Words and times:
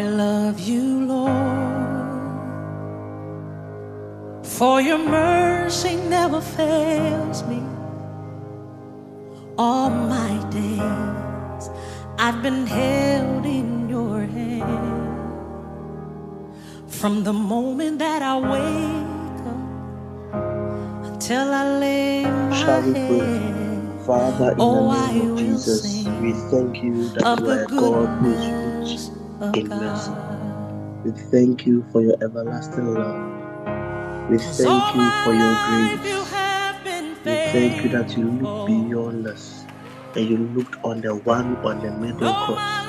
I 0.00 0.04
love 0.04 0.60
you, 0.60 1.06
Lord, 1.06 2.40
for 4.44 4.80
your 4.80 4.98
mercy 4.98 5.96
never 5.96 6.40
fails 6.40 7.44
me. 7.44 7.62
All 9.58 9.90
my 9.90 10.34
days 10.50 11.70
I've 12.18 12.42
been 12.42 12.66
held 12.66 13.46
in 13.46 13.88
your 13.90 14.20
hand. 14.22 15.42
From 16.88 17.24
the 17.24 17.32
moment 17.34 17.98
that 18.00 18.22
I 18.22 18.36
wake 18.38 19.46
up 19.54 19.84
until 21.04 21.52
I 21.52 21.78
lay 21.78 22.24
my 22.24 22.80
head. 22.80 24.02
Father, 24.06 24.52
in 24.52 24.58
Oh, 24.58 24.88
the 24.88 24.90
I 24.90 25.12
name 25.12 25.32
of 25.32 25.36
Jesus, 25.38 25.82
sing 25.82 26.20
we 26.20 26.32
thank 26.50 26.82
you 26.82 27.10
that 27.10 27.26
you 27.36 27.44
the 27.44 27.52
are 27.52 27.66
God 27.66 28.10
who 28.20 28.32
is 28.32 28.40
goodness 28.40 28.48
of 28.48 28.54
rich 28.54 28.59
in 29.40 29.68
mercy. 29.68 30.10
God. 30.10 31.04
We 31.04 31.10
thank 31.12 31.66
you 31.66 31.84
for 31.92 32.02
your 32.02 32.16
everlasting 32.22 32.94
love. 32.94 34.30
We 34.30 34.38
thank 34.38 34.94
you 34.94 35.10
for 35.24 35.32
your 35.34 35.56
grace. 35.66 36.00
We 37.24 37.32
thank 37.52 37.84
you 37.84 37.88
that 37.90 38.16
you 38.16 38.30
looked 38.30 38.66
beyond 38.66 39.26
us 39.26 39.64
and 40.14 40.28
you 40.28 40.36
looked 40.38 40.76
on 40.84 41.00
the 41.00 41.14
one 41.14 41.56
on 41.64 41.80
the 41.80 41.90
middle 41.90 42.32
cross. 42.32 42.86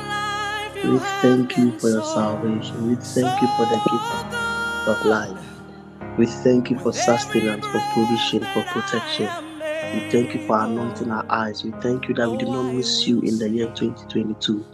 We 0.84 0.98
thank 1.22 1.58
you 1.58 1.80
for 1.80 1.90
your 1.90 2.04
salvation. 2.04 2.90
We 2.90 2.96
thank 2.96 3.42
you 3.42 3.48
for 3.58 3.66
the 3.66 3.80
gift 3.90 4.88
of 4.88 5.06
life. 5.06 6.18
We 6.18 6.26
thank 6.26 6.70
you 6.70 6.78
for 6.80 6.92
sustenance, 6.92 7.66
for 7.66 7.82
provision, 7.94 8.42
for 8.54 8.64
protection. 8.64 9.51
We 9.94 10.00
thank 10.10 10.34
you 10.34 10.40
for 10.48 10.58
anointing 10.64 11.12
our 11.12 11.26
eyes. 11.30 11.66
We 11.66 11.72
thank 11.82 12.08
you 12.08 12.14
that 12.14 12.30
we 12.30 12.38
did 12.38 12.48
not 12.48 12.64
miss 12.74 13.06
you 13.06 13.20
in 13.20 13.38
the 13.38 13.50
year 13.50 13.68
2022. 13.76 14.66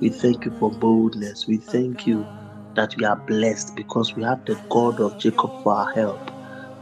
We 0.00 0.10
thank 0.10 0.44
you 0.44 0.50
for 0.58 0.70
boldness. 0.70 1.46
We 1.46 1.56
thank 1.56 2.06
you 2.06 2.26
that 2.74 2.94
we 2.96 3.06
are 3.06 3.16
blessed 3.26 3.74
because 3.74 4.14
we 4.14 4.22
have 4.22 4.44
the 4.44 4.60
God 4.68 5.00
of 5.00 5.18
Jacob 5.18 5.50
for 5.62 5.72
our 5.72 5.90
help. 5.94 6.30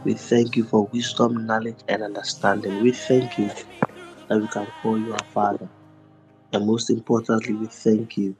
We 0.03 0.13
thank 0.13 0.57
you 0.57 0.65
for 0.65 0.89
wisdom, 0.91 1.45
knowledge, 1.45 1.79
and 1.87 2.03
understanding. 2.03 2.83
We 2.83 2.91
thank 2.91 3.37
you 3.37 3.49
that 4.27 4.41
we 4.41 4.47
can 4.49 4.65
call 4.81 4.99
you 4.99 5.13
our 5.13 5.25
Father. 5.33 5.69
And 6.51 6.67
most 6.67 6.89
importantly, 6.89 7.53
we 7.53 7.67
thank 7.67 8.17
you 8.17 8.35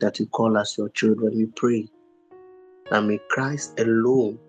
that 0.00 0.18
you 0.18 0.26
call 0.26 0.56
us 0.56 0.76
your 0.76 0.88
children. 0.88 1.36
We 1.36 1.46
pray 1.46 1.86
that 2.90 3.04
may 3.04 3.20
Christ 3.30 3.78
alone 3.78 4.40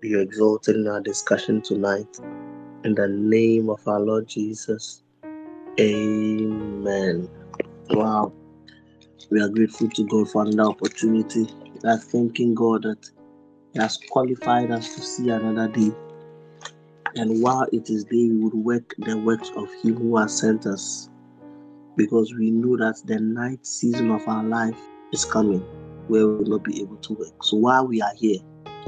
be 0.00 0.20
exalted 0.20 0.74
in 0.74 0.88
our 0.88 1.00
discussion 1.00 1.62
tonight. 1.62 2.06
In 2.84 2.94
the 2.94 3.08
name 3.08 3.70
of 3.70 3.80
our 3.88 3.98
Lord 3.98 4.28
Jesus. 4.28 5.02
Amen. 5.80 7.28
Wow. 7.90 8.32
We 9.30 9.40
are 9.40 9.48
grateful 9.48 9.88
to 9.88 10.06
God 10.06 10.30
for 10.30 10.42
another 10.42 10.70
opportunity. 10.70 11.48
We 11.82 11.90
are 11.90 11.98
thanking 11.98 12.54
God 12.54 12.84
that 12.84 13.04
He 13.72 13.80
has 13.80 13.98
qualified 14.10 14.70
us 14.70 14.94
to 14.94 15.02
see 15.02 15.28
another 15.28 15.66
day. 15.66 15.90
And 17.16 17.42
while 17.42 17.66
it 17.72 17.90
is 17.90 18.04
day, 18.04 18.28
we 18.28 18.36
would 18.36 18.54
work 18.54 18.94
the 18.98 19.18
works 19.18 19.50
of 19.56 19.68
Him 19.82 19.96
who 19.96 20.16
has 20.16 20.38
sent 20.38 20.64
us. 20.64 21.08
Because 21.96 22.32
we 22.38 22.52
know 22.52 22.76
that 22.76 23.02
the 23.06 23.18
night 23.18 23.66
season 23.66 24.12
of 24.12 24.22
our 24.28 24.44
life 24.44 24.80
is 25.12 25.24
coming 25.24 25.66
where 26.06 26.28
we 26.28 26.36
will 26.36 26.44
not 26.44 26.62
be 26.62 26.80
able 26.80 26.98
to 26.98 27.14
work. 27.14 27.42
So 27.42 27.56
while 27.56 27.88
we 27.88 28.00
are 28.00 28.14
here, 28.16 28.38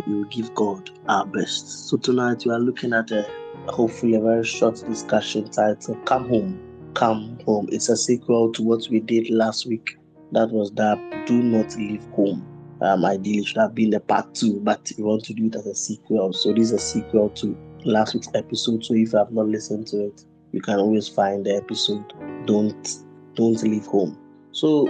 we 0.07 0.15
will 0.15 0.25
give 0.27 0.55
God 0.55 0.89
our 1.09 1.27
best. 1.27 1.89
So 1.89 1.97
tonight 1.97 2.45
we 2.47 2.53
are 2.53 2.61
looking 2.61 2.93
at 2.93 3.11
a 3.11 3.40
hopefully 3.71 4.15
a 4.15 4.21
very 4.21 4.45
short 4.45 4.83
discussion 4.87 5.51
titled 5.51 6.05
Come 6.07 6.29
Home. 6.29 6.61
Come 6.95 7.39
Home. 7.47 7.69
It's 7.71 7.89
a 7.89 7.97
sequel 7.97 8.53
to 8.53 8.63
what 8.63 8.89
we 8.91 9.01
did 9.01 9.31
last 9.31 9.67
week. 9.67 9.97
That 10.33 10.51
was 10.51 10.71
that 10.73 10.99
Do 11.27 11.43
Not 11.43 11.77
Leave 11.77 12.05
Home. 12.13 12.47
Um, 12.83 13.05
ideally, 13.05 13.45
should 13.45 13.59
have 13.59 13.75
been 13.75 13.91
the 13.91 14.01
part 14.01 14.35
two, 14.35 14.61
but 14.61 14.91
we 14.97 15.05
want 15.05 15.25
to 15.25 15.35
do 15.35 15.47
it 15.47 15.55
as 15.55 15.67
a 15.67 15.75
sequel. 15.75 16.33
So, 16.33 16.53
this 16.53 16.67
is 16.67 16.73
a 16.73 16.79
sequel 16.79 17.29
to 17.31 17.57
last 17.85 18.15
week's 18.15 18.29
episode. 18.35 18.85
So, 18.85 18.95
if 18.95 19.13
you 19.13 19.19
have 19.19 19.33
not 19.33 19.49
listened 19.49 19.87
to 19.89 20.07
it, 20.07 20.25
you 20.53 20.63
can 20.63 20.79
always 20.79 21.07
find 21.07 21.45
the 21.45 21.57
episode. 21.57 22.15
Don't 22.47 22.89
don't 23.35 23.63
leave 23.63 23.87
home. 23.87 24.19
So, 24.53 24.85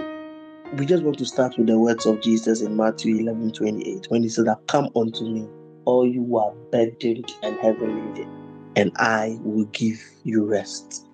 we 0.77 0.85
just 0.85 1.03
want 1.03 1.17
to 1.17 1.25
start 1.25 1.57
with 1.57 1.67
the 1.67 1.77
words 1.77 2.05
of 2.05 2.21
Jesus 2.21 2.61
in 2.61 2.77
Matthew 2.77 3.17
11 3.17 3.51
28 3.51 4.05
when 4.09 4.23
he 4.23 4.29
said 4.29 4.47
come 4.67 4.89
unto 4.95 5.25
me, 5.25 5.47
all 5.83 6.07
you 6.07 6.37
are 6.37 6.53
burdened 6.71 7.29
and 7.43 7.57
heavy 7.59 7.87
laden, 7.87 8.40
and 8.75 8.91
I 8.97 9.37
will 9.43 9.65
give 9.65 10.01
you 10.23 10.45
rest. 10.45 11.07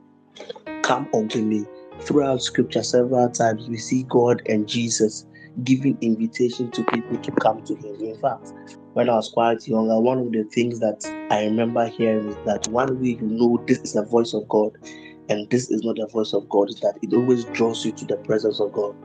Come 0.83 1.07
unto 1.13 1.41
me. 1.41 1.65
Throughout 2.01 2.41
scripture, 2.41 2.83
several 2.83 3.29
times 3.31 3.67
we 3.67 3.77
see 3.77 4.03
God 4.03 4.41
and 4.47 4.67
Jesus 4.67 5.25
giving 5.63 5.97
invitation 6.01 6.69
to 6.71 6.83
people 6.85 7.17
to 7.17 7.31
come 7.31 7.63
to 7.63 7.75
Him. 7.75 7.95
In 7.99 8.17
fact, 8.19 8.53
when 8.93 9.09
I 9.09 9.15
was 9.15 9.31
quite 9.33 9.67
younger, 9.67 9.93
uh, 9.93 9.99
one 9.99 10.19
of 10.19 10.31
the 10.31 10.43
things 10.43 10.79
that 10.79 11.03
I 11.31 11.45
remember 11.45 11.87
hearing 11.87 12.29
is 12.29 12.35
that 12.45 12.67
one 12.69 12.99
way 13.01 13.17
you 13.19 13.21
know 13.21 13.63
this 13.67 13.79
is 13.79 13.93
the 13.93 14.03
voice 14.03 14.33
of 14.33 14.47
God 14.47 14.71
and 15.29 15.49
this 15.49 15.69
is 15.69 15.83
not 15.83 15.97
the 15.97 16.07
voice 16.07 16.33
of 16.33 16.47
God 16.49 16.69
is 16.69 16.79
that 16.81 16.97
it 17.01 17.13
always 17.13 17.45
draws 17.45 17.85
you 17.85 17.91
to 17.91 18.05
the 18.05 18.17
presence 18.17 18.59
of 18.59 18.71
God. 18.71 18.95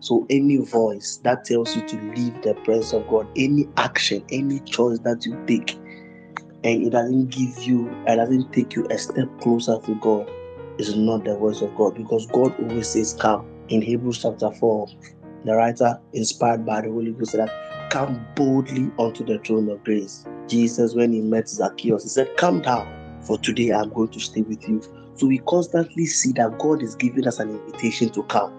So 0.00 0.26
any 0.30 0.58
voice 0.58 1.20
that 1.24 1.44
tells 1.44 1.76
you 1.76 1.82
to 1.82 1.96
leave 2.14 2.40
the 2.42 2.54
presence 2.64 2.92
of 2.92 3.06
God, 3.08 3.26
any 3.36 3.66
action, 3.76 4.24
any 4.30 4.60
choice 4.60 4.98
that 5.00 5.26
you 5.26 5.36
take, 5.46 5.77
and 6.64 6.86
it 6.86 6.90
doesn't 6.90 7.28
give 7.30 7.62
you, 7.62 7.88
it 8.06 8.16
doesn't 8.16 8.52
take 8.52 8.74
you 8.74 8.86
a 8.90 8.98
step 8.98 9.28
closer 9.40 9.78
to 9.84 9.94
God, 9.96 10.30
is 10.78 10.96
not 10.96 11.24
the 11.24 11.36
voice 11.36 11.60
of 11.60 11.74
God 11.76 11.94
because 11.96 12.26
God 12.26 12.58
always 12.60 12.88
says, 12.88 13.14
Come. 13.14 13.46
In 13.68 13.82
Hebrews 13.82 14.22
chapter 14.22 14.50
4, 14.50 14.88
the 15.44 15.54
writer, 15.54 16.00
inspired 16.14 16.64
by 16.64 16.80
the 16.80 16.88
Holy 16.88 17.12
Ghost, 17.12 17.32
said 17.32 17.40
that 17.40 17.90
come 17.90 18.26
boldly 18.34 18.90
unto 18.98 19.24
the 19.24 19.38
throne 19.40 19.68
of 19.68 19.82
grace. 19.84 20.26
Jesus, 20.48 20.94
when 20.94 21.12
he 21.12 21.20
met 21.20 21.48
Zacchaeus, 21.48 22.04
he 22.04 22.08
said, 22.08 22.34
Come 22.36 22.62
down, 22.62 22.86
for 23.26 23.38
today 23.38 23.72
I'm 23.72 23.90
going 23.90 24.08
to 24.08 24.20
stay 24.20 24.40
with 24.40 24.66
you. 24.68 24.82
So 25.16 25.26
we 25.26 25.38
constantly 25.46 26.06
see 26.06 26.32
that 26.32 26.58
God 26.58 26.82
is 26.82 26.94
giving 26.94 27.26
us 27.26 27.38
an 27.38 27.50
invitation 27.50 28.08
to 28.10 28.22
come. 28.24 28.52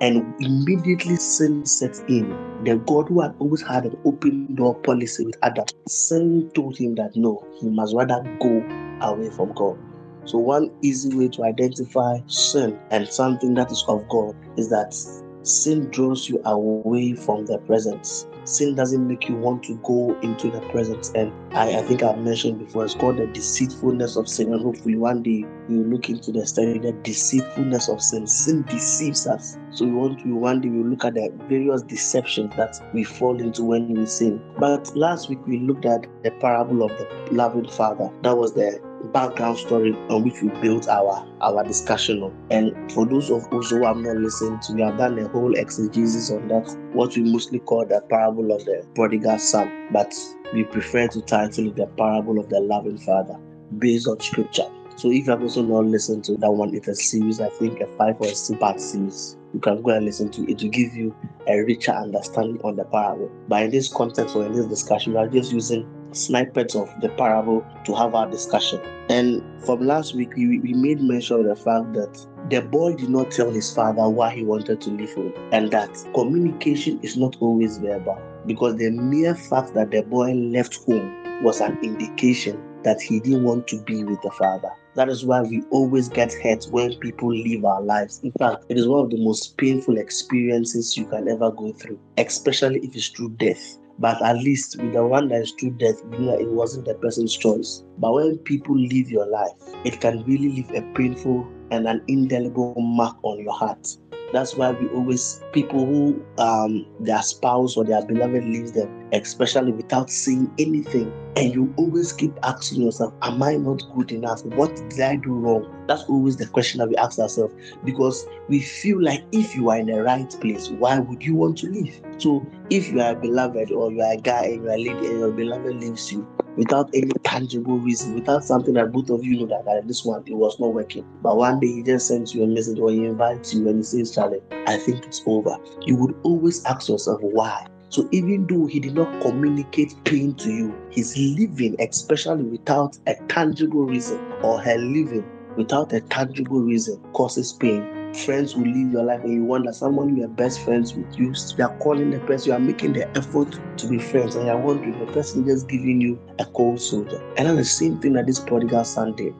And 0.00 0.34
immediately 0.40 1.16
sin 1.16 1.64
sets 1.66 2.00
in. 2.08 2.28
The 2.64 2.76
God 2.86 3.08
who 3.08 3.20
had 3.20 3.34
always 3.38 3.62
had 3.62 3.86
an 3.86 3.96
open 4.04 4.54
door 4.54 4.74
policy 4.76 5.26
with 5.26 5.36
Adam, 5.42 5.64
sin 5.88 6.50
told 6.54 6.76
him 6.76 6.94
that 6.96 7.16
no, 7.16 7.44
he 7.60 7.68
must 7.68 7.94
rather 7.94 8.22
go 8.40 8.62
away 9.00 9.30
from 9.30 9.52
God. 9.54 9.78
So, 10.24 10.38
one 10.38 10.70
easy 10.82 11.16
way 11.16 11.28
to 11.28 11.44
identify 11.44 12.18
sin 12.26 12.78
and 12.90 13.08
something 13.08 13.54
that 13.54 13.72
is 13.72 13.84
of 13.88 14.08
God 14.08 14.36
is 14.56 14.70
that 14.70 14.94
sin 15.42 15.90
draws 15.90 16.28
you 16.28 16.40
away 16.44 17.14
from 17.14 17.46
the 17.46 17.58
presence. 17.58 18.26
Sin 18.44 18.74
doesn't 18.74 19.06
make 19.06 19.28
you 19.28 19.36
want 19.36 19.62
to 19.64 19.76
go 19.84 20.18
into 20.20 20.50
the 20.50 20.60
presence. 20.70 21.10
And 21.14 21.32
I, 21.52 21.78
I 21.78 21.82
think 21.82 22.02
I've 22.02 22.18
mentioned 22.18 22.58
before, 22.58 22.84
it's 22.84 22.94
called 22.94 23.18
the 23.18 23.26
deceitfulness 23.26 24.16
of 24.16 24.28
sin. 24.28 24.52
And 24.52 24.62
hopefully, 24.62 24.96
one 24.96 25.22
day 25.22 25.44
you 25.68 25.84
look 25.84 26.08
into 26.08 26.32
the 26.32 26.46
study, 26.46 26.78
the 26.78 26.92
deceitfulness 26.92 27.88
of 27.88 28.02
sin. 28.02 28.26
Sin 28.26 28.62
deceives 28.62 29.26
us. 29.26 29.56
So, 29.70 29.84
we 29.84 29.92
want 29.92 30.20
to 30.20 30.34
one 30.34 30.60
day 30.60 30.68
we 30.68 30.82
look 30.82 31.04
at 31.04 31.14
the 31.14 31.32
various 31.48 31.82
deceptions 31.82 32.54
that 32.56 32.80
we 32.92 33.04
fall 33.04 33.40
into 33.40 33.62
when 33.64 33.92
we 33.92 34.06
sin. 34.06 34.42
But 34.58 34.94
last 34.96 35.28
week 35.28 35.46
we 35.46 35.58
looked 35.58 35.84
at 35.84 36.06
the 36.22 36.30
parable 36.32 36.82
of 36.82 36.90
the 36.90 37.08
loving 37.30 37.68
father. 37.68 38.10
That 38.22 38.36
was 38.36 38.52
the 38.54 38.80
background 39.12 39.58
story 39.58 39.92
on 40.08 40.24
which 40.24 40.40
we 40.42 40.48
built 40.60 40.88
our 40.88 41.26
our 41.40 41.64
discussion 41.64 42.22
on. 42.22 42.34
And 42.50 42.92
for 42.92 43.06
those 43.06 43.30
of 43.30 43.52
us 43.52 43.70
who 43.70 43.84
have 43.84 43.96
not 43.96 44.16
listened 44.16 44.62
to, 44.62 44.74
we 44.74 44.82
have 44.82 44.98
done 44.98 45.18
a 45.18 45.28
whole 45.28 45.54
exegesis 45.54 46.30
on 46.30 46.48
that, 46.48 46.76
what 46.92 47.16
we 47.16 47.22
mostly 47.22 47.58
call 47.58 47.84
the 47.84 48.00
parable 48.08 48.52
of 48.52 48.64
the 48.64 48.86
prodigal 48.94 49.38
son, 49.38 49.88
but 49.92 50.14
we 50.54 50.64
prefer 50.64 51.08
to 51.08 51.20
title 51.22 51.68
it 51.68 51.76
the 51.76 51.86
parable 51.98 52.38
of 52.38 52.48
the 52.48 52.60
loving 52.60 52.98
father 52.98 53.38
based 53.78 54.06
on 54.06 54.20
scripture. 54.20 54.66
So 54.96 55.08
if 55.10 55.26
you 55.26 55.30
have 55.30 55.42
also 55.42 55.62
not 55.62 55.86
listened 55.86 56.24
to 56.24 56.36
that 56.36 56.50
one, 56.50 56.74
it's 56.74 56.86
a 56.86 56.94
series, 56.94 57.40
I 57.40 57.48
think 57.48 57.80
a 57.80 57.86
five 57.96 58.20
or 58.20 58.28
six 58.28 58.58
part 58.60 58.80
series. 58.80 59.38
You 59.54 59.60
can 59.60 59.82
go 59.82 59.90
and 59.90 60.04
listen 60.04 60.30
to 60.30 60.50
it 60.50 60.58
to 60.58 60.68
give 60.68 60.94
you 60.94 61.14
a 61.48 61.60
richer 61.60 61.92
understanding 61.92 62.60
on 62.62 62.76
the 62.76 62.84
parable. 62.84 63.30
But 63.48 63.64
in 63.64 63.70
this 63.70 63.92
context 63.92 64.36
or 64.36 64.44
in 64.46 64.52
this 64.52 64.66
discussion, 64.66 65.14
we 65.14 65.18
are 65.18 65.28
just 65.28 65.52
using 65.52 65.88
snippets 66.16 66.74
of 66.74 66.88
the 67.00 67.08
parable 67.10 67.64
to 67.84 67.94
have 67.94 68.14
our 68.14 68.30
discussion. 68.30 68.80
And 69.08 69.42
from 69.64 69.86
last 69.86 70.14
week, 70.14 70.34
we, 70.36 70.58
we 70.58 70.72
made 70.72 71.00
mention 71.00 71.40
of 71.40 71.44
the 71.46 71.56
fact 71.56 71.92
that 71.94 72.26
the 72.50 72.60
boy 72.60 72.94
did 72.96 73.10
not 73.10 73.30
tell 73.30 73.50
his 73.50 73.72
father 73.74 74.08
why 74.08 74.30
he 74.34 74.44
wanted 74.44 74.80
to 74.82 74.90
leave 74.90 75.14
home, 75.14 75.32
and 75.52 75.70
that 75.70 75.90
communication 76.14 77.00
is 77.02 77.16
not 77.16 77.36
always 77.40 77.78
verbal 77.78 78.20
because 78.46 78.76
the 78.76 78.90
mere 78.90 79.34
fact 79.34 79.74
that 79.74 79.90
the 79.90 80.02
boy 80.02 80.32
left 80.32 80.84
home 80.84 81.42
was 81.42 81.60
an 81.60 81.78
indication 81.82 82.60
that 82.82 83.00
he 83.00 83.20
didn't 83.20 83.44
want 83.44 83.66
to 83.68 83.80
be 83.82 84.02
with 84.04 84.20
the 84.22 84.30
father. 84.32 84.70
That 84.94 85.08
is 85.08 85.24
why 85.24 85.40
we 85.42 85.62
always 85.70 86.08
get 86.08 86.34
hurt 86.34 86.66
when 86.70 86.94
people 86.96 87.30
leave 87.30 87.64
our 87.64 87.80
lives. 87.80 88.20
In 88.22 88.32
fact, 88.32 88.64
it 88.68 88.76
is 88.76 88.86
one 88.86 89.04
of 89.04 89.10
the 89.10 89.24
most 89.24 89.56
painful 89.56 89.96
experiences 89.96 90.96
you 90.96 91.06
can 91.06 91.28
ever 91.28 91.50
go 91.50 91.72
through, 91.72 91.98
especially 92.18 92.80
if 92.80 92.94
it's 92.94 93.08
through 93.08 93.30
death. 93.30 93.78
But 93.98 94.22
at 94.22 94.38
least 94.38 94.80
with 94.80 94.94
the 94.94 95.06
one 95.06 95.28
that 95.28 95.42
is 95.42 95.52
through 95.52 95.72
death, 95.72 96.02
it 96.12 96.50
wasn't 96.50 96.86
the 96.86 96.94
person's 96.94 97.36
choice. 97.36 97.84
But 97.98 98.14
when 98.14 98.38
people 98.38 98.76
leave 98.76 99.10
your 99.10 99.26
life, 99.26 99.52
it 99.84 100.00
can 100.00 100.24
really 100.24 100.48
leave 100.48 100.70
a 100.70 100.82
painful 100.94 101.46
and 101.70 101.86
an 101.86 102.02
indelible 102.08 102.74
mark 102.78 103.16
on 103.22 103.42
your 103.42 103.52
heart. 103.52 103.86
That's 104.32 104.56
why 104.56 104.70
we 104.70 104.88
always 104.88 105.42
people 105.52 105.84
who 105.84 106.24
um 106.38 106.86
their 107.00 107.22
spouse 107.22 107.76
or 107.76 107.84
their 107.84 108.04
beloved 108.04 108.44
leaves 108.44 108.72
them, 108.72 109.08
especially 109.12 109.72
without 109.72 110.10
seeing 110.10 110.50
anything, 110.58 111.12
and 111.36 111.54
you 111.54 111.72
always 111.76 112.12
keep 112.12 112.32
asking 112.42 112.82
yourself, 112.82 113.12
Am 113.22 113.42
I 113.42 113.56
not 113.56 113.82
good 113.94 114.12
enough? 114.12 114.44
What 114.44 114.74
did 114.88 115.00
I 115.00 115.16
do 115.16 115.32
wrong? 115.32 115.84
That's 115.86 116.04
always 116.04 116.36
the 116.36 116.46
question 116.46 116.78
that 116.78 116.88
we 116.88 116.96
ask 116.96 117.18
ourselves 117.18 117.54
because 117.84 118.26
we 118.48 118.60
feel 118.60 119.02
like 119.02 119.24
if 119.32 119.54
you 119.54 119.70
are 119.70 119.78
in 119.78 119.86
the 119.86 120.02
right 120.02 120.30
place, 120.40 120.68
why 120.70 120.98
would 120.98 121.24
you 121.24 121.34
want 121.34 121.58
to 121.58 121.68
leave? 121.68 122.00
So 122.18 122.46
if 122.70 122.88
you 122.88 123.00
are 123.00 123.12
a 123.12 123.16
beloved 123.16 123.70
or 123.70 123.92
you 123.92 124.00
are 124.00 124.12
a 124.12 124.16
guy 124.16 124.44
and 124.44 124.64
you 124.64 124.68
are 124.68 124.74
a 124.74 124.78
lady 124.78 125.06
and 125.06 125.18
your 125.18 125.32
beloved 125.32 125.76
leaves 125.76 126.12
you, 126.12 126.26
without 126.56 126.90
any 126.94 127.12
tangible 127.24 127.78
reason, 127.78 128.14
without 128.14 128.44
something 128.44 128.74
that 128.74 128.92
both 128.92 129.10
of 129.10 129.24
you 129.24 129.40
know 129.40 129.46
that, 129.46 129.86
this 129.86 130.04
one 130.04 130.22
it 130.26 130.34
was 130.34 130.58
not 130.60 130.74
working. 130.74 131.04
But 131.22 131.36
one 131.36 131.60
day 131.60 131.68
he 131.68 131.82
just 131.82 132.08
sends 132.08 132.34
you 132.34 132.44
a 132.44 132.46
message 132.46 132.78
or 132.78 132.90
he 132.90 133.04
invites 133.04 133.54
you 133.54 133.68
and 133.68 133.78
he 133.78 133.82
says, 133.82 134.14
Charlie, 134.14 134.40
I 134.66 134.76
think 134.76 135.04
it's 135.04 135.22
over. 135.26 135.56
You 135.82 135.96
would 135.96 136.14
always 136.22 136.64
ask 136.64 136.88
yourself 136.88 137.20
why. 137.22 137.66
So 137.88 138.08
even 138.10 138.46
though 138.46 138.66
he 138.66 138.80
did 138.80 138.94
not 138.94 139.20
communicate 139.20 139.94
pain 140.04 140.34
to 140.36 140.50
you, 140.50 140.74
he's 140.90 141.16
living, 141.16 141.76
especially 141.78 142.44
without 142.44 142.98
a 143.06 143.14
tangible 143.28 143.84
reason, 143.84 144.18
or 144.42 144.60
her 144.60 144.78
living 144.78 145.24
without 145.56 145.92
a 145.92 146.00
tangible 146.00 146.60
reason, 146.60 146.98
causes 147.12 147.52
pain 147.52 148.01
friends 148.16 148.54
will 148.54 148.64
leave 148.64 148.92
your 148.92 149.02
life 149.02 149.22
and 149.22 149.32
you 149.32 149.44
wonder 149.44 149.72
someone 149.72 150.16
you 150.16 150.24
are 150.24 150.28
best 150.28 150.60
friends 150.62 150.94
with 150.94 151.18
you 151.18 151.32
you 151.56 151.64
are 151.64 151.76
calling 151.78 152.10
the 152.10 152.18
person 152.20 152.48
you 152.48 152.54
are 152.54 152.60
making 152.60 152.92
the 152.92 153.08
effort 153.16 153.58
to 153.76 153.86
be 153.86 153.98
friends 153.98 154.34
and 154.34 154.46
you 154.46 154.52
are 154.52 154.58
wondering 154.58 154.98
the 154.98 155.12
person 155.12 155.44
just 155.44 155.68
giving 155.68 156.00
you 156.00 156.18
a 156.38 156.44
cold 156.46 156.80
soldier 156.80 157.22
and 157.36 157.46
that's 157.46 157.56
the 157.56 157.64
same 157.64 157.98
thing 158.00 158.12
that 158.12 158.26
this 158.26 158.40
prodigal 158.40 158.84
son 158.84 159.14
did. 159.14 159.34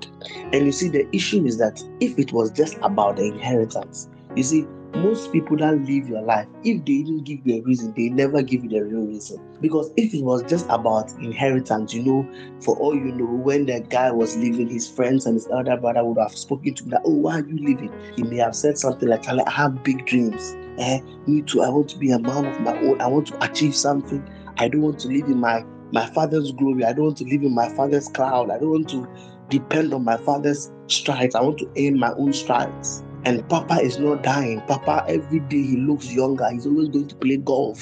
And 0.52 0.66
you 0.66 0.72
see 0.72 0.88
the 0.88 1.06
issue 1.14 1.44
is 1.44 1.58
that 1.58 1.82
if 2.00 2.18
it 2.18 2.32
was 2.32 2.50
just 2.50 2.76
about 2.82 3.16
the 3.16 3.24
inheritance 3.24 4.08
you 4.34 4.42
see 4.42 4.66
most 4.94 5.32
people 5.32 5.56
that 5.58 5.74
live 5.80 6.08
your 6.08 6.22
life, 6.22 6.46
if 6.64 6.78
they 6.84 7.02
didn't 7.02 7.24
give 7.24 7.46
you 7.46 7.56
a 7.56 7.60
reason, 7.62 7.92
they 7.96 8.08
never 8.08 8.42
give 8.42 8.64
you 8.64 8.70
the 8.70 8.84
real 8.84 9.06
reason. 9.06 9.40
Because 9.60 9.90
if 9.96 10.12
it 10.14 10.22
was 10.22 10.42
just 10.42 10.66
about 10.68 11.10
inheritance, 11.14 11.94
you 11.94 12.02
know, 12.02 12.28
for 12.60 12.76
all 12.76 12.94
you 12.94 13.12
know, 13.12 13.24
when 13.24 13.66
the 13.66 13.80
guy 13.80 14.10
was 14.10 14.36
leaving, 14.36 14.68
his 14.68 14.88
friends 14.88 15.26
and 15.26 15.34
his 15.34 15.48
elder 15.48 15.76
brother 15.76 16.04
would 16.04 16.18
have 16.18 16.36
spoken 16.36 16.74
to 16.74 16.84
him 16.84 16.90
that, 16.90 17.02
oh, 17.04 17.10
why 17.10 17.40
are 17.40 17.46
you 17.46 17.56
leaving? 17.56 17.92
He 18.16 18.22
may 18.22 18.36
have 18.36 18.54
said 18.54 18.78
something 18.78 19.08
like, 19.08 19.26
I 19.28 19.50
have 19.50 19.82
big 19.82 20.06
dreams. 20.06 20.56
Eh, 20.78 21.00
me 21.26 21.42
too. 21.42 21.62
I 21.62 21.68
want 21.68 21.88
to 21.90 21.98
be 21.98 22.10
a 22.10 22.18
man 22.18 22.46
of 22.46 22.60
my 22.60 22.76
own. 22.80 23.00
I 23.00 23.06
want 23.06 23.26
to 23.28 23.44
achieve 23.44 23.74
something. 23.74 24.26
I 24.58 24.68
don't 24.68 24.82
want 24.82 24.98
to 25.00 25.08
live 25.08 25.26
in 25.26 25.38
my 25.38 25.64
my 25.92 26.06
father's 26.06 26.52
glory. 26.52 26.84
I 26.84 26.92
don't 26.94 27.04
want 27.04 27.18
to 27.18 27.24
live 27.24 27.42
in 27.42 27.54
my 27.54 27.68
father's 27.74 28.08
cloud. 28.08 28.50
I 28.50 28.58
don't 28.58 28.70
want 28.70 28.88
to 28.90 29.06
depend 29.50 29.92
on 29.92 30.04
my 30.04 30.16
father's 30.16 30.72
strides. 30.86 31.34
I 31.34 31.42
want 31.42 31.58
to 31.58 31.70
aim 31.76 31.98
my 31.98 32.12
own 32.14 32.32
strides. 32.32 33.04
And 33.24 33.48
Papa 33.48 33.74
is 33.80 33.98
not 33.98 34.22
dying. 34.24 34.60
Papa, 34.62 35.04
every 35.08 35.38
day 35.40 35.62
he 35.62 35.76
looks 35.76 36.12
younger. 36.12 36.50
He's 36.50 36.66
always 36.66 36.88
going 36.88 37.06
to 37.06 37.14
play 37.14 37.36
golf. 37.36 37.78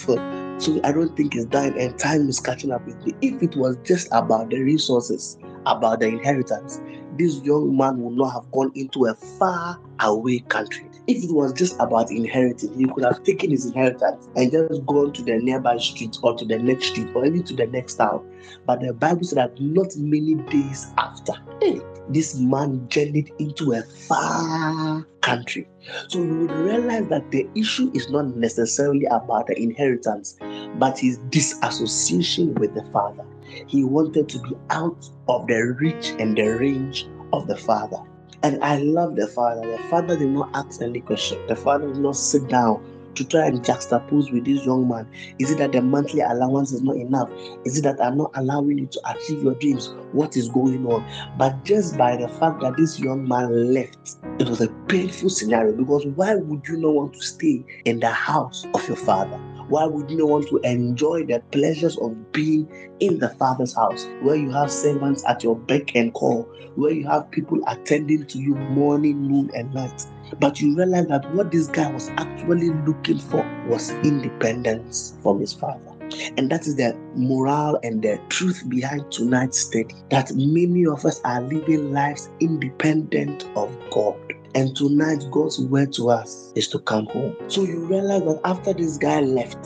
So 0.58 0.78
I 0.84 0.92
don't 0.92 1.16
think 1.16 1.32
he's 1.32 1.46
dying, 1.46 1.78
and 1.80 1.98
time 1.98 2.28
is 2.28 2.38
catching 2.38 2.70
up 2.72 2.84
with 2.84 3.02
me. 3.06 3.14
If 3.22 3.42
it 3.42 3.56
was 3.56 3.78
just 3.82 4.08
about 4.12 4.50
the 4.50 4.60
resources, 4.60 5.38
about 5.64 6.00
the 6.00 6.08
inheritance, 6.08 6.82
this 7.16 7.40
young 7.42 7.74
man 7.76 8.02
would 8.02 8.18
not 8.18 8.34
have 8.34 8.50
gone 8.52 8.70
into 8.74 9.06
a 9.06 9.14
far 9.14 9.80
away 10.00 10.40
country. 10.40 10.89
If 11.06 11.24
it 11.24 11.32
was 11.32 11.52
just 11.52 11.76
about 11.80 12.10
inheriting, 12.10 12.74
he 12.78 12.86
could 12.86 13.04
have 13.04 13.22
taken 13.24 13.50
his 13.50 13.66
inheritance 13.66 14.28
and 14.36 14.50
just 14.50 14.86
gone 14.86 15.12
to 15.12 15.22
the 15.22 15.38
nearby 15.38 15.78
street 15.78 16.16
or 16.22 16.36
to 16.36 16.44
the 16.44 16.58
next 16.58 16.88
street 16.88 17.08
or 17.14 17.24
even 17.24 17.42
to 17.44 17.54
the 17.54 17.66
next 17.66 17.94
town. 17.94 18.24
But 18.66 18.80
the 18.80 18.92
Bible 18.92 19.24
said 19.24 19.38
that 19.38 19.60
not 19.60 19.96
many 19.96 20.34
days 20.34 20.86
after, 20.98 21.32
hey, 21.60 21.80
this 22.08 22.36
man 22.36 22.86
journeyed 22.88 23.32
into 23.38 23.72
a 23.72 23.82
far 23.82 25.06
country. 25.20 25.68
So 26.08 26.18
you 26.18 26.34
would 26.34 26.50
realize 26.50 27.08
that 27.08 27.30
the 27.30 27.48
issue 27.54 27.90
is 27.94 28.08
not 28.10 28.36
necessarily 28.36 29.06
about 29.06 29.46
the 29.46 29.60
inheritance, 29.60 30.36
but 30.74 30.98
his 30.98 31.18
disassociation 31.30 32.54
with 32.54 32.74
the 32.74 32.84
father. 32.92 33.24
He 33.66 33.84
wanted 33.84 34.28
to 34.28 34.38
be 34.40 34.56
out 34.70 35.08
of 35.28 35.46
the 35.46 35.76
reach 35.78 36.10
and 36.18 36.36
the 36.36 36.48
range 36.48 37.08
of 37.32 37.46
the 37.46 37.56
father. 37.56 37.98
And 38.42 38.62
I 38.64 38.78
love 38.78 39.16
the 39.16 39.26
father. 39.26 39.70
The 39.70 39.82
father 39.88 40.16
did 40.16 40.28
not 40.28 40.50
ask 40.54 40.80
any 40.80 41.00
question. 41.00 41.38
The 41.46 41.56
father 41.56 41.88
did 41.88 41.98
not 41.98 42.16
sit 42.16 42.48
down 42.48 42.82
to 43.14 43.24
try 43.24 43.46
and 43.46 43.62
juxtapose 43.62 44.32
with 44.32 44.44
this 44.44 44.64
young 44.64 44.88
man? 44.88 45.06
Is 45.38 45.50
it 45.50 45.58
that 45.58 45.72
the 45.72 45.82
monthly 45.82 46.20
allowance 46.20 46.72
is 46.72 46.82
not 46.82 46.96
enough? 46.96 47.30
Is 47.64 47.78
it 47.78 47.82
that 47.82 48.02
I'm 48.02 48.16
not 48.16 48.30
allowing 48.34 48.78
you 48.78 48.86
to 48.86 49.00
achieve 49.10 49.42
your 49.42 49.54
dreams? 49.54 49.92
What 50.12 50.36
is 50.36 50.48
going 50.48 50.86
on? 50.86 51.04
But 51.36 51.64
just 51.64 51.96
by 51.96 52.16
the 52.16 52.28
fact 52.28 52.60
that 52.60 52.76
this 52.76 52.98
young 52.98 53.26
man 53.26 53.74
left, 53.74 54.16
it 54.38 54.48
was 54.48 54.60
a 54.60 54.68
painful 54.88 55.30
scenario 55.30 55.72
because 55.76 56.06
why 56.06 56.34
would 56.34 56.66
you 56.66 56.76
not 56.78 56.94
want 56.94 57.14
to 57.14 57.22
stay 57.22 57.64
in 57.84 58.00
the 58.00 58.10
house 58.10 58.66
of 58.74 58.86
your 58.86 58.96
father? 58.96 59.38
Why 59.70 59.86
would 59.86 60.10
you 60.10 60.26
want 60.26 60.48
to 60.48 60.56
enjoy 60.58 61.26
the 61.26 61.40
pleasures 61.52 61.96
of 61.98 62.32
being 62.32 62.68
in 62.98 63.20
the 63.20 63.28
Father's 63.28 63.72
house, 63.72 64.04
where 64.20 64.34
you 64.34 64.50
have 64.50 64.68
servants 64.68 65.22
at 65.28 65.44
your 65.44 65.54
beck 65.54 65.94
and 65.94 66.12
call, 66.12 66.42
where 66.74 66.90
you 66.90 67.06
have 67.06 67.30
people 67.30 67.60
attending 67.68 68.26
to 68.26 68.38
you 68.38 68.56
morning, 68.56 69.28
noon, 69.28 69.48
and 69.54 69.72
night? 69.72 70.04
But 70.40 70.60
you 70.60 70.76
realize 70.76 71.06
that 71.06 71.32
what 71.36 71.52
this 71.52 71.68
guy 71.68 71.88
was 71.88 72.08
actually 72.16 72.70
looking 72.84 73.20
for 73.20 73.46
was 73.68 73.90
independence 74.02 75.16
from 75.22 75.38
his 75.38 75.52
father. 75.52 75.92
And 76.36 76.50
that 76.50 76.66
is 76.66 76.74
the 76.74 76.96
moral 77.14 77.78
and 77.84 78.02
the 78.02 78.20
truth 78.28 78.64
behind 78.68 79.12
tonight's 79.12 79.60
study. 79.60 79.94
That 80.10 80.32
many 80.34 80.84
of 80.86 81.04
us 81.04 81.20
are 81.24 81.42
living 81.42 81.92
lives 81.92 82.28
independent 82.40 83.46
of 83.54 83.70
God. 83.92 84.18
And 84.54 84.76
tonight, 84.76 85.24
God's 85.30 85.60
word 85.60 85.92
to 85.92 86.10
us 86.10 86.52
is 86.56 86.66
to 86.68 86.80
come 86.80 87.06
home. 87.06 87.36
So 87.48 87.62
you 87.62 87.84
realize 87.86 88.22
that 88.22 88.40
after 88.44 88.72
this 88.72 88.98
guy 88.98 89.20
left, 89.20 89.64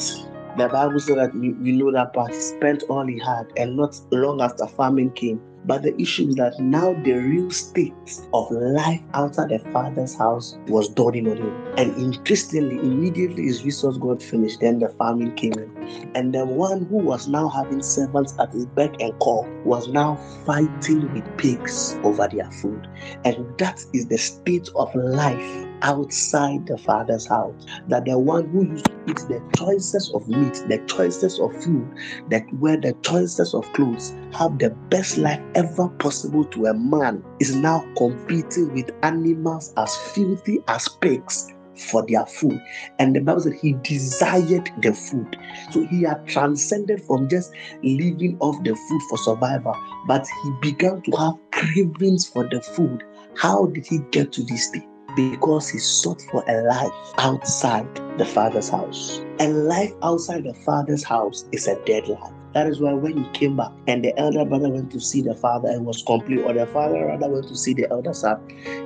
the 0.58 0.68
Bible 0.68 1.00
said 1.00 1.18
that 1.18 1.34
we, 1.34 1.52
we 1.54 1.72
know 1.72 1.90
that 1.92 2.12
part 2.12 2.34
spent 2.34 2.82
all 2.84 3.06
he 3.06 3.18
had, 3.18 3.46
and 3.56 3.76
not 3.76 3.98
long 4.12 4.40
after 4.42 4.66
famine 4.66 5.10
came, 5.12 5.40
but 5.64 5.82
the 5.82 5.98
issue 6.00 6.28
is 6.28 6.34
that 6.36 6.58
now 6.60 6.92
the 7.04 7.12
real 7.12 7.50
state 7.50 7.94
of 8.32 8.50
life 8.50 9.00
outside 9.14 9.48
the 9.48 9.58
father's 9.72 10.14
house 10.14 10.56
was 10.68 10.88
dawning 10.88 11.28
on 11.30 11.36
him. 11.36 11.74
And 11.76 11.96
interestingly, 11.96 12.76
immediately 12.76 13.44
his 13.44 13.64
resource 13.64 13.96
got 13.96 14.22
finished, 14.22 14.60
then 14.60 14.78
the 14.78 14.88
famine 14.90 15.34
came 15.36 15.58
in. 15.58 15.70
And 16.14 16.34
the 16.34 16.44
one 16.44 16.86
who 16.86 16.96
was 16.96 17.28
now 17.28 17.48
having 17.48 17.82
servants 17.82 18.34
at 18.38 18.52
his 18.52 18.66
beck 18.66 19.00
and 19.00 19.18
call 19.18 19.48
was 19.64 19.88
now 19.88 20.16
fighting 20.44 21.12
with 21.12 21.36
pigs 21.36 21.98
over 22.02 22.28
their 22.28 22.50
food. 22.52 22.86
And 23.24 23.46
that 23.58 23.84
is 23.92 24.06
the 24.06 24.18
state 24.18 24.68
of 24.76 24.94
life 24.94 25.66
outside 25.84 26.66
the 26.66 26.78
father's 26.78 27.26
house. 27.26 27.66
That 27.88 28.06
the 28.06 28.18
one 28.18 28.48
who 28.48 28.66
used 28.66 28.86
to 28.86 28.92
eat 29.06 29.16
the 29.28 29.42
choices 29.56 30.10
of 30.14 30.26
meat, 30.26 30.54
the 30.68 30.82
choices 30.86 31.38
of 31.38 31.52
food, 31.62 31.86
that 32.30 32.44
wear 32.54 32.76
the 32.78 32.94
choices 33.02 33.54
of 33.54 33.70
clothes, 33.74 34.12
have 34.32 34.58
the 34.58 34.70
best 34.88 35.18
life 35.18 35.40
ever 35.54 35.88
possible 36.00 36.44
to 36.46 36.66
a 36.66 36.74
man, 36.74 37.22
is 37.38 37.54
now 37.54 37.84
competing 37.96 38.72
with 38.72 38.90
animals 39.02 39.72
as 39.76 39.94
filthy 40.14 40.58
as 40.68 40.88
pigs 41.00 41.52
for 41.76 42.06
their 42.06 42.24
food. 42.26 42.60
And 42.98 43.14
the 43.14 43.20
Bible 43.20 43.42
said 43.42 43.54
he 43.54 43.74
desired 43.82 44.70
the 44.80 44.94
food. 44.94 45.36
So 45.70 45.84
he 45.86 46.02
had 46.02 46.26
transcended 46.26 47.02
from 47.02 47.28
just 47.28 47.52
living 47.82 48.36
off 48.40 48.62
the 48.64 48.74
food 48.74 49.02
for 49.10 49.18
survival, 49.18 49.76
but 50.06 50.26
he 50.42 50.52
began 50.62 51.02
to 51.02 51.16
have 51.16 51.34
cravings 51.50 52.26
for 52.28 52.48
the 52.48 52.60
food. 52.60 53.02
How 53.36 53.66
did 53.66 53.86
he 53.86 53.98
get 54.12 54.32
to 54.32 54.44
this 54.44 54.68
state? 54.68 54.84
Because 55.16 55.68
he 55.68 55.78
sought 55.78 56.22
for 56.30 56.44
a 56.48 56.62
life 56.62 56.92
outside 57.18 57.88
the 58.18 58.24
Father's 58.24 58.68
house. 58.68 59.20
A 59.40 59.48
life 59.48 59.92
outside 60.02 60.44
the 60.44 60.54
Father's 60.54 61.02
house 61.02 61.44
is 61.52 61.66
a 61.66 61.76
dead 61.84 62.08
life. 62.08 62.32
That 62.54 62.68
is 62.68 62.80
why 62.80 62.92
when 62.92 63.24
he 63.24 63.30
came 63.30 63.56
back 63.56 63.72
and 63.88 64.04
the 64.04 64.16
elder 64.18 64.44
brother 64.44 64.70
went 64.70 64.92
to 64.92 65.00
see 65.00 65.22
the 65.22 65.34
father 65.34 65.68
and 65.68 65.84
was 65.84 66.04
complete, 66.06 66.38
or 66.38 66.52
the 66.52 66.66
father 66.68 67.04
rather 67.06 67.28
went 67.28 67.48
to 67.48 67.56
see 67.56 67.74
the 67.74 67.90
elder 67.90 68.14
son, 68.14 68.40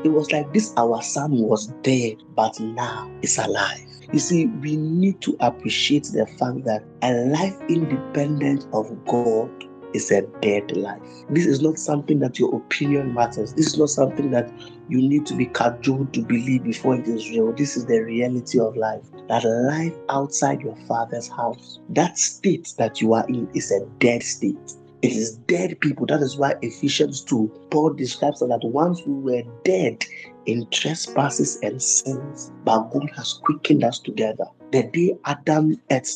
it 0.04 0.08
was 0.08 0.32
like 0.32 0.50
this 0.54 0.72
our 0.78 1.02
son 1.02 1.32
was 1.32 1.66
dead, 1.82 2.16
but 2.34 2.58
now 2.58 3.10
is 3.20 3.36
alive. 3.36 3.84
You 4.10 4.20
see, 4.20 4.46
we 4.46 4.76
need 4.76 5.20
to 5.20 5.36
appreciate 5.40 6.04
the 6.04 6.26
fact 6.38 6.64
that 6.64 6.82
a 7.02 7.12
life 7.26 7.56
independent 7.68 8.66
of 8.72 8.90
God 9.04 9.50
is 9.92 10.10
a 10.10 10.22
dead 10.40 10.74
life. 10.74 11.02
This 11.28 11.44
is 11.44 11.60
not 11.60 11.78
something 11.78 12.18
that 12.20 12.38
your 12.38 12.54
opinion 12.56 13.12
matters. 13.12 13.52
This 13.52 13.66
is 13.66 13.78
not 13.78 13.90
something 13.90 14.30
that 14.30 14.50
you 14.88 14.98
need 14.98 15.26
to 15.26 15.34
be 15.34 15.46
cajoled 15.46 16.12
to 16.14 16.20
believe 16.20 16.64
before 16.64 16.96
it 16.96 17.06
is 17.06 17.28
real. 17.30 17.52
This 17.52 17.76
is 17.76 17.86
the 17.86 18.00
reality 18.00 18.58
of 18.58 18.76
life. 18.76 19.04
That 19.28 19.44
life 19.44 19.94
outside 20.08 20.62
your 20.62 20.76
father's 20.86 21.28
house, 21.28 21.80
that 21.90 22.18
state 22.18 22.74
that 22.78 23.00
you 23.00 23.12
are 23.12 23.26
in 23.28 23.48
is 23.54 23.70
a 23.70 23.84
dead 23.98 24.22
state. 24.22 24.56
It 25.02 25.12
is 25.12 25.36
dead 25.46 25.78
people. 25.80 26.06
That 26.06 26.22
is 26.22 26.36
why 26.36 26.54
Ephesians 26.62 27.22
2, 27.22 27.68
Paul 27.70 27.94
describes 27.94 28.40
that 28.40 28.60
once 28.64 29.02
we 29.06 29.14
were 29.14 29.42
dead 29.64 30.04
in 30.46 30.66
trespasses 30.70 31.58
and 31.62 31.80
sins, 31.80 32.50
but 32.64 32.90
God 32.90 33.10
has 33.14 33.34
quickened 33.44 33.84
us 33.84 34.00
together. 34.00 34.44
The 34.72 34.84
day 34.84 35.16
Adam 35.24 35.80
ate 35.90 36.10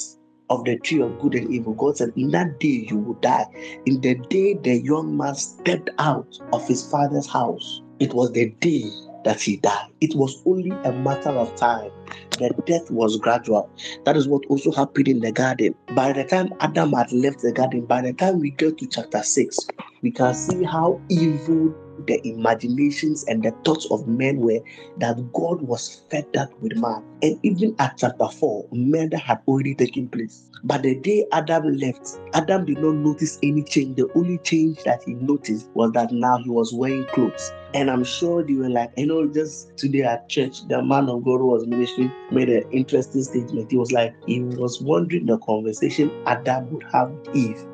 of 0.50 0.64
the 0.64 0.78
tree 0.78 1.00
of 1.00 1.18
good 1.20 1.34
and 1.34 1.52
evil. 1.52 1.74
God 1.74 1.96
said, 1.96 2.12
In 2.16 2.30
that 2.30 2.60
day 2.60 2.86
you 2.88 2.98
will 2.98 3.14
die. 3.14 3.46
In 3.86 4.00
the 4.00 4.14
day 4.14 4.54
the 4.54 4.80
young 4.82 5.16
man 5.16 5.34
stepped 5.34 5.90
out 5.98 6.38
of 6.52 6.66
his 6.66 6.90
father's 6.90 7.26
house, 7.26 7.82
it 8.02 8.12
was 8.14 8.32
the 8.32 8.50
day 8.58 8.90
that 9.24 9.40
he 9.40 9.58
died. 9.58 9.86
It 10.00 10.16
was 10.16 10.42
only 10.44 10.70
a 10.70 10.92
matter 10.92 11.30
of 11.30 11.54
time. 11.54 11.88
The 12.32 12.52
death 12.66 12.90
was 12.90 13.16
gradual. 13.18 13.70
That 14.04 14.16
is 14.16 14.26
what 14.26 14.42
also 14.48 14.72
happened 14.72 15.06
in 15.06 15.20
the 15.20 15.30
garden. 15.30 15.76
By 15.94 16.12
the 16.12 16.24
time 16.24 16.52
Adam 16.58 16.92
had 16.94 17.12
left 17.12 17.42
the 17.42 17.52
garden, 17.52 17.86
by 17.86 18.02
the 18.02 18.12
time 18.12 18.40
we 18.40 18.50
get 18.50 18.78
to 18.78 18.88
chapter 18.88 19.22
6, 19.22 19.56
we 20.02 20.10
can 20.10 20.34
see 20.34 20.64
how 20.64 21.00
evil 21.10 21.72
the 22.06 22.20
imaginations 22.26 23.22
and 23.28 23.44
the 23.44 23.52
thoughts 23.64 23.86
of 23.92 24.08
men 24.08 24.38
were 24.38 24.58
that 24.98 25.16
God 25.32 25.62
was 25.62 26.02
fed 26.10 26.26
with 26.60 26.76
man. 26.76 27.04
And 27.22 27.38
even 27.44 27.76
at 27.78 27.98
chapter 27.98 28.26
4, 28.26 28.66
murder 28.72 29.16
had 29.16 29.38
already 29.46 29.76
taken 29.76 30.08
place. 30.08 30.50
But 30.64 30.82
the 30.82 30.96
day 30.96 31.24
Adam 31.30 31.76
left, 31.76 32.18
Adam 32.34 32.64
did 32.64 32.78
not 32.78 32.96
notice 32.96 33.38
any 33.44 33.62
change. 33.62 33.96
The 33.96 34.10
only 34.16 34.38
change 34.38 34.82
that 34.82 35.04
he 35.04 35.14
noticed 35.14 35.68
was 35.74 35.92
that 35.92 36.10
now 36.10 36.38
he 36.38 36.50
was 36.50 36.72
wearing 36.74 37.06
clothes. 37.12 37.52
And 37.74 37.90
I'm 37.90 38.04
sure 38.04 38.42
they 38.42 38.54
were 38.54 38.68
like, 38.68 38.92
you 38.96 39.06
know, 39.06 39.26
just 39.26 39.76
today 39.78 40.02
at 40.02 40.28
church, 40.28 40.66
the 40.68 40.82
man 40.82 41.08
of 41.08 41.24
God 41.24 41.38
who 41.38 41.46
was 41.46 41.66
ministering 41.66 42.12
made 42.30 42.50
an 42.50 42.64
interesting 42.70 43.22
statement. 43.22 43.70
He 43.70 43.78
was 43.78 43.92
like, 43.92 44.14
he 44.26 44.40
was 44.42 44.82
wondering 44.82 45.26
the 45.26 45.38
conversation 45.38 46.10
Adam 46.26 46.70
would 46.70 46.84
have 46.92 47.12
Eve 47.34 47.64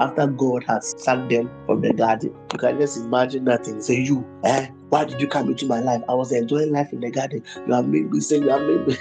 after 0.00 0.26
God 0.26 0.64
had 0.64 0.84
sacked 0.84 1.30
them 1.30 1.50
from 1.66 1.80
the 1.80 1.94
garden. 1.94 2.34
You 2.52 2.58
can 2.58 2.78
just 2.78 2.98
imagine 2.98 3.44
that 3.46 3.66
and 3.66 3.82
say, 3.82 4.00
You, 4.00 4.26
eh? 4.44 4.68
Why 4.90 5.04
did 5.04 5.20
you 5.20 5.28
come 5.28 5.48
into 5.48 5.66
my 5.66 5.80
life? 5.80 6.02
I 6.08 6.14
was 6.14 6.32
enjoying 6.32 6.72
life 6.72 6.92
in 6.92 7.00
the 7.00 7.10
garden. 7.10 7.42
You 7.66 7.72
have 7.72 7.88
made 7.88 8.10
me 8.10 8.20
say, 8.20 8.36
You 8.38 8.48
have 8.50 8.62
made 8.62 8.86
me. 8.86 8.96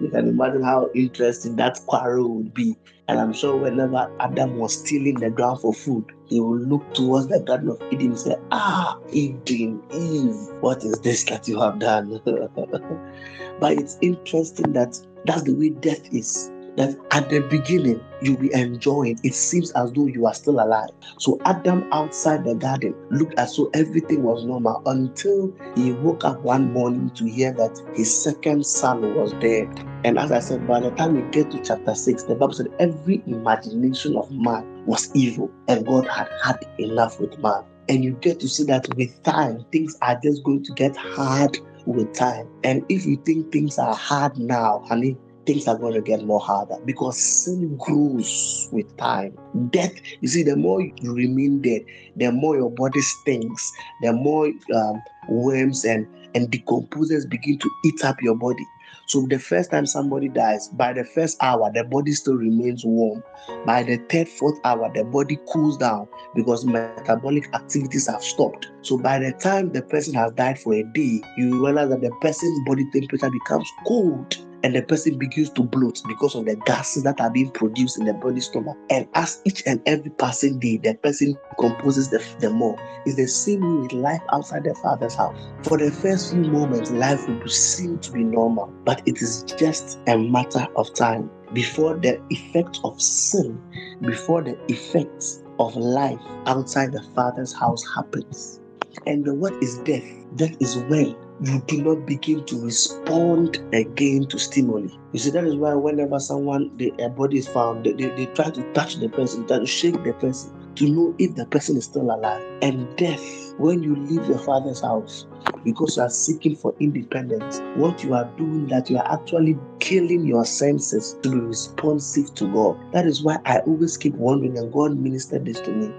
you 0.00 0.08
can 0.08 0.28
imagine 0.28 0.62
how 0.62 0.88
interesting 0.94 1.56
that 1.56 1.80
quarrel 1.86 2.28
would 2.36 2.54
be. 2.54 2.76
And 3.12 3.20
I'm 3.20 3.34
sure 3.34 3.54
whenever 3.58 4.10
Adam 4.20 4.56
was 4.56 4.72
stealing 4.78 5.16
the 5.16 5.28
ground 5.28 5.60
for 5.60 5.74
food, 5.74 6.06
he 6.24 6.40
would 6.40 6.62
look 6.62 6.94
towards 6.94 7.26
the 7.26 7.40
Garden 7.40 7.68
of 7.68 7.82
Eden 7.92 8.12
and 8.12 8.18
say, 8.18 8.36
Ah, 8.50 8.98
Eden, 9.10 9.82
Eve, 9.92 10.34
what 10.62 10.82
is 10.82 10.98
this 11.00 11.22
that 11.24 11.46
you 11.46 11.60
have 11.60 11.78
done? 11.78 12.22
but 13.60 13.72
it's 13.72 13.98
interesting 14.00 14.72
that 14.72 14.98
that's 15.26 15.42
the 15.42 15.52
way 15.52 15.68
death 15.68 16.10
is 16.10 16.50
that 16.76 16.96
at 17.10 17.28
the 17.28 17.40
beginning 17.40 18.02
you'll 18.22 18.36
be 18.36 18.52
enjoying. 18.54 19.18
It 19.22 19.34
seems 19.34 19.70
as 19.72 19.92
though 19.92 20.06
you 20.06 20.26
are 20.26 20.34
still 20.34 20.60
alive. 20.60 20.90
So 21.18 21.40
Adam 21.44 21.86
outside 21.92 22.44
the 22.44 22.54
garden 22.54 22.94
looked 23.10 23.38
as 23.38 23.56
though 23.56 23.70
everything 23.74 24.22
was 24.22 24.44
normal 24.44 24.82
until 24.86 25.52
he 25.74 25.92
woke 25.92 26.24
up 26.24 26.40
one 26.40 26.72
morning 26.72 27.10
to 27.10 27.24
hear 27.28 27.52
that 27.52 27.80
his 27.94 28.22
second 28.22 28.64
son 28.66 29.14
was 29.14 29.32
dead. 29.34 29.68
And 30.04 30.18
as 30.18 30.32
I 30.32 30.40
said, 30.40 30.66
by 30.66 30.80
the 30.80 30.90
time 30.92 31.14
we 31.14 31.30
get 31.30 31.50
to 31.52 31.62
chapter 31.62 31.94
6, 31.94 32.24
the 32.24 32.34
Bible 32.34 32.54
said 32.54 32.68
every 32.78 33.22
imagination 33.26 34.16
of 34.16 34.30
man 34.30 34.84
was 34.86 35.14
evil, 35.14 35.50
and 35.68 35.86
God 35.86 36.08
had 36.08 36.28
had 36.42 36.64
enough 36.78 37.20
with 37.20 37.38
man. 37.38 37.62
And 37.88 38.02
you 38.02 38.12
get 38.12 38.40
to 38.40 38.48
see 38.48 38.64
that 38.64 38.92
with 38.96 39.22
time, 39.22 39.64
things 39.72 39.96
are 40.02 40.18
just 40.22 40.42
going 40.44 40.64
to 40.64 40.72
get 40.72 40.96
hard 40.96 41.58
with 41.86 42.12
time. 42.14 42.48
And 42.64 42.84
if 42.88 43.04
you 43.04 43.16
think 43.16 43.52
things 43.52 43.78
are 43.78 43.94
hard 43.94 44.38
now, 44.38 44.84
honey, 44.86 45.16
things 45.46 45.66
are 45.66 45.78
going 45.78 45.94
to 45.94 46.00
get 46.00 46.24
more 46.24 46.40
harder 46.40 46.76
because 46.84 47.18
sin 47.18 47.76
grows 47.76 48.68
with 48.72 48.96
time. 48.96 49.36
Death, 49.70 49.94
you 50.20 50.28
see, 50.28 50.42
the 50.42 50.56
more 50.56 50.80
you 50.80 51.14
remain 51.14 51.60
dead, 51.62 51.82
the 52.16 52.30
more 52.30 52.56
your 52.56 52.70
body 52.70 53.00
stinks, 53.00 53.72
the 54.02 54.12
more 54.12 54.46
um, 54.74 55.02
worms 55.28 55.84
and, 55.84 56.06
and 56.34 56.50
decomposers 56.50 57.28
begin 57.28 57.58
to 57.58 57.70
eat 57.84 58.04
up 58.04 58.16
your 58.22 58.36
body. 58.36 58.64
So 59.06 59.26
the 59.28 59.38
first 59.38 59.70
time 59.70 59.84
somebody 59.84 60.28
dies, 60.28 60.68
by 60.68 60.92
the 60.92 61.04
first 61.04 61.36
hour, 61.42 61.70
the 61.74 61.84
body 61.84 62.12
still 62.12 62.36
remains 62.36 62.84
warm. 62.84 63.22
By 63.66 63.82
the 63.82 63.96
third, 64.08 64.28
fourth 64.28 64.58
hour, 64.64 64.90
the 64.94 65.04
body 65.04 65.38
cools 65.48 65.76
down 65.76 66.08
because 66.34 66.64
metabolic 66.64 67.52
activities 67.54 68.06
have 68.06 68.22
stopped. 68.22 68.70
So 68.82 68.96
by 68.98 69.18
the 69.18 69.32
time 69.32 69.72
the 69.72 69.82
person 69.82 70.14
has 70.14 70.32
died 70.32 70.58
for 70.58 70.74
a 70.74 70.82
day, 70.94 71.20
you 71.36 71.62
realize 71.64 71.90
that 71.90 72.00
the 72.00 72.12
person's 72.20 72.58
body 72.66 72.88
temperature 72.92 73.30
becomes 73.30 73.68
cold 73.86 74.36
and 74.62 74.74
the 74.74 74.82
person 74.82 75.18
begins 75.18 75.50
to 75.50 75.62
bloat 75.62 76.00
because 76.06 76.34
of 76.34 76.44
the 76.44 76.56
gases 76.66 77.02
that 77.02 77.20
are 77.20 77.30
being 77.30 77.50
produced 77.50 77.98
in 77.98 78.04
the 78.04 78.14
body 78.14 78.40
stomach. 78.40 78.76
And 78.90 79.08
as 79.14 79.40
each 79.44 79.62
and 79.66 79.82
every 79.86 80.10
passing 80.10 80.58
day, 80.58 80.76
the 80.78 80.94
person 80.94 81.36
composes 81.58 82.10
the, 82.10 82.24
the 82.40 82.50
more. 82.50 82.78
It's 83.04 83.16
the 83.16 83.26
same 83.26 83.82
with 83.82 83.92
life 83.92 84.22
outside 84.32 84.64
the 84.64 84.74
Father's 84.76 85.14
house. 85.14 85.36
For 85.64 85.78
the 85.78 85.90
first 85.90 86.32
few 86.32 86.42
moments, 86.42 86.90
life 86.90 87.26
will 87.28 87.48
seem 87.48 87.98
to 88.00 88.12
be 88.12 88.24
normal, 88.24 88.72
but 88.84 89.02
it 89.06 89.20
is 89.20 89.44
just 89.58 89.98
a 90.06 90.16
matter 90.16 90.66
of 90.76 90.92
time 90.94 91.30
before 91.52 91.96
the 91.96 92.20
effect 92.30 92.80
of 92.84 93.00
sin, 93.00 93.60
before 94.00 94.42
the 94.42 94.58
effects 94.72 95.42
of 95.58 95.76
life 95.76 96.20
outside 96.46 96.92
the 96.92 97.02
Father's 97.14 97.52
house 97.52 97.82
happens. 97.94 98.60
And 99.06 99.40
what 99.40 99.54
is 99.62 99.78
death? 99.78 100.04
Death 100.36 100.56
is 100.60 100.76
when 100.76 101.16
you 101.42 101.60
do 101.66 101.82
not 101.82 102.06
begin 102.06 102.44
to 102.44 102.64
respond 102.64 103.58
again 103.72 104.26
to 104.26 104.38
stimuli. 104.38 104.88
You 105.12 105.18
see, 105.18 105.30
that 105.30 105.44
is 105.44 105.56
why 105.56 105.74
whenever 105.74 106.20
someone, 106.20 106.70
the, 106.76 106.92
a 107.00 107.08
body 107.08 107.38
is 107.38 107.48
found, 107.48 107.84
they, 107.84 107.92
they, 107.92 108.08
they 108.10 108.26
try 108.26 108.50
to 108.50 108.72
touch 108.72 108.96
the 108.96 109.08
person, 109.08 109.46
try 109.46 109.58
to 109.58 109.66
shake 109.66 110.02
the 110.04 110.12
person 110.14 110.52
to 110.76 110.88
know 110.88 111.14
if 111.18 111.34
the 111.34 111.44
person 111.46 111.76
is 111.76 111.84
still 111.84 112.14
alive. 112.14 112.42
And 112.62 112.96
death, 112.96 113.54
when 113.58 113.82
you 113.82 113.96
leave 113.96 114.24
your 114.26 114.38
father's 114.38 114.80
house, 114.80 115.26
because 115.64 115.96
you 115.96 116.02
are 116.04 116.10
seeking 116.10 116.54
for 116.54 116.74
independence, 116.78 117.60
what 117.74 118.02
you 118.04 118.14
are 118.14 118.30
doing 118.36 118.68
that 118.68 118.88
you 118.88 118.98
are 118.98 119.12
actually 119.12 119.58
killing 119.80 120.24
your 120.24 120.44
senses 120.44 121.16
to 121.22 121.30
be 121.30 121.38
responsive 121.38 122.32
to 122.36 122.46
God. 122.52 122.78
That 122.92 123.06
is 123.06 123.22
why 123.22 123.38
I 123.44 123.58
always 123.60 123.96
keep 123.96 124.14
wondering, 124.14 124.56
and 124.58 124.72
God 124.72 124.96
ministered 124.96 125.44
this 125.44 125.60
to 125.62 125.72
me, 125.72 125.92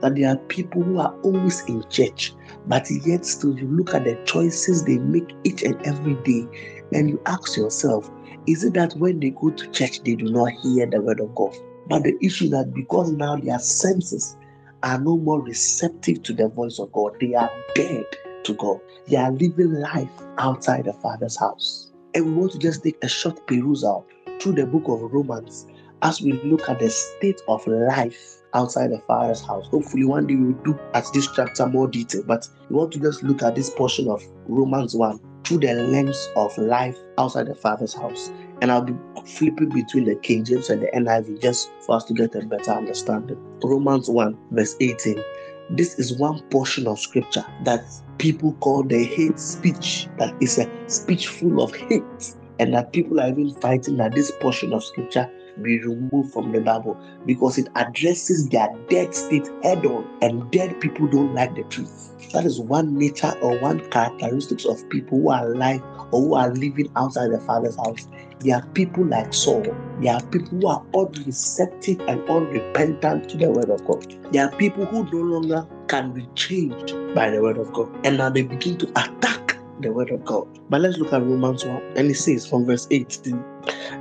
that 0.00 0.16
there 0.16 0.30
are 0.30 0.36
people 0.48 0.82
who 0.82 0.98
are 0.98 1.14
always 1.22 1.60
in 1.68 1.88
church, 1.88 2.32
but 2.66 2.86
yet 2.90 3.24
still 3.24 3.56
you 3.56 3.66
look 3.68 3.94
at 3.94 4.04
the 4.04 4.20
choices 4.24 4.84
they 4.84 4.98
make 4.98 5.30
each 5.44 5.62
and 5.62 5.80
every 5.86 6.14
day, 6.24 6.46
and 6.92 7.08
you 7.10 7.20
ask 7.26 7.56
yourself, 7.56 8.10
is 8.46 8.64
it 8.64 8.74
that 8.74 8.94
when 8.94 9.20
they 9.20 9.30
go 9.30 9.50
to 9.50 9.70
church 9.70 10.02
they 10.04 10.14
do 10.14 10.24
not 10.26 10.50
hear 10.62 10.86
the 10.86 11.00
word 11.00 11.20
of 11.20 11.34
God? 11.34 11.54
But 11.88 12.02
the 12.02 12.16
issue 12.22 12.48
that 12.50 12.74
because 12.74 13.10
now 13.12 13.36
their 13.36 13.58
senses 13.58 14.36
are 14.82 14.98
no 15.00 15.16
more 15.16 15.42
receptive 15.42 16.22
to 16.24 16.32
the 16.32 16.48
voice 16.48 16.78
of 16.78 16.92
God, 16.92 17.14
they 17.20 17.34
are 17.34 17.50
dead 17.74 18.04
to 18.44 18.54
God. 18.54 18.80
They 19.06 19.16
are 19.16 19.32
living 19.32 19.72
life 19.74 20.10
outside 20.38 20.84
the 20.84 20.92
Father's 20.94 21.38
house. 21.38 21.92
And 22.14 22.26
we 22.26 22.32
want 22.32 22.52
to 22.52 22.58
just 22.58 22.82
take 22.82 22.96
a 23.02 23.08
short 23.08 23.46
perusal 23.46 24.06
through 24.40 24.52
the 24.52 24.66
book 24.66 24.84
of 24.86 25.12
Romans 25.12 25.66
as 26.02 26.20
we 26.20 26.32
look 26.44 26.68
at 26.68 26.78
the 26.78 26.90
state 26.90 27.40
of 27.48 27.66
life 27.66 28.37
outside 28.54 28.90
the 28.90 29.00
Father's 29.06 29.40
house. 29.40 29.66
Hopefully, 29.68 30.04
one 30.04 30.26
day 30.26 30.36
we'll 30.36 30.52
do 30.64 30.78
at 30.94 31.04
this 31.12 31.28
chapter 31.34 31.66
more 31.66 31.88
detail, 31.88 32.22
but 32.26 32.48
we 32.68 32.76
want 32.76 32.92
to 32.92 33.00
just 33.00 33.22
look 33.22 33.42
at 33.42 33.54
this 33.54 33.70
portion 33.70 34.08
of 34.08 34.22
Romans 34.46 34.94
1 34.94 35.20
through 35.44 35.58
the 35.58 35.74
lens 35.74 36.28
of 36.36 36.56
life 36.58 36.96
outside 37.16 37.46
the 37.46 37.54
Father's 37.54 37.94
house. 37.94 38.30
And 38.60 38.72
I'll 38.72 38.82
be 38.82 38.94
flipping 39.24 39.68
between 39.68 40.04
the 40.04 40.16
King 40.16 40.44
James 40.44 40.68
and 40.68 40.82
the 40.82 40.88
NIV 40.88 41.40
just 41.40 41.70
for 41.86 41.96
us 41.96 42.04
to 42.04 42.14
get 42.14 42.34
a 42.34 42.44
better 42.44 42.72
understanding. 42.72 43.38
Romans 43.62 44.10
1, 44.10 44.36
verse 44.50 44.76
18. 44.80 45.22
This 45.70 45.98
is 45.98 46.18
one 46.18 46.40
portion 46.48 46.86
of 46.86 46.98
scripture 46.98 47.44
that 47.64 47.84
people 48.18 48.54
call 48.54 48.82
the 48.82 49.04
hate 49.04 49.38
speech, 49.38 50.08
that 50.18 50.34
is 50.40 50.58
a 50.58 50.68
speech 50.88 51.28
full 51.28 51.62
of 51.62 51.74
hate, 51.74 52.34
and 52.58 52.74
that 52.74 52.92
people 52.92 53.20
are 53.20 53.28
even 53.28 53.54
fighting 53.54 53.98
that 53.98 54.14
this 54.14 54.32
portion 54.40 54.72
of 54.72 54.82
scripture 54.82 55.30
be 55.62 55.80
removed 55.80 56.32
from 56.32 56.52
the 56.52 56.60
Bible 56.60 56.98
because 57.26 57.58
it 57.58 57.68
addresses 57.76 58.48
their 58.48 58.68
dead 58.88 59.14
state 59.14 59.48
head 59.62 59.84
on, 59.86 60.06
and 60.22 60.50
dead 60.50 60.80
people 60.80 61.06
don't 61.08 61.34
like 61.34 61.54
the 61.54 61.64
truth. 61.64 62.12
That 62.32 62.44
is 62.44 62.60
one 62.60 62.98
nature 62.98 63.32
or 63.40 63.58
one 63.60 63.80
characteristics 63.90 64.64
of 64.64 64.88
people 64.90 65.20
who 65.20 65.30
are 65.30 65.52
alive 65.52 65.82
or 66.12 66.20
who 66.20 66.34
are 66.34 66.52
living 66.52 66.90
outside 66.96 67.30
the 67.30 67.40
Father's 67.40 67.76
house. 67.76 68.06
There 68.40 68.56
are 68.56 68.66
people 68.68 69.06
like 69.06 69.32
Saul. 69.32 69.62
There 70.00 70.14
are 70.14 70.22
people 70.26 70.58
who 70.60 70.66
are 70.68 70.84
unreceptive 70.94 72.00
and 72.08 72.28
unrepentant 72.28 73.28
to 73.30 73.36
the 73.36 73.50
word 73.50 73.70
of 73.70 73.84
God. 73.86 74.32
There 74.32 74.44
are 74.44 74.56
people 74.56 74.84
who 74.86 75.04
no 75.04 75.38
longer 75.38 75.66
can 75.88 76.12
be 76.12 76.28
changed 76.34 76.94
by 77.14 77.30
the 77.30 77.42
word 77.42 77.58
of 77.58 77.72
God. 77.72 77.88
And 78.04 78.18
now 78.18 78.30
they 78.30 78.42
begin 78.42 78.76
to 78.78 78.88
attack 78.90 79.58
the 79.80 79.92
word 79.92 80.10
of 80.10 80.24
God. 80.24 80.46
But 80.68 80.82
let's 80.82 80.98
look 80.98 81.12
at 81.12 81.22
Romans 81.22 81.64
1. 81.64 81.82
And 81.96 82.10
it 82.10 82.16
says 82.16 82.46
from 82.46 82.66
verse 82.66 82.86
18 82.90 83.57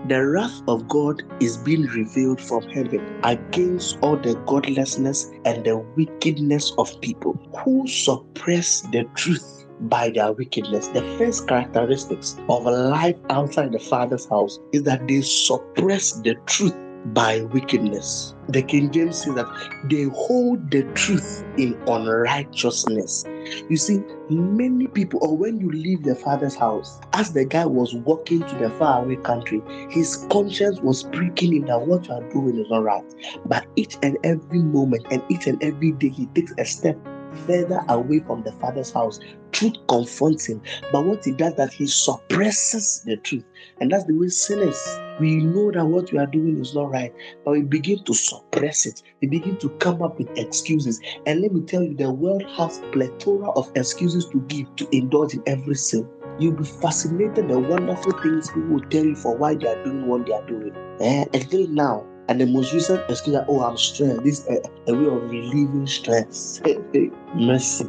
The 0.07 0.25
wrath 0.25 0.61
of 0.67 0.87
God 0.87 1.23
is 1.39 1.57
being 1.57 1.83
revealed 1.83 2.41
from 2.41 2.63
heaven 2.63 3.19
against 3.23 3.97
all 4.01 4.17
the 4.17 4.35
godlessness 4.45 5.31
and 5.45 5.63
the 5.65 5.77
wickedness 5.95 6.73
of 6.77 6.99
people 7.01 7.33
who 7.63 7.87
suppress 7.87 8.81
the 8.91 9.03
truth 9.15 9.65
by 9.81 10.09
their 10.09 10.31
wickedness. 10.33 10.87
The 10.87 11.01
first 11.17 11.47
characteristics 11.47 12.37
of 12.49 12.65
a 12.65 12.71
life 12.71 13.17
outside 13.29 13.71
the 13.71 13.79
Father's 13.79 14.27
house 14.27 14.59
is 14.73 14.83
that 14.83 15.07
they 15.07 15.21
suppress 15.21 16.13
the 16.13 16.35
truth 16.45 16.75
by 17.05 17.41
wickedness. 17.41 18.35
The 18.49 18.61
King 18.61 18.91
James 18.91 19.23
says 19.23 19.35
that 19.35 19.47
they 19.89 20.03
hold 20.03 20.71
the 20.71 20.83
truth 20.93 21.43
in 21.57 21.73
unrighteousness. 21.87 23.25
You 23.69 23.77
see, 23.77 24.01
many 24.29 24.87
people, 24.87 25.19
or 25.21 25.37
when 25.37 25.59
you 25.59 25.69
leave 25.69 26.03
the 26.03 26.15
father's 26.15 26.55
house, 26.55 26.99
as 27.13 27.33
the 27.33 27.45
guy 27.45 27.65
was 27.65 27.93
walking 27.93 28.41
to 28.41 28.55
the 28.55 28.69
faraway 28.71 29.15
country, 29.17 29.61
his 29.89 30.27
conscience 30.29 30.79
was 30.81 31.03
pricking 31.03 31.53
him 31.53 31.65
that 31.67 31.81
what 31.81 32.07
you 32.07 32.13
are 32.13 32.29
doing 32.29 32.57
is 32.59 32.69
not 32.69 32.83
right. 32.83 33.15
But 33.45 33.65
each 33.75 33.97
and 34.03 34.17
every 34.23 34.59
moment 34.59 35.05
and 35.11 35.23
each 35.29 35.47
and 35.47 35.61
every 35.63 35.91
day, 35.93 36.09
he 36.09 36.25
takes 36.27 36.53
a 36.57 36.65
step 36.65 36.97
further 37.45 37.83
away 37.89 38.19
from 38.19 38.43
the 38.43 38.51
Father's 38.53 38.91
house. 38.91 39.19
Truth 39.51 39.75
confronts 39.87 40.45
him, 40.45 40.61
but 40.91 41.05
what 41.05 41.23
he 41.23 41.31
does 41.31 41.55
that 41.55 41.73
he 41.73 41.87
suppresses 41.87 43.01
the 43.05 43.17
truth, 43.17 43.45
and 43.79 43.91
that's 43.91 44.05
the 44.05 44.13
way 44.13 44.27
sinners. 44.27 44.99
We 45.19 45.37
know 45.37 45.71
that 45.71 45.85
what 45.85 46.11
we 46.11 46.19
are 46.19 46.27
doing 46.27 46.59
is 46.59 46.75
not 46.75 46.91
right, 46.91 47.13
but 47.43 47.51
we 47.51 47.61
begin 47.61 48.03
to 48.03 48.13
suppress 48.13 48.85
it. 48.85 49.01
We 49.21 49.27
begin 49.27 49.57
to 49.57 49.69
come 49.79 50.01
up 50.01 50.19
with 50.19 50.29
excuses. 50.37 51.01
And 51.25 51.41
let 51.41 51.53
me 51.53 51.61
tell 51.61 51.83
you, 51.83 51.95
the 51.95 52.11
world 52.11 52.43
has 52.55 52.79
plethora 52.91 53.49
of 53.51 53.71
excuses 53.75 54.25
to 54.27 54.39
give 54.41 54.75
to 54.75 54.87
indulge 54.95 55.33
in 55.33 55.43
every 55.47 55.75
sin. 55.75 56.07
You'll 56.39 56.53
be 56.53 56.65
fascinated 56.65 57.49
the 57.49 57.57
wonderful 57.57 58.11
things 58.11 58.49
people 58.49 58.69
will 58.69 58.89
tell 58.89 59.03
you 59.03 59.15
for 59.15 59.35
why 59.35 59.55
they 59.55 59.67
are 59.67 59.83
doing 59.83 60.07
what 60.07 60.27
they 60.27 60.33
are 60.33 60.45
doing. 60.45 60.75
Eh, 60.99 61.25
until 61.33 61.67
now, 61.69 62.05
and 62.29 62.41
the 62.41 62.45
most 62.45 62.73
recent 62.73 63.01
excuse 63.09 63.35
that, 63.35 63.45
oh, 63.47 63.61
I'm 63.61 63.77
stressed. 63.77 64.23
This 64.23 64.39
is 64.41 64.47
a, 64.47 64.91
a 64.91 64.95
way 64.95 65.07
of 65.07 65.23
relieving 65.23 65.87
stress. 65.87 66.61
mercy. 67.35 67.87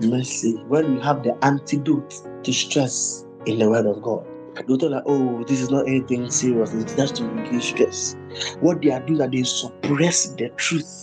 Mercy. 0.00 0.54
When 0.68 0.94
you 0.94 1.00
have 1.00 1.22
the 1.22 1.36
antidote 1.42 2.44
to 2.44 2.52
stress 2.52 3.24
in 3.46 3.58
the 3.58 3.68
Word 3.68 3.86
of 3.86 4.02
God. 4.02 4.26
Don't 4.66 4.78
tell 4.78 4.90
like, 4.90 5.04
oh, 5.06 5.44
this 5.44 5.60
is 5.60 5.70
not 5.70 5.88
anything 5.88 6.30
serious. 6.30 6.74
It's 6.74 6.94
just 6.94 7.16
to 7.16 7.24
relieve 7.24 7.62
stress. 7.62 8.16
What 8.60 8.82
they 8.82 8.90
are 8.90 9.00
doing 9.00 9.18
that 9.18 9.32
they 9.32 9.42
suppress 9.42 10.28
the 10.34 10.48
truth 10.50 11.02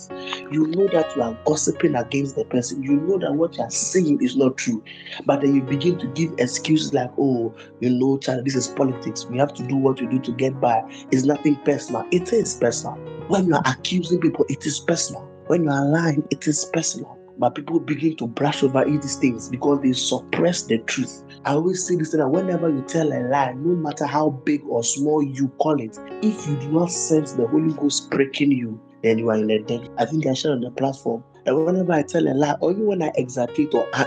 you 0.50 0.66
know 0.68 0.88
that 0.88 1.14
you 1.16 1.22
are 1.22 1.38
gossiping 1.44 1.94
against 1.94 2.36
the 2.36 2.44
person. 2.44 2.82
You 2.82 2.96
know 2.96 3.18
that 3.18 3.32
what 3.32 3.56
you 3.56 3.62
are 3.62 3.70
saying 3.70 4.22
is 4.22 4.36
not 4.36 4.56
true. 4.56 4.82
But 5.24 5.42
then 5.42 5.54
you 5.54 5.62
begin 5.62 5.98
to 5.98 6.06
give 6.08 6.32
excuses 6.38 6.92
like, 6.92 7.10
oh, 7.18 7.54
you 7.80 7.90
know, 7.90 8.18
child, 8.18 8.44
this 8.44 8.56
is 8.56 8.68
politics. 8.68 9.26
We 9.26 9.38
have 9.38 9.54
to 9.54 9.66
do 9.66 9.76
what 9.76 10.00
we 10.00 10.06
do 10.06 10.18
to 10.20 10.32
get 10.32 10.60
by. 10.60 10.82
It's 11.10 11.24
nothing 11.24 11.56
personal. 11.64 12.06
It 12.10 12.32
is 12.32 12.54
personal. 12.54 12.94
When 13.28 13.46
you 13.46 13.54
are 13.54 13.62
accusing 13.66 14.20
people, 14.20 14.44
it 14.48 14.66
is 14.66 14.80
personal. 14.80 15.22
When 15.46 15.64
you 15.64 15.70
are 15.70 15.84
lying, 15.84 16.26
it 16.30 16.46
is 16.46 16.64
personal. 16.72 17.16
But 17.38 17.54
people 17.54 17.80
begin 17.80 18.16
to 18.16 18.26
brush 18.26 18.62
over 18.62 18.84
these 18.84 19.16
things 19.16 19.48
because 19.48 19.80
they 19.82 19.92
suppress 19.92 20.62
the 20.62 20.78
truth. 20.78 21.24
I 21.44 21.52
always 21.52 21.86
say 21.86 21.96
this 21.96 22.10
that 22.10 22.28
whenever 22.28 22.68
you 22.68 22.82
tell 22.82 23.10
a 23.10 23.20
lie, 23.28 23.52
no 23.54 23.74
matter 23.74 24.04
how 24.04 24.28
big 24.30 24.62
or 24.66 24.84
small 24.84 25.22
you 25.22 25.48
call 25.58 25.80
it, 25.80 25.98
if 26.22 26.46
you 26.46 26.56
do 26.56 26.68
not 26.70 26.90
sense 26.90 27.32
the 27.32 27.46
Holy 27.46 27.72
Ghost 27.72 28.10
breaking 28.10 28.52
you, 28.52 28.78
then 29.02 29.18
you 29.18 29.30
are 29.30 29.36
in 29.36 29.50
a 29.50 29.58
debt. 29.62 29.88
I 29.96 30.04
think 30.04 30.26
I 30.26 30.34
shared 30.34 30.56
on 30.56 30.60
the 30.60 30.70
platform. 30.70 31.24
And 31.46 31.64
whenever 31.64 31.92
I 31.92 32.02
tell 32.02 32.28
a 32.28 32.34
lie, 32.34 32.56
or 32.60 32.72
even 32.72 32.86
when 32.86 33.02
I 33.02 33.10
exaggerate 33.14 33.72
or 33.72 33.88
uh, 33.94 34.04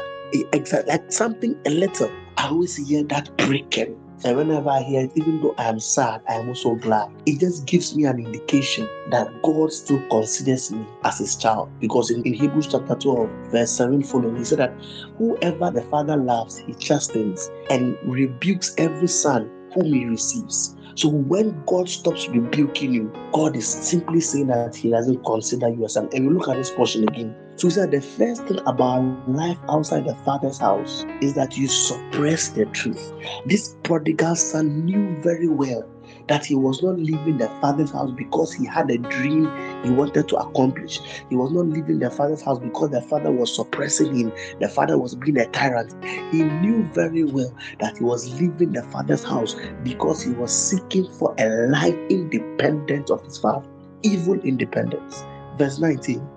exact 0.53 0.87
like 0.87 1.11
something 1.11 1.59
a 1.65 1.71
little, 1.71 2.11
I 2.37 2.49
always 2.49 2.75
hear 2.75 3.03
that 3.05 3.35
breaking. 3.37 3.99
And 4.25 4.37
whenever 4.37 4.69
I 4.69 4.81
hear 4.81 5.01
it, 5.01 5.11
even 5.15 5.41
though 5.41 5.53
I 5.57 5.65
am 5.65 5.79
sad, 5.79 6.21
I 6.29 6.35
am 6.35 6.49
also 6.49 6.75
glad. 6.75 7.09
It 7.25 7.39
just 7.39 7.65
gives 7.65 7.95
me 7.95 8.05
an 8.05 8.19
indication 8.19 8.87
that 9.09 9.41
God 9.43 9.71
still 9.73 10.01
considers 10.09 10.71
me 10.71 10.85
as 11.03 11.19
his 11.19 11.35
child. 11.35 11.69
Because 11.79 12.09
in, 12.09 12.23
in 12.23 12.33
Hebrews 12.33 12.67
chapter 12.67 12.95
12, 12.95 13.29
verse 13.51 13.71
7 13.71 14.03
following, 14.03 14.37
he 14.37 14.45
said 14.45 14.59
that 14.59 14.73
whoever 15.17 15.71
the 15.71 15.81
Father 15.83 16.15
loves, 16.15 16.57
he 16.59 16.73
chastens 16.75 17.51
and 17.69 17.97
rebukes 18.03 18.73
every 18.77 19.07
son 19.07 19.49
whom 19.73 19.85
he 19.85 20.05
receives. 20.05 20.75
So 20.95 21.09
when 21.09 21.63
God 21.65 21.89
stops 21.89 22.29
rebuking 22.29 22.93
you, 22.93 23.11
God 23.31 23.55
is 23.55 23.67
simply 23.67 24.21
saying 24.21 24.47
that 24.47 24.75
He 24.75 24.91
doesn't 24.91 25.25
consider 25.25 25.69
you 25.69 25.85
as 25.85 25.93
son. 25.93 26.07
And 26.13 26.27
we 26.27 26.33
look 26.35 26.47
at 26.47 26.55
this 26.55 26.69
portion 26.69 27.03
again. 27.03 27.35
So 27.55 27.67
he 27.67 27.73
said 27.73 27.91
the 27.91 28.01
first 28.01 28.43
thing 28.45 28.59
about 28.65 29.29
life 29.29 29.59
outside 29.69 30.05
the 30.05 30.15
father's 30.25 30.57
house 30.57 31.05
is 31.21 31.33
that 31.35 31.55
you 31.55 31.67
suppress 31.67 32.49
the 32.49 32.65
truth. 32.67 33.13
This 33.45 33.77
prodigal 33.83 34.35
son 34.35 34.85
knew 34.85 35.15
very 35.21 35.47
well 35.47 35.87
that 36.27 36.45
he 36.45 36.55
was 36.55 36.81
not 36.81 36.97
leaving 36.97 37.37
the 37.37 37.49
father's 37.61 37.91
house 37.91 38.11
because 38.11 38.53
he 38.53 38.65
had 38.65 38.89
a 38.89 38.97
dream 38.97 39.51
he 39.83 39.91
wanted 39.91 40.27
to 40.29 40.37
accomplish. 40.37 40.99
He 41.29 41.35
was 41.35 41.51
not 41.51 41.67
leaving 41.67 41.99
the 41.99 42.09
father's 42.09 42.41
house 42.41 42.59
because 42.59 42.89
the 42.89 43.01
father 43.01 43.31
was 43.31 43.55
suppressing 43.55 44.15
him. 44.15 44.33
The 44.59 44.69
father 44.69 44.97
was 44.97 45.15
being 45.15 45.37
a 45.37 45.45
tyrant. 45.47 45.93
He 46.31 46.43
knew 46.43 46.83
very 46.93 47.23
well 47.23 47.53
that 47.79 47.97
he 47.97 48.03
was 48.03 48.39
leaving 48.39 48.71
the 48.71 48.83
father's 48.83 49.23
house 49.23 49.55
because 49.83 50.23
he 50.23 50.31
was 50.31 50.51
seeking 50.51 51.11
for 51.13 51.35
a 51.37 51.67
life 51.67 51.97
independent 52.09 53.11
of 53.11 53.23
his 53.23 53.37
father, 53.37 53.67
even 54.01 54.39
independence. 54.41 55.23
Verse 55.57 55.77
19 55.77 56.27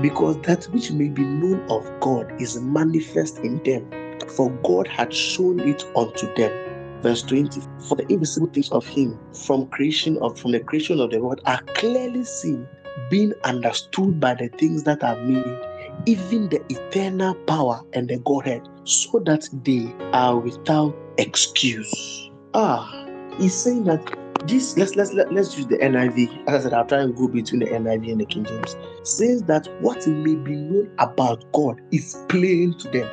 because 0.00 0.36
that 0.42 0.64
which 0.66 0.90
may 0.90 1.08
be 1.08 1.22
known 1.22 1.60
of 1.70 1.88
God 2.00 2.32
is 2.40 2.60
manifest 2.60 3.38
in 3.38 3.62
them, 3.64 3.88
for 4.36 4.50
God 4.64 4.86
had 4.86 5.12
shown 5.12 5.60
it 5.60 5.84
unto 5.96 6.32
them. 6.34 6.52
Verse 7.02 7.22
20 7.22 7.60
for 7.88 7.94
the 7.94 8.12
invisible 8.12 8.48
things 8.48 8.70
of 8.70 8.84
him 8.86 9.18
from 9.46 9.68
creation 9.68 10.18
of 10.18 10.38
from 10.38 10.50
the 10.50 10.60
creation 10.60 11.00
of 11.00 11.10
the 11.10 11.20
world 11.20 11.40
are 11.46 11.62
clearly 11.74 12.24
seen 12.24 12.66
being 13.08 13.32
understood 13.44 14.18
by 14.18 14.34
the 14.34 14.48
things 14.58 14.82
that 14.82 15.04
are 15.04 15.16
made 15.22 16.02
even 16.06 16.48
the 16.48 16.60
eternal 16.68 17.34
power 17.46 17.80
and 17.92 18.08
the 18.08 18.18
godhead 18.18 18.68
so 18.82 19.20
that 19.20 19.48
they 19.62 19.94
are 20.12 20.36
without 20.38 20.96
excuse. 21.18 22.30
Ah 22.54 23.08
he's 23.38 23.54
saying 23.54 23.84
that 23.84 24.27
this 24.46 24.76
let's 24.76 24.94
let's 24.96 25.12
let, 25.12 25.32
let's 25.32 25.56
use 25.56 25.66
the 25.66 25.78
NIV. 25.78 26.46
As 26.46 26.60
I 26.60 26.64
said, 26.64 26.74
I'll 26.74 26.86
try 26.86 27.00
and 27.00 27.16
go 27.16 27.28
between 27.28 27.60
the 27.60 27.66
NIV 27.66 28.12
and 28.12 28.20
the 28.20 28.26
King 28.26 28.44
James. 28.44 28.76
Says 29.02 29.42
that 29.44 29.68
what 29.80 30.06
may 30.06 30.34
be 30.34 30.54
known 30.56 30.90
about 30.98 31.44
God 31.52 31.80
is 31.90 32.24
plain 32.28 32.76
to 32.78 32.88
them 32.90 33.08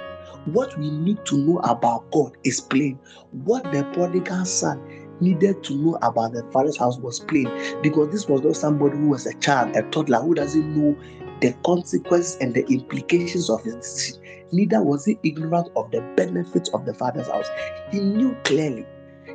what 0.46 0.78
we 0.78 0.92
need 0.92 1.26
to 1.26 1.38
know 1.38 1.58
about 1.60 2.10
God 2.12 2.38
is 2.44 2.62
plain. 2.62 3.00
What 3.32 3.64
the 3.72 3.84
prodigal 3.94 4.46
son 4.46 4.80
needed 5.20 5.64
to 5.64 5.76
know 5.76 5.98
about 6.02 6.34
the 6.34 6.44
father's 6.52 6.78
house 6.78 6.98
was 7.00 7.20
plain 7.20 7.50
because 7.82 8.12
this 8.12 8.28
was 8.28 8.42
not 8.42 8.56
somebody 8.56 8.98
who 8.98 9.10
was 9.10 9.26
a 9.26 9.34
child, 9.40 9.76
a 9.76 9.82
toddler 9.90 10.20
who 10.20 10.36
doesn't 10.36 10.76
know 10.76 10.96
the 11.42 11.54
consequences 11.66 12.38
and 12.42 12.54
the 12.54 12.66
implications 12.68 13.50
of 13.50 13.64
his 13.64 13.76
decision. 13.76 14.22
Neither 14.52 14.84
was 14.84 15.06
he 15.06 15.18
ignorant 15.24 15.70
of 15.76 15.90
the 15.92 16.02
benefits 16.16 16.70
of 16.70 16.86
the 16.86 16.94
father's 16.94 17.28
house. 17.28 17.48
He 17.92 18.00
knew 18.00 18.36
clearly. 18.44 18.86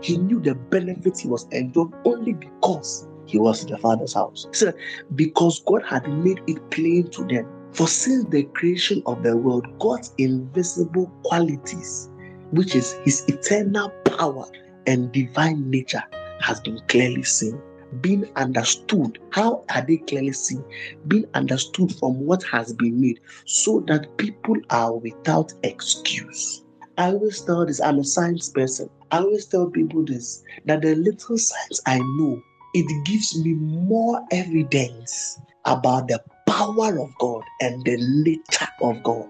He 0.03 0.17
knew 0.17 0.41
the 0.41 0.55
benefits 0.55 1.21
he 1.21 1.29
was 1.29 1.47
enjoying 1.53 1.93
only 2.05 2.33
because 2.33 3.09
he 3.27 3.39
was 3.39 3.63
in 3.63 3.71
the 3.71 3.79
father's 3.79 4.15
house. 4.15 4.47
So, 4.53 4.73
because 5.15 5.63
God 5.67 5.83
had 5.85 6.09
made 6.09 6.41
it 6.47 6.71
plain 6.71 7.09
to 7.11 7.25
them 7.25 7.47
for 7.73 7.87
since 7.87 8.25
the 8.31 8.45
creation 8.45 9.03
of 9.07 9.23
the 9.23 9.37
world, 9.37 9.67
God's 9.79 10.13
invisible 10.19 11.11
qualities, 11.25 12.11
which 12.51 12.75
is 12.75 12.95
his 13.05 13.25
eternal 13.29 13.91
power 14.05 14.47
and 14.87 15.13
divine 15.13 15.71
nature, 15.71 16.03
has 16.41 16.61
been 16.61 16.81
clearly 16.89 17.23
seen. 17.23 17.61
Being 18.01 18.31
understood. 18.37 19.19
How 19.31 19.65
are 19.75 19.83
they 19.83 19.99
clearly 19.99 20.33
seen? 20.33 20.65
Being 21.09 21.27
understood 21.35 21.95
from 21.97 22.25
what 22.25 22.43
has 22.45 22.73
been 22.73 23.01
made, 23.01 23.21
so 23.47 23.81
that 23.89 24.17
people 24.17 24.57
are 24.71 24.97
without 24.97 25.53
excuse. 25.65 26.65
I 27.01 27.13
always 27.13 27.41
tell 27.41 27.65
this, 27.65 27.81
I'm 27.81 27.99
a 27.99 28.05
science 28.05 28.51
person. 28.51 28.91
I 29.11 29.21
always 29.21 29.47
tell 29.47 29.71
people 29.71 30.05
this 30.05 30.43
that 30.67 30.83
the 30.83 30.95
little 30.97 31.39
science 31.39 31.81
I 31.87 31.97
know, 31.99 32.43
it 32.75 33.07
gives 33.07 33.43
me 33.43 33.55
more 33.55 34.23
evidence 34.31 35.41
about 35.65 36.09
the 36.09 36.23
power 36.47 37.01
of 37.01 37.09
God 37.19 37.43
and 37.63 37.83
the 37.87 37.97
nature 38.23 38.69
of 38.83 39.03
God. 39.03 39.27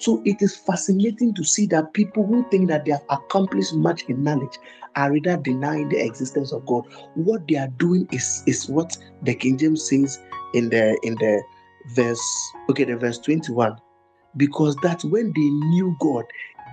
So 0.00 0.22
it 0.24 0.42
is 0.42 0.56
fascinating 0.56 1.34
to 1.34 1.44
see 1.44 1.66
that 1.66 1.92
people 1.92 2.26
who 2.26 2.44
think 2.50 2.66
that 2.66 2.84
they 2.84 2.90
have 2.90 3.04
accomplished 3.08 3.74
much 3.74 4.02
in 4.08 4.24
knowledge 4.24 4.58
are 4.96 5.12
rather 5.12 5.36
denying 5.36 5.90
the 5.90 6.04
existence 6.04 6.50
of 6.50 6.66
God. 6.66 6.82
What 7.14 7.46
they 7.46 7.58
are 7.58 7.68
doing 7.78 8.08
is, 8.10 8.42
is 8.48 8.68
what 8.68 8.98
the 9.22 9.36
King 9.36 9.56
James 9.56 9.88
says 9.88 10.18
in 10.52 10.68
the 10.68 10.98
in 11.04 11.14
the 11.14 11.44
verse, 11.94 12.52
okay, 12.70 12.82
the 12.82 12.96
verse 12.96 13.18
21. 13.18 13.76
Because 14.36 14.74
that 14.82 15.04
when 15.04 15.32
they 15.32 15.48
knew 15.68 15.96
God, 16.00 16.24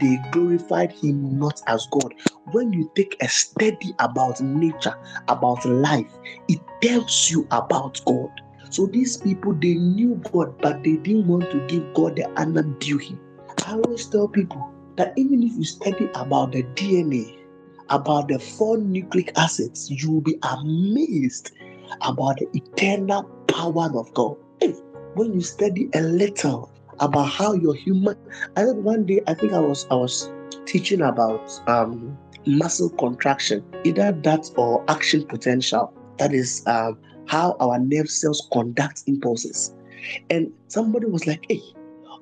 they 0.01 0.17
glorified 0.31 0.91
him 0.91 1.37
not 1.39 1.61
as 1.67 1.87
God. 1.91 2.13
When 2.51 2.73
you 2.73 2.91
take 2.95 3.15
a 3.21 3.29
study 3.29 3.93
about 3.99 4.41
nature, 4.41 4.95
about 5.27 5.63
life, 5.63 6.11
it 6.47 6.59
tells 6.81 7.29
you 7.29 7.47
about 7.51 8.01
God. 8.05 8.29
So 8.71 8.87
these 8.87 9.17
people, 9.17 9.53
they 9.53 9.75
knew 9.75 10.21
God, 10.31 10.59
but 10.61 10.83
they 10.83 10.97
didn't 10.97 11.27
want 11.27 11.51
to 11.51 11.65
give 11.67 11.93
God 11.93 12.15
the 12.15 12.27
honor 12.39 12.63
due 12.63 12.97
him. 12.97 13.19
I 13.65 13.73
always 13.73 14.05
tell 14.07 14.27
people 14.27 14.71
that 14.95 15.13
even 15.17 15.43
if 15.43 15.53
you 15.55 15.63
study 15.63 16.09
about 16.15 16.53
the 16.53 16.63
DNA, 16.63 17.37
about 17.89 18.29
the 18.29 18.39
four 18.39 18.77
nucleic 18.77 19.31
acids, 19.37 19.91
you 19.91 20.11
will 20.11 20.21
be 20.21 20.37
amazed 20.43 21.51
about 22.01 22.37
the 22.37 22.47
eternal 22.53 23.23
power 23.47 23.89
of 23.95 24.13
God. 24.13 24.37
Hey, 24.59 24.73
when 25.15 25.33
you 25.33 25.41
study 25.41 25.89
a 25.93 26.01
little 26.01 26.70
about 27.01 27.25
how 27.25 27.53
your 27.53 27.73
human, 27.73 28.15
I 28.55 28.63
think 28.63 28.77
one 28.77 29.05
day 29.05 29.21
I 29.27 29.33
think 29.33 29.53
I 29.53 29.59
was 29.59 29.85
I 29.91 29.95
was 29.95 30.31
teaching 30.65 31.01
about 31.01 31.51
um, 31.67 32.17
muscle 32.45 32.89
contraction, 32.89 33.63
either 33.83 34.11
that 34.11 34.49
or 34.55 34.83
action 34.87 35.25
potential. 35.25 35.93
That 36.17 36.33
is 36.33 36.63
um, 36.67 36.99
how 37.27 37.55
our 37.59 37.79
nerve 37.79 38.09
cells 38.09 38.47
conduct 38.53 39.03
impulses. 39.07 39.75
And 40.29 40.51
somebody 40.67 41.07
was 41.07 41.27
like, 41.27 41.45
hey, 41.49 41.61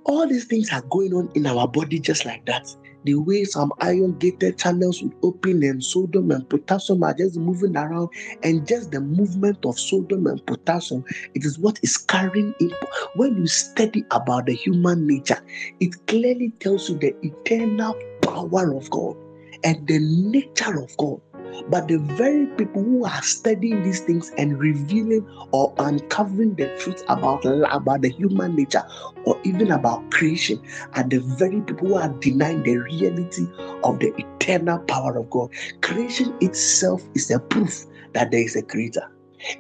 all 0.06 0.28
these 0.28 0.46
things 0.46 0.72
are 0.72 0.82
going 0.84 1.14
on 1.14 1.30
in 1.36 1.46
our 1.46 1.68
body 1.68 2.00
just 2.00 2.26
like 2.26 2.46
that. 2.46 2.76
The 3.06 3.16
way 3.16 3.44
some 3.46 3.72
ion 3.80 4.18
gated 4.20 4.58
channels 4.58 5.02
would 5.02 5.14
open 5.24 5.64
and 5.64 5.84
sodium 5.84 6.32
and 6.32 6.48
potassium 6.50 7.04
are 7.04 7.14
just 7.14 7.38
moving 7.38 7.78
around, 7.78 8.10
and 8.44 8.68
just 8.68 8.92
the 8.92 9.00
movement 9.02 9.66
of 9.66 9.80
sodium 9.80 10.28
and 10.28 10.46
potassium, 10.46 11.04
it 11.34 11.46
is 11.46 11.58
what 11.60 11.80
is 11.82 11.98
carrying 11.98 12.54
in. 12.60 12.72
When 13.16 13.38
you 13.38 13.48
study 13.48 14.06
about 14.12 14.48
the 14.48 14.54
human 14.54 15.08
nature, 15.08 15.42
it 15.80 15.96
clearly 16.08 16.52
tells 16.60 16.90
you 16.90 16.98
the 16.98 17.16
eternal 17.24 17.96
power 18.22 18.76
of 18.76 18.90
God 18.90 19.16
and 19.64 19.88
the 19.88 20.00
nature 20.00 20.82
of 20.82 20.96
God. 20.98 21.22
But 21.70 21.88
the 21.88 21.98
very 21.98 22.48
people 22.48 22.84
who 22.84 23.06
are 23.06 23.22
studying 23.22 23.84
these 23.84 24.02
things 24.02 24.32
and 24.38 24.60
revealing 24.60 25.28
or 25.52 25.74
uncovering 25.78 26.56
the 26.56 26.76
truth 26.80 27.04
about, 27.08 27.46
about 27.46 28.02
the 28.02 28.10
human 28.10 28.56
nature 28.56 28.84
or 29.26 29.40
even 29.44 29.72
about 29.72 30.10
creation 30.12 30.62
are 30.94 31.04
the 31.04 31.20
very 31.20 31.62
people 31.62 31.90
who 31.90 31.96
are 31.96 32.10
denying 32.20 32.64
the 32.64 32.78
reality 32.78 33.48
of 33.84 34.00
the 34.00 34.14
eternal 34.18 34.80
power 34.80 35.18
of 35.18 35.30
God. 35.30 35.50
Creation 35.82 36.36
itself 36.42 37.04
is 37.14 37.30
a 37.32 37.40
proof 37.40 37.86
that 38.14 38.32
there 38.32 38.42
is 38.42 38.56
a 38.56 38.64
creator. 38.64 39.12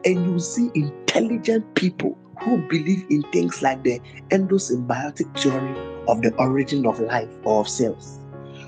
And 0.05 0.25
you 0.25 0.39
see 0.39 0.69
intelligent 0.75 1.75
people 1.75 2.17
who 2.41 2.57
believe 2.67 3.05
in 3.09 3.21
things 3.31 3.61
like 3.61 3.83
the 3.83 3.99
endosymbiotic 4.29 5.37
theory 5.39 5.75
of 6.07 6.21
the 6.21 6.33
origin 6.35 6.85
of 6.85 6.99
life 6.99 7.29
or 7.43 7.61
of 7.61 7.69
cells. 7.69 8.19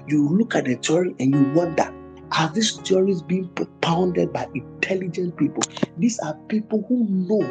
You 0.07 0.27
look 0.29 0.55
at 0.55 0.65
the 0.65 0.75
theory 0.75 1.15
and 1.19 1.34
you 1.34 1.43
wonder 1.53 1.93
are 2.37 2.49
these 2.49 2.77
theories 2.77 3.21
being 3.21 3.47
propounded 3.49 4.31
by 4.31 4.47
intelligent 4.53 5.37
people? 5.37 5.63
These 5.97 6.19
are 6.19 6.33
people 6.47 6.85
who 6.87 7.05
know 7.09 7.41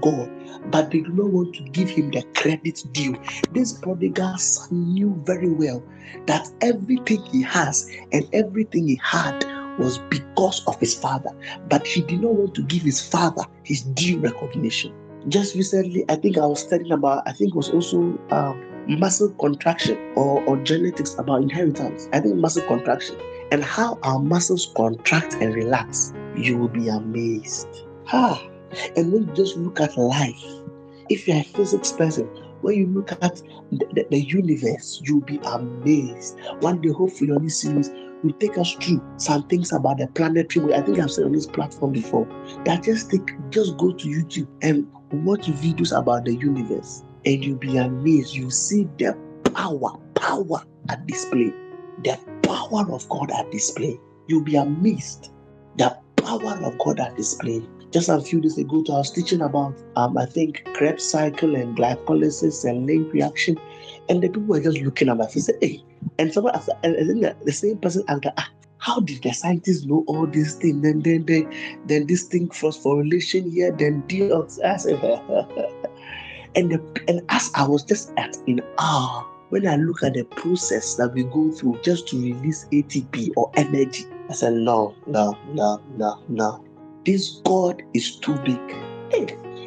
God, 0.00 0.30
but 0.70 0.90
they 0.90 1.00
do 1.00 1.10
not 1.10 1.30
want 1.30 1.54
to 1.56 1.62
give 1.64 1.90
him 1.90 2.10
the 2.10 2.22
credit 2.34 2.84
due. 2.92 3.16
This 3.52 3.72
prodigal 3.72 4.38
son 4.38 4.94
knew 4.94 5.20
very 5.24 5.50
well 5.50 5.82
that 6.26 6.48
everything 6.60 7.24
he 7.26 7.42
has 7.42 7.90
and 8.12 8.28
everything 8.32 8.88
he 8.88 9.00
had 9.02 9.44
was 9.78 9.98
because 10.10 10.64
of 10.66 10.78
his 10.80 10.94
father, 10.94 11.30
but 11.68 11.86
he 11.86 12.02
did 12.02 12.20
not 12.20 12.34
want 12.34 12.54
to 12.54 12.62
give 12.62 12.82
his 12.82 13.06
father 13.06 13.42
his 13.62 13.82
due 13.82 14.18
recognition. 14.18 14.92
Just 15.28 15.54
recently, 15.54 16.04
I 16.08 16.16
think 16.16 16.38
I 16.38 16.46
was 16.46 16.60
studying 16.60 16.92
about, 16.92 17.22
I 17.26 17.32
think 17.32 17.50
it 17.50 17.56
was 17.56 17.70
also 17.70 18.18
um, 18.30 18.64
muscle 18.98 19.30
contraction 19.40 19.98
or, 20.16 20.42
or 20.44 20.56
genetics 20.58 21.14
about 21.18 21.42
inheritance. 21.42 22.08
I 22.12 22.20
think 22.20 22.36
muscle 22.36 22.62
contraction 22.66 23.16
and 23.50 23.64
how 23.64 23.98
our 24.02 24.18
muscles 24.18 24.72
contract 24.76 25.34
and 25.34 25.54
relax, 25.54 26.12
you 26.36 26.58
will 26.58 26.68
be 26.68 26.88
amazed. 26.88 27.68
Ah, 28.12 28.42
and 28.96 29.12
when 29.12 29.28
you 29.28 29.34
just 29.34 29.56
look 29.56 29.80
at 29.80 29.96
life, 29.96 30.44
if 31.08 31.26
you're 31.26 31.38
a 31.38 31.42
physics 31.42 31.92
person, 31.92 32.26
when 32.60 32.76
you 32.76 32.86
look 32.88 33.12
at 33.12 33.36
the, 33.72 33.86
the, 33.92 34.06
the 34.10 34.20
universe, 34.20 35.00
you'll 35.04 35.20
be 35.20 35.38
amazed. 35.44 36.38
One 36.60 36.80
day, 36.80 36.90
hopefully, 36.90 37.30
on 37.30 37.44
this 37.44 37.60
series, 37.60 37.90
will 38.22 38.32
take 38.34 38.58
us 38.58 38.72
through 38.72 39.02
some 39.16 39.46
things 39.48 39.72
about 39.72 39.98
the 39.98 40.08
planetary. 40.08 40.74
I 40.74 40.82
think 40.82 40.98
I've 40.98 41.10
said 41.10 41.24
on 41.24 41.32
this 41.32 41.46
platform 41.46 41.92
before 41.92 42.26
that 42.64 42.82
just 42.82 43.10
take, 43.10 43.30
just 43.50 43.76
go 43.76 43.92
to 43.92 44.08
YouTube 44.08 44.48
and 44.62 44.86
watch 45.24 45.46
videos 45.46 45.96
about 45.96 46.24
the 46.24 46.34
universe, 46.34 47.04
and 47.24 47.44
you'll 47.44 47.56
be 47.56 47.76
amazed. 47.76 48.34
You'll 48.34 48.50
see 48.50 48.88
the 48.98 49.16
power, 49.54 49.96
power 50.14 50.62
at 50.88 51.06
display. 51.06 51.52
The 52.04 52.18
power 52.48 52.90
of 52.92 53.08
God 53.08 53.30
at 53.30 53.50
display. 53.50 54.00
You'll 54.26 54.44
be 54.44 54.56
amazed. 54.56 55.30
The 55.76 55.96
power 56.16 56.58
of 56.64 56.78
God 56.78 56.98
at 56.98 57.16
display. 57.16 57.62
Just 57.90 58.08
a 58.08 58.20
few 58.20 58.40
days 58.40 58.58
ago, 58.58 58.84
I 58.88 58.92
was 58.92 59.10
teaching 59.10 59.42
about, 59.42 59.74
um, 59.96 60.16
I 60.18 60.26
think, 60.26 60.64
Krebs 60.74 61.04
cycle 61.04 61.54
and 61.54 61.76
glycolysis 61.76 62.68
and 62.68 62.86
link 62.86 63.12
reaction. 63.12 63.58
And 64.08 64.22
the 64.22 64.28
people 64.28 64.42
were 64.42 64.60
just 64.60 64.78
looking 64.78 65.08
at 65.08 65.16
me. 65.16 65.24
my 65.24 65.30
face, 65.30 65.50
hey. 65.60 65.82
And 66.18 66.32
someone, 66.32 66.54
asked, 66.54 66.70
and 66.82 66.94
then 66.96 67.34
the 67.44 67.52
same 67.52 67.78
person 67.78 68.04
asked, 68.08 68.26
ah, 68.36 68.50
how 68.78 69.00
did 69.00 69.22
the 69.22 69.32
scientists 69.32 69.84
know 69.84 70.04
all 70.06 70.26
these 70.26 70.54
things? 70.54 70.82
Then, 70.82 71.00
then, 71.00 71.24
then, 71.26 71.52
then 71.86 72.06
this 72.06 72.24
thing 72.24 72.48
phosphorylation 72.48 73.52
here, 73.52 73.72
then 73.72 74.02
deoxy. 74.02 74.62
and 76.54 76.72
the, 76.72 77.02
and 77.08 77.22
as 77.30 77.50
I 77.54 77.66
was 77.66 77.84
just 77.84 78.12
at 78.16 78.36
in 78.46 78.60
awe 78.78 79.26
when 79.50 79.66
I 79.66 79.76
look 79.76 80.02
at 80.02 80.14
the 80.14 80.24
process 80.24 80.94
that 80.96 81.12
we 81.14 81.24
go 81.24 81.50
through 81.50 81.80
just 81.82 82.08
to 82.08 82.16
release 82.20 82.66
ATP 82.72 83.30
or 83.36 83.50
energy, 83.56 84.04
I 84.28 84.34
said, 84.34 84.54
no, 84.54 84.94
no, 85.06 85.36
no, 85.52 85.82
no, 85.96 86.22
no. 86.28 86.64
This 87.04 87.40
God 87.44 87.82
is 87.94 88.16
too 88.16 88.36
big. 88.44 88.60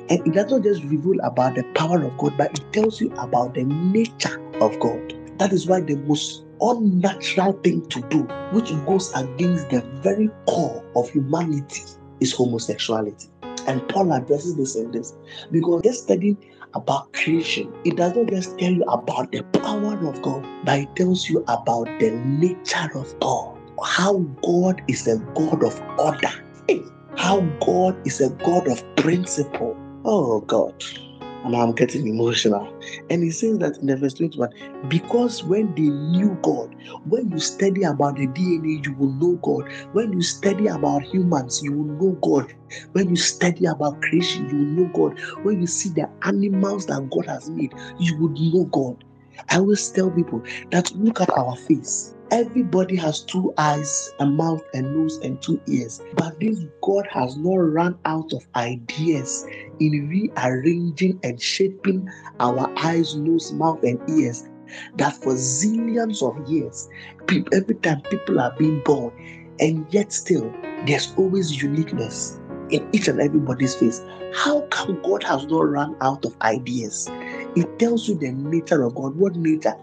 And 0.09 0.27
it 0.27 0.33
does 0.33 0.51
not 0.51 0.63
just 0.63 0.83
reveal 0.83 1.19
about 1.23 1.55
the 1.55 1.63
power 1.73 2.03
of 2.03 2.17
God, 2.17 2.37
but 2.37 2.59
it 2.59 2.73
tells 2.73 3.01
you 3.01 3.11
about 3.17 3.55
the 3.55 3.63
nature 3.63 4.41
of 4.59 4.79
God. 4.79 5.13
That 5.39 5.53
is 5.53 5.65
why 5.67 5.81
the 5.81 5.95
most 5.95 6.43
unnatural 6.59 7.53
thing 7.63 7.87
to 7.89 8.01
do, 8.09 8.19
which 8.51 8.69
goes 8.85 9.11
against 9.15 9.69
the 9.69 9.81
very 10.03 10.29
core 10.47 10.83
of 10.95 11.09
humanity, 11.09 11.81
is 12.19 12.33
homosexuality. 12.33 13.29
And 13.67 13.87
Paul 13.89 14.13
addresses 14.13 14.55
this 14.55 14.75
in 14.75 14.91
this 14.91 15.13
because 15.51 15.81
just 15.83 16.03
studying 16.03 16.37
about 16.73 17.11
creation, 17.13 17.73
it 17.83 17.97
does 17.97 18.15
not 18.15 18.27
just 18.27 18.57
tell 18.57 18.71
you 18.71 18.83
about 18.83 19.31
the 19.31 19.43
power 19.61 19.95
of 20.07 20.21
God, 20.21 20.45
but 20.65 20.79
it 20.79 20.95
tells 20.95 21.29
you 21.29 21.43
about 21.47 21.85
the 21.99 22.11
nature 22.11 22.89
of 22.95 23.19
God. 23.19 23.57
How 23.83 24.17
God 24.43 24.81
is 24.87 25.07
a 25.07 25.17
God 25.35 25.63
of 25.63 25.81
order. 25.97 26.31
How 27.17 27.41
God 27.65 27.95
is 28.05 28.21
a 28.21 28.29
God 28.29 28.67
of 28.67 28.83
principle. 28.95 29.75
Oh 30.05 30.41
God 30.41 30.73
and 31.43 31.55
I'm 31.55 31.73
getting 31.73 32.07
emotional. 32.07 32.71
And 33.09 33.23
he 33.23 33.31
says 33.31 33.57
that 33.59 33.77
in 33.77 33.87
the 33.87 33.97
verse 33.97 34.13
21 34.13 34.49
because 34.87 35.43
when 35.43 35.73
they 35.75 35.89
knew 35.89 36.37
God, 36.41 36.75
when 37.05 37.31
you 37.31 37.39
study 37.39 37.83
about 37.83 38.17
the 38.17 38.27
DNA, 38.27 38.85
you 38.85 38.93
will 38.93 39.11
know 39.13 39.37
God. 39.37 39.69
When 39.93 40.13
you 40.13 40.21
study 40.21 40.67
about 40.67 41.03
humans, 41.03 41.61
you 41.63 41.73
will 41.73 41.85
know 41.85 42.11
God. 42.21 42.53
When 42.93 43.09
you 43.09 43.15
study 43.15 43.65
about 43.65 44.01
creation, 44.01 44.49
you 44.49 44.57
will 44.57 44.85
know 44.85 44.91
God. 44.93 45.19
When 45.43 45.61
you 45.61 45.67
see 45.67 45.89
the 45.89 46.09
animals 46.23 46.85
that 46.87 47.09
God 47.09 47.25
has 47.27 47.49
made, 47.49 47.73
you 47.99 48.17
would 48.17 48.39
know 48.39 48.65
God. 48.65 49.03
I 49.49 49.57
always 49.57 49.89
tell 49.89 50.11
people 50.11 50.43
that 50.71 50.91
look 50.95 51.21
at 51.21 51.29
our 51.37 51.55
face. 51.55 52.15
Everybody 52.31 52.95
has 52.95 53.23
two 53.23 53.53
eyes, 53.57 54.13
a 54.19 54.25
mouth, 54.25 54.63
a 54.73 54.81
nose, 54.81 55.17
and 55.17 55.41
two 55.41 55.59
ears. 55.67 56.01
But 56.15 56.39
this 56.39 56.59
God 56.81 57.05
has 57.11 57.35
not 57.35 57.55
run 57.55 57.99
out 58.05 58.31
of 58.31 58.47
ideas 58.55 59.45
in 59.81 60.07
rearranging 60.07 61.19
and 61.23 61.41
shaping 61.41 62.07
our 62.39 62.71
eyes, 62.77 63.17
nose, 63.17 63.51
mouth, 63.51 63.83
and 63.83 63.99
ears. 64.09 64.47
That 64.95 65.13
for 65.15 65.33
zillions 65.33 66.23
of 66.23 66.49
years, 66.49 66.87
every 67.51 67.75
time 67.75 68.01
people 68.03 68.39
are 68.39 68.55
being 68.57 68.81
born, 68.85 69.11
and 69.59 69.85
yet 69.93 70.13
still 70.13 70.49
there's 70.87 71.13
always 71.17 71.61
uniqueness 71.61 72.39
in 72.69 72.87
each 72.93 73.09
and 73.09 73.19
everybody's 73.19 73.75
face. 73.75 74.01
How 74.33 74.61
come 74.71 75.01
God 75.01 75.21
has 75.23 75.45
not 75.47 75.69
run 75.69 75.97
out 75.99 76.23
of 76.23 76.37
ideas? 76.43 77.09
It 77.57 77.77
tells 77.77 78.07
you 78.07 78.15
the 78.15 78.31
nature 78.31 78.83
of 78.83 78.95
God. 78.95 79.17
What 79.17 79.35
nature? 79.35 79.75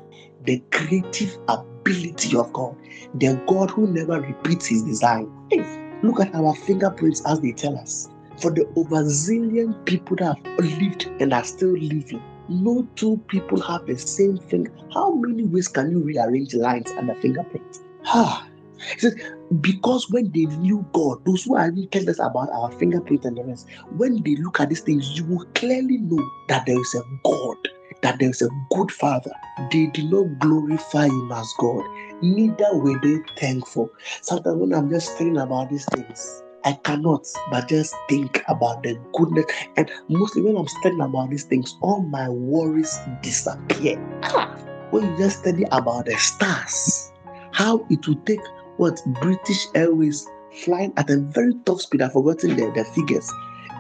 The 0.45 0.63
creative 0.71 1.37
ability 1.49 1.78
ability 1.89 2.37
of 2.37 2.53
God, 2.53 2.77
the 3.15 3.41
God 3.47 3.71
who 3.71 3.87
never 3.89 4.21
repeats 4.21 4.67
his 4.67 4.83
design. 4.83 5.31
Hey, 5.51 5.65
look 6.03 6.21
at 6.21 6.35
our 6.35 6.55
fingerprints 6.55 7.23
as 7.27 7.41
they 7.41 7.53
tell 7.53 7.77
us. 7.77 8.09
For 8.41 8.51
the 8.53 8.67
over 8.77 9.03
zillion 9.05 9.85
people 9.85 10.17
that 10.17 10.37
have 10.37 10.65
lived 10.65 11.07
and 11.21 11.33
are 11.33 11.45
still 11.45 11.73
living, 11.73 12.23
no 12.49 12.87
two 12.95 13.19
people 13.29 13.61
have 13.61 13.85
the 13.87 13.99
same 13.99 14.37
thing. 14.37 14.69
How 14.95 15.15
many 15.15 15.45
ways 15.45 15.69
can 15.69 15.91
you 15.91 16.01
rearrange 16.01 16.55
lines 16.55 16.91
and 16.93 17.09
the 17.09 17.15
fingerprint? 17.17 17.79
Ah, 18.07 18.47
he 18.93 18.99
said, 19.01 19.15
because 19.61 20.09
when 20.11 20.31
they 20.31 20.45
knew 20.45 20.87
God, 20.93 21.25
those 21.25 21.45
who 21.45 21.57
are 21.57 21.71
telling 21.91 22.09
us 22.09 22.21
about 22.21 22.49
our 22.53 22.71
fingerprint 22.73 23.25
and 23.25 23.37
the 23.37 23.45
rest, 23.45 23.67
when 23.97 24.23
they 24.23 24.37
look 24.37 24.61
at 24.61 24.69
these 24.69 24.83
things, 24.83 25.19
you 25.19 25.25
will 25.25 25.45
clearly 25.57 25.99
know 25.99 26.25
that 26.49 26.65
there 26.65 26.81
is 26.81 26.95
a 26.95 27.03
God 27.25 27.57
that 28.03 28.19
there 28.19 28.31
is 28.31 28.43
a 28.43 28.49
good 28.71 28.91
father. 28.91 29.33
They 29.71 29.87
did 29.87 30.11
not 30.11 30.39
glorify 30.39 31.07
him 31.07 31.33
as 31.33 31.53
God, 31.59 31.85
neither 32.23 32.77
were 32.77 32.99
they 33.03 33.19
thankful. 33.37 33.91
Sometimes 34.23 34.57
when 34.57 34.75
I'm 34.75 34.91
just 34.91 35.17
thinking 35.17 35.39
about 35.39 35.71
these 35.71 35.85
things, 35.87 36.43
I 36.65 36.73
cannot 36.85 37.27
but 37.51 37.69
just 37.69 37.95
think 38.09 38.43
about 38.49 38.83
the 38.83 38.99
goodness. 39.15 39.47
And 39.77 39.91
mostly 40.09 40.43
when 40.43 40.57
I'm 40.57 40.69
studying 40.69 41.01
about 41.01 41.31
these 41.31 41.45
things, 41.45 41.77
all 41.83 42.03
my 42.03 42.29
worries 42.29 42.99
disappear. 43.23 43.97
Ah, 44.25 44.55
when 44.91 45.11
you 45.11 45.19
just 45.19 45.41
study 45.41 45.65
about 45.71 46.07
the 46.07 46.17
stars, 46.17 47.13
how 47.53 47.87
it 47.91 48.07
will 48.07 48.21
take 48.27 48.41
what 48.77 49.01
British 49.21 49.67
Airways 49.75 50.27
flying 50.65 50.93
at 50.97 51.11
a 51.11 51.19
very 51.19 51.55
top 51.65 51.81
speed, 51.81 52.03
I've 52.03 52.13
forgotten 52.13 52.57
the, 52.57 52.71
the 52.75 52.85
figures. 52.85 53.31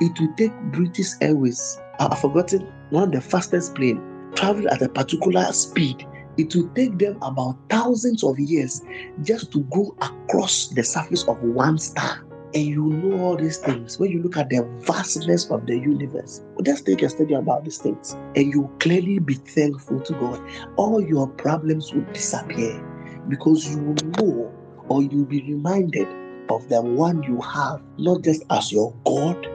It 0.00 0.18
will 0.20 0.34
take 0.36 0.52
British 0.72 1.08
Airways, 1.20 1.78
I've 1.98 2.18
forgotten 2.20 2.72
one 2.90 3.04
of 3.04 3.12
the 3.12 3.20
fastest 3.20 3.74
plane 3.74 4.00
travel 4.34 4.68
at 4.68 4.82
a 4.82 4.88
particular 4.88 5.44
speed, 5.52 6.06
it 6.36 6.54
will 6.54 6.68
take 6.74 6.98
them 6.98 7.16
about 7.22 7.58
thousands 7.68 8.22
of 8.22 8.38
years 8.38 8.80
just 9.22 9.52
to 9.52 9.60
go 9.64 9.96
across 10.00 10.68
the 10.68 10.84
surface 10.84 11.26
of 11.26 11.40
one 11.42 11.78
star. 11.78 12.24
And 12.54 12.64
you 12.64 12.86
know 12.86 13.20
all 13.24 13.36
these 13.36 13.58
things 13.58 13.98
when 13.98 14.10
you 14.10 14.22
look 14.22 14.36
at 14.36 14.48
the 14.48 14.62
vastness 14.86 15.50
of 15.50 15.66
the 15.66 15.78
universe. 15.78 16.42
Just 16.62 16.86
take 16.86 17.02
a 17.02 17.08
study 17.08 17.34
about 17.34 17.64
these 17.64 17.78
things, 17.78 18.16
and 18.36 18.52
you 18.54 18.70
clearly 18.80 19.18
be 19.18 19.34
thankful 19.34 20.00
to 20.00 20.12
God. 20.14 20.40
All 20.76 21.02
your 21.02 21.28
problems 21.28 21.92
will 21.92 22.06
disappear. 22.12 22.82
because 23.28 23.68
you 23.68 23.78
will 23.78 23.94
know 24.18 24.52
or 24.88 25.02
you'll 25.02 25.24
be 25.24 25.42
reminded 25.42 26.08
of 26.50 26.66
the 26.68 26.80
one 26.80 27.22
you 27.24 27.40
have, 27.42 27.82
not 27.98 28.22
just 28.22 28.42
as 28.50 28.72
your 28.72 28.94
God, 29.04 29.46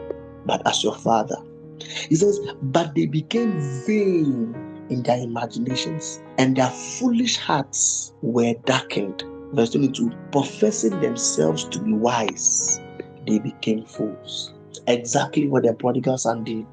but 0.45 0.61
as 0.67 0.83
your 0.83 0.95
Father. 0.95 1.37
He 2.09 2.15
says, 2.15 2.39
But 2.61 2.95
they 2.95 3.05
became 3.05 3.59
vain 3.85 4.55
in 4.89 5.03
their 5.03 5.17
imaginations, 5.17 6.21
and 6.37 6.55
their 6.55 6.69
foolish 6.69 7.37
hearts 7.37 8.13
were 8.21 8.53
darkened. 8.65 9.23
Verse 9.53 9.71
22 9.71 10.11
Professing 10.31 10.99
themselves 10.99 11.65
to 11.65 11.79
be 11.79 11.93
wise, 11.93 12.79
they 13.27 13.39
became 13.39 13.85
fools. 13.85 14.53
Exactly 14.87 15.47
what 15.47 15.63
the 15.63 15.73
prodigal 15.73 16.17
son 16.17 16.43
did. 16.43 16.65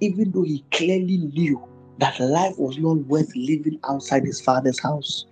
Even 0.00 0.30
though 0.32 0.42
he 0.42 0.64
clearly 0.72 1.18
knew 1.18 1.62
that 1.98 2.18
life 2.20 2.58
was 2.58 2.78
not 2.78 2.98
worth 3.06 3.34
living 3.36 3.78
outside 3.88 4.24
his 4.24 4.40
father's 4.40 4.80
house, 4.80 5.26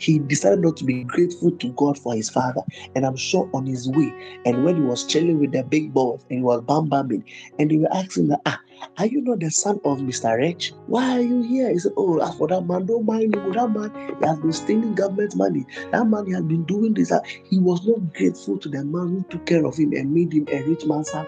he 0.00 0.18
decided 0.18 0.60
not 0.60 0.76
to 0.78 0.84
be 0.84 1.04
grateful 1.04 1.50
to 1.52 1.72
God 1.72 1.98
for 1.98 2.14
his 2.14 2.30
father. 2.30 2.62
And 2.96 3.04
I'm 3.04 3.16
sure 3.16 3.48
on 3.52 3.66
his 3.66 3.88
way, 3.88 4.12
and 4.46 4.64
when 4.64 4.76
he 4.76 4.82
was 4.82 5.04
chilling 5.04 5.38
with 5.38 5.52
the 5.52 5.62
big 5.62 5.92
boys 5.92 6.24
and 6.30 6.38
he 6.38 6.42
was 6.42 6.62
bam 6.62 6.88
bamming, 6.88 7.22
and 7.58 7.70
they 7.70 7.76
were 7.76 7.92
asking, 7.92 8.34
Ah, 8.46 8.58
are 8.96 9.06
you 9.06 9.20
not 9.20 9.40
the 9.40 9.50
son 9.50 9.78
of 9.84 9.98
Mr. 9.98 10.38
Rich? 10.38 10.72
Why 10.86 11.18
are 11.18 11.20
you 11.20 11.42
here? 11.42 11.70
He 11.70 11.78
said, 11.78 11.92
Oh, 11.98 12.18
as 12.18 12.34
for 12.36 12.48
that 12.48 12.62
man, 12.62 12.86
don't 12.86 13.04
mind 13.04 13.34
him. 13.34 13.52
That 13.52 13.70
man, 13.70 13.92
he 14.18 14.26
has 14.26 14.38
been 14.38 14.52
stealing 14.52 14.94
government 14.94 15.36
money. 15.36 15.66
That 15.92 16.06
man, 16.06 16.26
he 16.26 16.32
has 16.32 16.44
been 16.44 16.64
doing 16.64 16.94
this. 16.94 17.12
He 17.44 17.58
was 17.58 17.86
not 17.86 18.14
grateful 18.14 18.58
to 18.58 18.68
the 18.68 18.82
man 18.82 19.08
who 19.08 19.24
took 19.28 19.44
care 19.44 19.66
of 19.66 19.76
him 19.76 19.92
and 19.92 20.14
made 20.14 20.32
him 20.32 20.46
a 20.50 20.62
rich 20.62 20.86
man's 20.86 21.10
son. 21.10 21.26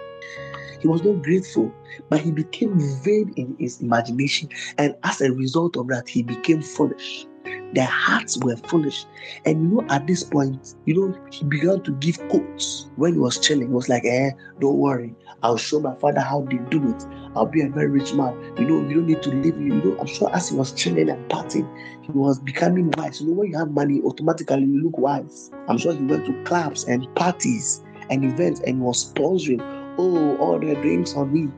He 0.80 0.88
was 0.88 1.02
not 1.04 1.22
grateful, 1.22 1.72
but 2.08 2.20
he 2.20 2.30
became 2.30 2.80
vain 3.02 3.32
in 3.36 3.54
his 3.58 3.82
imagination. 3.82 4.48
And 4.78 4.96
as 5.04 5.20
a 5.20 5.30
result 5.30 5.76
of 5.76 5.88
that, 5.88 6.08
he 6.08 6.22
became 6.22 6.62
foolish. 6.62 7.26
Their 7.72 7.86
hearts 7.86 8.38
were 8.38 8.56
foolish. 8.56 9.06
And 9.44 9.62
you 9.62 9.68
know, 9.68 9.86
at 9.88 10.06
this 10.06 10.24
point, 10.24 10.74
you 10.84 10.94
know, 10.94 11.18
he 11.30 11.44
began 11.44 11.82
to 11.82 11.92
give 11.92 12.18
quotes 12.28 12.90
when 12.96 13.14
he 13.14 13.18
was 13.18 13.38
chilling. 13.38 13.68
He 13.68 13.72
was 13.72 13.88
like, 13.88 14.04
eh, 14.04 14.30
don't 14.60 14.78
worry. 14.78 15.14
I'll 15.42 15.56
show 15.56 15.80
my 15.80 15.94
father 15.96 16.20
how 16.20 16.42
they 16.42 16.58
do 16.70 16.90
it. 16.90 17.06
I'll 17.34 17.46
be 17.46 17.62
a 17.62 17.68
very 17.68 17.88
rich 17.88 18.14
man. 18.14 18.34
You 18.58 18.66
know, 18.66 18.88
you 18.88 18.96
don't 18.96 19.06
need 19.06 19.22
to 19.22 19.30
live. 19.30 19.60
You 19.60 19.74
know, 19.74 19.96
I'm 19.98 20.06
sure 20.06 20.32
as 20.34 20.50
he 20.50 20.56
was 20.56 20.72
chilling 20.72 21.08
and 21.08 21.28
partying, 21.30 21.68
he 22.02 22.12
was 22.12 22.38
becoming 22.38 22.92
wise. 22.96 23.20
You 23.20 23.28
know, 23.28 23.32
when 23.34 23.50
you 23.50 23.58
have 23.58 23.70
money, 23.70 24.00
automatically 24.02 24.64
you 24.64 24.82
look 24.84 24.98
wise. 24.98 25.50
I'm 25.68 25.78
sure 25.78 25.94
he 25.94 26.04
went 26.04 26.26
to 26.26 26.44
clubs 26.44 26.84
and 26.84 27.12
parties 27.14 27.82
and 28.10 28.24
events 28.24 28.60
and 28.66 28.80
was 28.80 29.12
sponsoring, 29.12 29.60
oh, 29.98 30.36
all 30.36 30.58
the 30.58 30.74
drinks 30.74 31.14
on 31.14 31.32
me. 31.32 31.48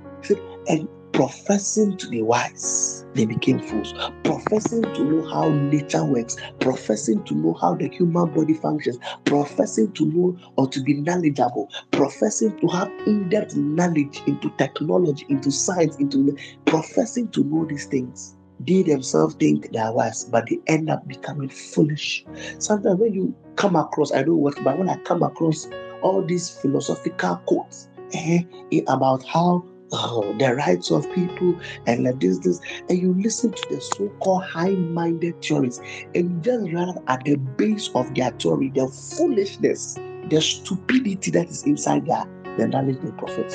And 0.68 0.88
professing 1.12 1.96
to 1.98 2.08
be 2.08 2.22
wise, 2.22 3.03
they 3.14 3.26
became 3.26 3.60
fools. 3.60 3.94
Professing 4.24 4.82
to 4.82 5.04
know 5.04 5.28
how 5.28 5.48
nature 5.50 6.04
works, 6.04 6.36
professing 6.60 7.22
to 7.24 7.34
know 7.34 7.54
how 7.54 7.74
the 7.74 7.88
human 7.88 8.32
body 8.32 8.54
functions, 8.54 8.98
professing 9.24 9.92
to 9.92 10.06
know 10.06 10.36
or 10.56 10.68
to 10.68 10.80
be 10.82 10.94
knowledgeable, 10.94 11.70
professing 11.90 12.56
to 12.58 12.66
have 12.68 12.90
in 13.06 13.28
depth 13.28 13.56
knowledge 13.56 14.22
into 14.26 14.50
technology, 14.58 15.26
into 15.28 15.50
science, 15.50 15.96
into 15.96 16.36
professing 16.64 17.28
to 17.28 17.44
know 17.44 17.64
these 17.64 17.86
things. 17.86 18.36
They 18.60 18.82
themselves 18.82 19.34
think 19.34 19.72
they 19.72 19.78
are 19.78 19.92
wise, 19.92 20.24
but 20.24 20.48
they 20.48 20.58
end 20.68 20.88
up 20.88 21.06
becoming 21.06 21.48
foolish. 21.48 22.24
Sometimes 22.58 23.00
when 23.00 23.12
you 23.12 23.34
come 23.56 23.76
across, 23.76 24.12
I 24.12 24.22
don't 24.22 24.38
work, 24.38 24.58
but 24.62 24.78
when 24.78 24.88
I 24.88 24.96
come 24.98 25.22
across 25.22 25.68
all 26.02 26.22
these 26.22 26.50
philosophical 26.50 27.36
quotes 27.46 27.88
eh, 28.12 28.42
about 28.88 29.24
how 29.24 29.64
oh, 29.94 30.34
the 30.38 30.54
rights 30.54 30.90
of 30.90 31.10
people 31.14 31.58
and 31.86 32.04
like 32.04 32.20
this, 32.20 32.38
this, 32.38 32.60
and 32.88 32.98
you 32.98 33.14
listen 33.14 33.52
to 33.52 33.66
the 33.70 33.80
so-called 33.80 34.44
high-minded 34.44 35.42
theories, 35.42 35.80
and 36.14 36.30
you 36.30 36.40
just 36.40 36.64
realize 36.64 36.98
at 37.08 37.24
the 37.24 37.36
base 37.36 37.90
of 37.94 38.14
their 38.14 38.30
theory, 38.32 38.70
the 38.74 38.88
foolishness, 38.88 39.94
the 40.30 40.40
stupidity 40.40 41.30
that 41.30 41.48
is 41.48 41.62
inside 41.64 42.06
there, 42.06 42.24
the 42.58 42.68
knowledge 42.68 42.98
they 43.00 43.10
profess, 43.12 43.52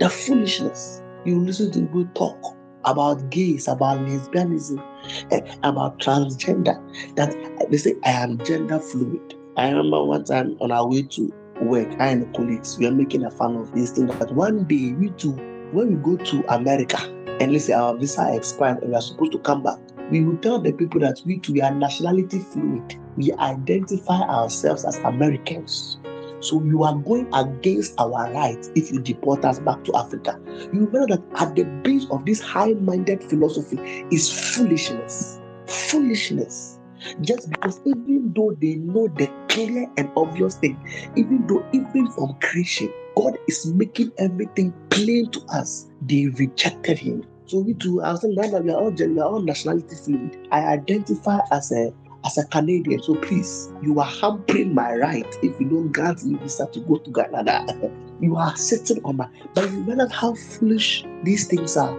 the 0.00 0.08
foolishness. 0.10 1.02
You 1.24 1.38
listen 1.40 1.70
to 1.72 1.80
people 1.80 2.06
talk 2.14 2.56
about 2.84 3.30
gays, 3.30 3.68
about 3.68 3.98
lesbianism, 4.00 4.82
eh, 5.30 5.40
about 5.62 6.00
transgender. 6.00 6.80
That 7.14 7.34
they 7.70 7.76
say 7.76 7.94
I 8.04 8.10
am 8.10 8.38
gender 8.44 8.80
fluid. 8.80 9.34
I 9.56 9.68
remember 9.68 10.04
one 10.04 10.24
time 10.24 10.56
on 10.60 10.72
our 10.72 10.88
way 10.88 11.02
to 11.02 11.32
work, 11.60 11.88
I 12.00 12.08
and 12.08 12.34
colleagues, 12.34 12.78
we 12.78 12.86
are 12.86 12.92
making 12.92 13.24
a 13.24 13.30
fun 13.30 13.56
of 13.56 13.72
this 13.72 13.92
thing 13.92 14.06
that 14.06 14.32
one 14.34 14.64
day 14.64 14.92
we 14.92 15.10
too 15.10 15.36
when 15.72 15.88
we 15.88 16.16
go 16.16 16.22
to 16.22 16.54
America 16.54 16.98
and 17.40 17.52
let's 17.52 17.64
say 17.64 17.72
our 17.72 17.96
visa 17.96 18.34
expired 18.34 18.82
and 18.82 18.90
we 18.90 18.94
are 18.94 19.02
supposed 19.02 19.32
to 19.32 19.38
come 19.38 19.62
back, 19.62 19.78
we 20.10 20.22
will 20.22 20.36
tell 20.38 20.58
the 20.58 20.72
people 20.72 21.00
that 21.00 21.20
we 21.24 21.38
too 21.38 21.54
we 21.54 21.62
are 21.62 21.74
nationality 21.74 22.38
fluid. 22.38 22.96
We 23.16 23.32
identify 23.32 24.20
ourselves 24.20 24.84
as 24.84 24.98
Americans. 24.98 25.98
So 26.40 26.62
you 26.64 26.82
are 26.82 26.94
going 26.96 27.32
against 27.34 27.98
our 27.98 28.30
rights 28.32 28.70
if 28.74 28.92
you 28.92 29.00
deport 29.00 29.44
us 29.44 29.60
back 29.60 29.84
to 29.84 29.96
Africa. 29.96 30.38
You 30.72 30.86
remember 30.86 31.06
that 31.06 31.22
at 31.36 31.54
the 31.54 31.64
base 31.82 32.06
of 32.10 32.26
this 32.26 32.40
high-minded 32.40 33.24
philosophy 33.24 34.04
is 34.10 34.30
foolishness. 34.54 35.40
Foolishness. 35.66 36.80
Just 37.20 37.50
because 37.50 37.80
even 37.84 38.32
though 38.34 38.56
they 38.60 38.74
know 38.74 39.08
the 39.08 39.30
clear 39.48 39.90
and 39.96 40.10
obvious 40.16 40.56
thing, 40.56 40.76
even 41.16 41.46
though 41.46 41.64
even 41.72 42.10
from 42.10 42.34
creation, 42.40 42.92
God 43.16 43.38
is 43.48 43.66
making 43.74 44.12
everything 44.18 44.72
plain 44.90 45.30
to 45.30 45.40
us. 45.52 45.88
They 46.02 46.26
rejected 46.26 46.98
him. 46.98 47.24
So 47.46 47.58
we 47.58 47.74
too, 47.74 48.02
I 48.02 48.12
was 48.12 48.22
saying 48.22 48.36
that 48.36 48.64
we 48.64 48.70
are 48.70 48.80
all 48.80 48.90
we 48.90 49.20
are 49.20 49.26
all 49.26 49.42
nationality 49.42 49.94
fluid. 49.96 50.48
I 50.50 50.60
identify 50.60 51.40
as 51.50 51.70
a 51.72 51.92
as 52.24 52.38
a 52.38 52.46
Canadian. 52.46 53.02
So 53.02 53.14
please, 53.16 53.70
you 53.82 53.98
are 54.00 54.06
hampering 54.06 54.74
my 54.74 54.94
right 54.94 55.26
if 55.42 55.60
you 55.60 55.68
don't 55.68 55.92
grant 55.92 56.24
me 56.24 56.38
visa 56.38 56.68
to 56.72 56.80
go 56.80 56.96
to 56.96 57.12
Canada. 57.12 57.66
you 58.20 58.36
are 58.36 58.56
sitting 58.56 59.02
on 59.04 59.16
my 59.16 59.28
but 59.54 59.70
you 59.70 59.80
realize 59.82 60.12
how 60.12 60.34
foolish 60.34 61.04
these 61.24 61.46
things 61.48 61.76
are. 61.76 61.94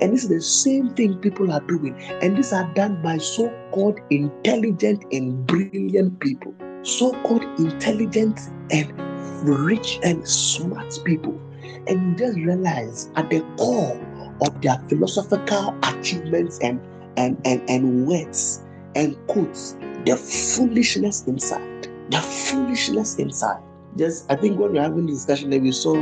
And 0.00 0.14
this 0.14 0.24
is 0.24 0.30
the 0.30 0.40
same 0.40 0.94
thing 0.94 1.18
people 1.18 1.52
are 1.52 1.60
doing. 1.60 1.94
And 2.22 2.36
these 2.36 2.52
are 2.52 2.64
done 2.74 3.02
by 3.02 3.18
so-called 3.18 4.00
intelligent 4.08 5.04
and 5.12 5.46
brilliant 5.46 6.18
people. 6.20 6.54
So-called 6.82 7.44
intelligent 7.60 8.40
and 8.70 9.09
rich 9.42 9.98
and 10.02 10.26
smart 10.26 10.98
people. 11.04 11.38
And 11.86 12.12
you 12.12 12.26
just 12.26 12.36
realize 12.38 13.10
at 13.16 13.30
the 13.30 13.40
core 13.56 14.00
of 14.42 14.60
their 14.62 14.78
philosophical 14.88 15.76
achievements 15.82 16.58
and 16.62 16.80
and 17.16 17.40
and, 17.44 17.68
and 17.68 18.06
words 18.06 18.64
and 18.94 19.16
quotes, 19.26 19.76
the 20.06 20.16
foolishness 20.16 21.24
inside. 21.26 21.88
The 22.10 22.18
foolishness 22.18 23.16
inside. 23.16 23.62
Just 23.96 24.30
I 24.30 24.36
think 24.36 24.58
when 24.58 24.72
we 24.72 24.78
are 24.78 24.82
having 24.82 25.06
this 25.06 25.24
discussion, 25.24 25.50
we 25.50 25.72
saw 25.72 25.94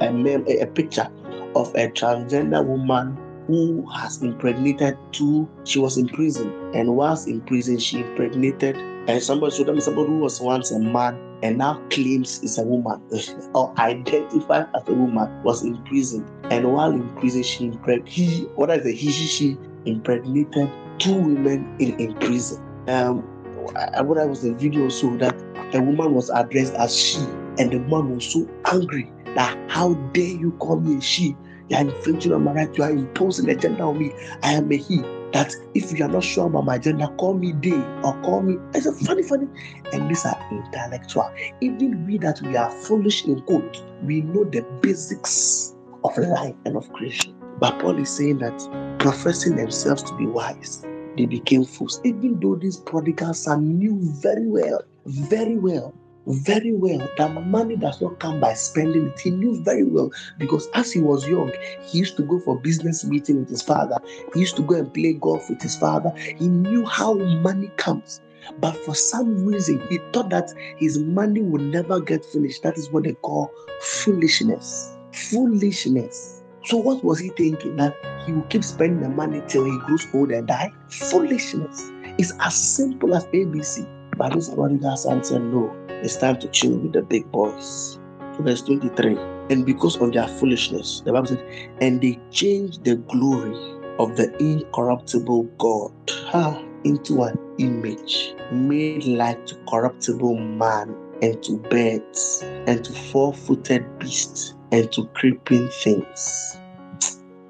a, 0.00 0.12
mem- 0.12 0.46
a 0.48 0.66
picture 0.66 1.08
of 1.54 1.68
a 1.74 1.88
transgender 1.90 2.64
woman 2.64 3.16
who 3.46 3.86
has 3.90 4.22
impregnated 4.22 4.96
two. 5.12 5.48
She 5.64 5.78
was 5.78 5.98
in 5.98 6.08
prison, 6.08 6.52
and 6.74 6.96
whilst 6.96 7.28
in 7.28 7.40
prison, 7.42 7.78
she 7.78 8.00
impregnated 8.00 8.76
and 9.06 9.22
somebody 9.22 9.54
so 9.54 9.64
that 9.64 9.72
means 9.72 9.84
somebody 9.84 10.08
who 10.08 10.18
was 10.18 10.40
once 10.40 10.70
a 10.70 10.78
man 10.78 11.18
and 11.42 11.58
now 11.58 11.74
claims 11.90 12.42
is 12.42 12.58
a 12.58 12.62
woman 12.62 13.00
or 13.54 13.74
identified 13.78 14.66
as 14.74 14.88
a 14.88 14.94
woman 14.94 15.42
was 15.42 15.62
in 15.62 15.76
prison 15.84 16.26
and 16.50 16.72
while 16.72 16.90
in 16.90 17.08
prison 17.16 17.42
she 17.42 17.66
impregnated 17.66 18.08
he 18.08 18.44
what 18.54 18.70
is 18.70 18.86
it? 18.86 18.94
He 18.94 19.10
she, 19.10 19.26
she 19.26 19.58
impregnated 19.84 20.70
two 20.98 21.14
women 21.14 21.76
in, 21.78 21.98
in 22.00 22.14
prison. 22.14 22.62
Um 22.88 23.28
I, 23.76 24.02
what 24.02 24.18
I 24.18 24.24
was 24.24 24.44
a 24.44 24.54
video 24.54 24.88
so 24.88 25.16
that 25.18 25.34
a 25.74 25.80
woman 25.80 26.14
was 26.14 26.30
addressed 26.30 26.74
as 26.74 26.96
she 26.96 27.18
and 27.58 27.70
the 27.70 27.80
man 27.80 28.14
was 28.14 28.32
so 28.32 28.48
angry 28.72 29.12
that 29.34 29.58
how 29.70 29.94
dare 30.12 30.24
you 30.24 30.52
call 30.60 30.80
me 30.80 30.98
a 30.98 31.00
she? 31.00 31.36
You 31.68 31.76
are 31.76 31.80
infringing 31.80 32.32
on 32.32 32.44
my 32.44 32.52
right 32.52 32.76
you 32.76 32.84
are 32.84 32.90
imposing 32.90 33.48
a 33.48 33.54
gender 33.54 33.84
on 33.84 33.98
me. 33.98 34.12
I 34.42 34.52
am 34.52 34.70
a 34.70 34.76
he 34.76 35.02
that 35.34 35.52
if 35.74 35.90
you 35.92 36.04
are 36.04 36.08
not 36.08 36.22
sure 36.22 36.46
about 36.46 36.64
my 36.64 36.78
gender, 36.78 37.08
call 37.18 37.34
me 37.34 37.52
day 37.52 37.82
or 38.04 38.14
call 38.22 38.40
me. 38.40 38.56
It's 38.72 38.86
a 38.86 38.92
funny, 38.92 39.24
funny. 39.24 39.48
And 39.92 40.08
these 40.08 40.24
are 40.24 40.38
intellectual. 40.50 41.28
Even 41.60 42.06
we 42.06 42.18
that 42.18 42.40
we 42.42 42.56
are 42.56 42.70
foolish 42.70 43.24
in 43.24 43.42
quote, 43.42 43.84
we 44.04 44.20
know 44.20 44.44
the 44.44 44.62
basics 44.80 45.74
of 46.04 46.16
life 46.16 46.54
and 46.64 46.76
of 46.76 46.90
creation. 46.92 47.34
But 47.58 47.80
Paul 47.80 47.98
is 47.98 48.10
saying 48.10 48.38
that 48.38 48.96
professing 49.00 49.56
themselves 49.56 50.04
to 50.04 50.16
be 50.16 50.26
wise, 50.26 50.86
they 51.16 51.26
became 51.26 51.64
fools. 51.64 52.00
Even 52.04 52.38
though 52.38 52.54
these 52.54 52.76
prodigal 52.76 53.34
son 53.34 53.78
knew 53.78 53.98
very 54.22 54.46
well, 54.46 54.82
very 55.04 55.58
well 55.58 55.92
very 56.26 56.72
well 56.72 57.06
that 57.18 57.46
money 57.46 57.76
does 57.76 58.00
not 58.00 58.18
come 58.18 58.40
by 58.40 58.54
spending 58.54 59.08
it. 59.08 59.20
He 59.20 59.30
knew 59.30 59.62
very 59.62 59.84
well 59.84 60.10
because 60.38 60.68
as 60.74 60.92
he 60.92 61.00
was 61.00 61.26
young, 61.28 61.52
he 61.82 61.98
used 61.98 62.16
to 62.16 62.22
go 62.22 62.40
for 62.40 62.58
business 62.60 63.04
meeting 63.04 63.40
with 63.40 63.50
his 63.50 63.62
father. 63.62 63.98
He 64.32 64.40
used 64.40 64.56
to 64.56 64.62
go 64.62 64.76
and 64.76 64.92
play 64.92 65.14
golf 65.14 65.48
with 65.50 65.60
his 65.60 65.76
father. 65.76 66.12
He 66.16 66.48
knew 66.48 66.84
how 66.84 67.14
money 67.14 67.70
comes. 67.76 68.20
But 68.60 68.76
for 68.84 68.94
some 68.94 69.46
reason, 69.46 69.80
he 69.88 69.98
thought 70.12 70.30
that 70.30 70.52
his 70.76 70.98
money 70.98 71.40
would 71.40 71.62
never 71.62 72.00
get 72.00 72.24
finished. 72.24 72.62
That 72.62 72.76
is 72.76 72.90
what 72.90 73.04
they 73.04 73.14
call 73.14 73.50
foolishness. 73.80 74.96
Foolishness. 75.12 76.42
So, 76.64 76.76
what 76.76 77.02
was 77.04 77.18
he 77.18 77.30
thinking? 77.30 77.76
That 77.76 77.94
he 78.26 78.32
will 78.32 78.42
keep 78.42 78.64
spending 78.64 79.00
the 79.00 79.08
money 79.08 79.42
till 79.48 79.64
he 79.64 79.78
grows 79.86 80.06
old 80.14 80.30
and 80.30 80.46
die? 80.46 80.70
Foolishness. 80.88 81.90
It's 82.18 82.32
as 82.40 82.54
simple 82.54 83.14
as 83.14 83.24
ABC 83.26 83.86
But 84.16 84.34
this 84.34 84.48
prodigal 84.48 84.96
son 84.96 85.24
said, 85.24 85.42
No, 85.42 85.74
it's 86.04 86.16
time 86.16 86.38
to 86.38 86.48
chill 86.48 86.76
with 86.76 86.92
the 86.92 87.02
big 87.02 87.30
boys. 87.32 87.98
Verse 88.38 88.60
23. 88.62 89.16
And 89.50 89.64
because 89.64 89.96
of 89.96 90.12
their 90.12 90.28
foolishness, 90.28 91.00
the 91.00 91.12
Bible 91.12 91.28
said, 91.28 91.44
and 91.80 92.00
they 92.00 92.20
changed 92.30 92.84
the 92.84 92.96
glory 92.96 93.54
of 93.98 94.16
the 94.16 94.34
incorruptible 94.38 95.44
God 95.58 95.92
ha, 96.26 96.62
into 96.84 97.22
an 97.22 97.38
image 97.58 98.34
made 98.52 99.04
like 99.06 99.46
to 99.46 99.54
corruptible 99.68 100.36
man 100.38 100.94
and 101.22 101.42
to 101.42 101.56
birds 101.56 102.42
and 102.42 102.84
to 102.84 102.92
four 102.92 103.32
footed 103.32 103.98
beasts 103.98 104.54
and 104.72 104.92
to 104.92 105.06
creeping 105.14 105.68
things. 105.68 106.56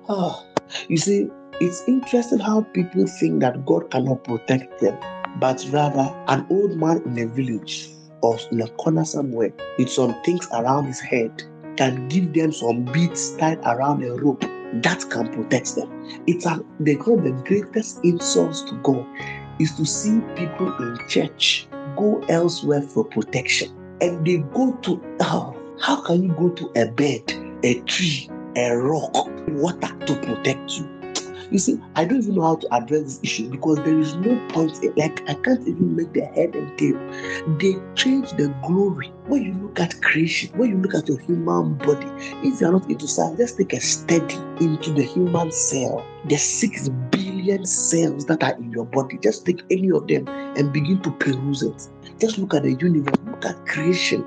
Oh, 0.09 0.47
you 0.89 0.97
see, 0.97 1.29
it's 1.61 1.83
interesting 1.89 2.39
how 2.39 2.63
people 2.73 3.07
think 3.07 3.41
that 3.41 3.65
God 3.67 3.91
cannot 3.91 4.23
protect 4.23 4.81
them, 4.81 4.97
but 5.41 5.67
rather 5.73 6.15
an 6.29 6.47
old 6.51 6.77
man 6.77 7.03
in 7.05 7.19
a 7.19 7.27
village 7.27 7.89
or 8.25 8.39
in 8.51 8.63
a 8.63 8.69
corner 8.69 9.05
somewhere 9.05 9.53
with 9.79 9.91
some 9.91 10.15
things 10.23 10.49
around 10.53 10.87
his 10.87 10.99
head 10.99 11.43
can 11.77 12.09
give 12.09 12.33
them 12.33 12.53
some 12.53 12.85
beads 12.85 13.37
tied 13.37 13.59
around 13.67 14.03
a 14.03 14.15
rope 14.15 14.41
that 14.83 15.05
can 15.11 15.31
protect 15.33 15.75
them. 15.77 15.91
It's 16.27 16.47
a, 16.47 16.61
they 16.81 16.95
call 16.95 17.19
the 17.19 17.33
greatest 17.45 18.01
insults 18.03 18.63
to 18.63 18.75
God 18.83 19.07
is 19.61 19.77
to 19.77 19.85
see 19.85 20.21
people 20.37 20.75
in 20.79 20.99
church 21.09 21.69
go 21.97 22.25
elsewhere 22.29 22.83
for 22.83 23.05
protection. 23.05 23.69
And 24.01 24.27
they 24.27 24.39
go 24.39 24.73
to, 24.83 25.03
oh, 25.21 25.57
how 25.81 26.01
can 26.03 26.23
you 26.23 26.33
go 26.33 26.49
to 26.49 26.73
a 26.77 26.91
bed, 26.91 27.31
a 27.63 27.81
tree, 27.83 28.31
a 28.57 28.75
rock, 28.75 29.15
water 29.49 29.95
to 30.07 30.15
protect 30.23 30.79
you? 30.79 30.94
You 31.51 31.59
see, 31.59 31.81
I 31.95 32.05
don't 32.05 32.23
even 32.23 32.37
know 32.37 32.43
how 32.43 32.57
to 32.57 32.75
address 32.75 33.03
this 33.03 33.21
issue 33.23 33.51
because 33.51 33.77
there 33.79 33.99
is 33.99 34.15
no 34.17 34.39
point. 34.49 34.73
Like, 34.97 35.29
I 35.29 35.35
can't 35.35 35.67
even 35.67 35.97
make 35.97 36.13
the 36.13 36.25
head 36.25 36.55
and 36.57 36.77
tail. 36.79 36.99
They 37.59 37.77
change 37.95 38.31
the 38.33 38.55
glory. 38.67 39.13
When 39.27 39.43
you 39.43 39.53
look 39.55 39.81
at 39.81 40.01
creation, 40.03 40.57
when 40.59 40.71
you 40.71 40.77
look 40.79 40.95
at 40.95 41.09
your 41.09 41.19
human 41.19 41.75
body, 41.75 42.07
if 42.43 42.61
you 42.61 42.67
are 42.67 42.73
not 42.73 42.89
into 42.91 43.07
science, 43.07 43.39
just 43.39 43.59
take 43.59 43.73
a 43.73 43.81
study 43.81 44.37
into 44.61 44.93
the 44.93 45.03
human 45.03 45.51
cell. 45.53 46.05
The 46.29 46.37
six 46.37 46.89
billion 46.89 47.67
cells 47.67 48.27
that 48.27 48.43
are 48.43 48.55
in 48.57 48.73
your 48.73 48.87
body. 48.87 49.19
Just 49.19 49.47
take 49.47 49.63
any 49.71 49.91
of 49.91 50.09
them 50.09 50.27
and 50.29 50.73
begin 50.73 51.01
to 51.03 51.11
peruse 51.13 51.63
it. 51.63 51.89
Just 52.19 52.39
look 52.39 52.55
at 52.55 52.63
the 52.63 52.73
universe, 52.73 53.15
look 53.27 53.45
at 53.45 53.67
creation. 53.67 54.25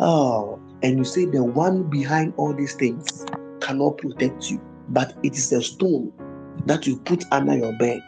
Oh, 0.00 0.58
and 0.82 0.98
you 0.98 1.04
say 1.04 1.24
the 1.26 1.44
one 1.44 1.84
behind 1.84 2.34
all 2.36 2.52
these 2.52 2.74
things 2.74 3.24
cannot 3.60 3.98
protect 3.98 4.50
you, 4.50 4.60
but 4.88 5.14
it 5.22 5.36
is 5.36 5.52
a 5.52 5.62
stone 5.62 6.12
that 6.66 6.86
you 6.86 6.96
put 6.96 7.24
under 7.32 7.56
your 7.56 7.72
bed, 7.78 8.02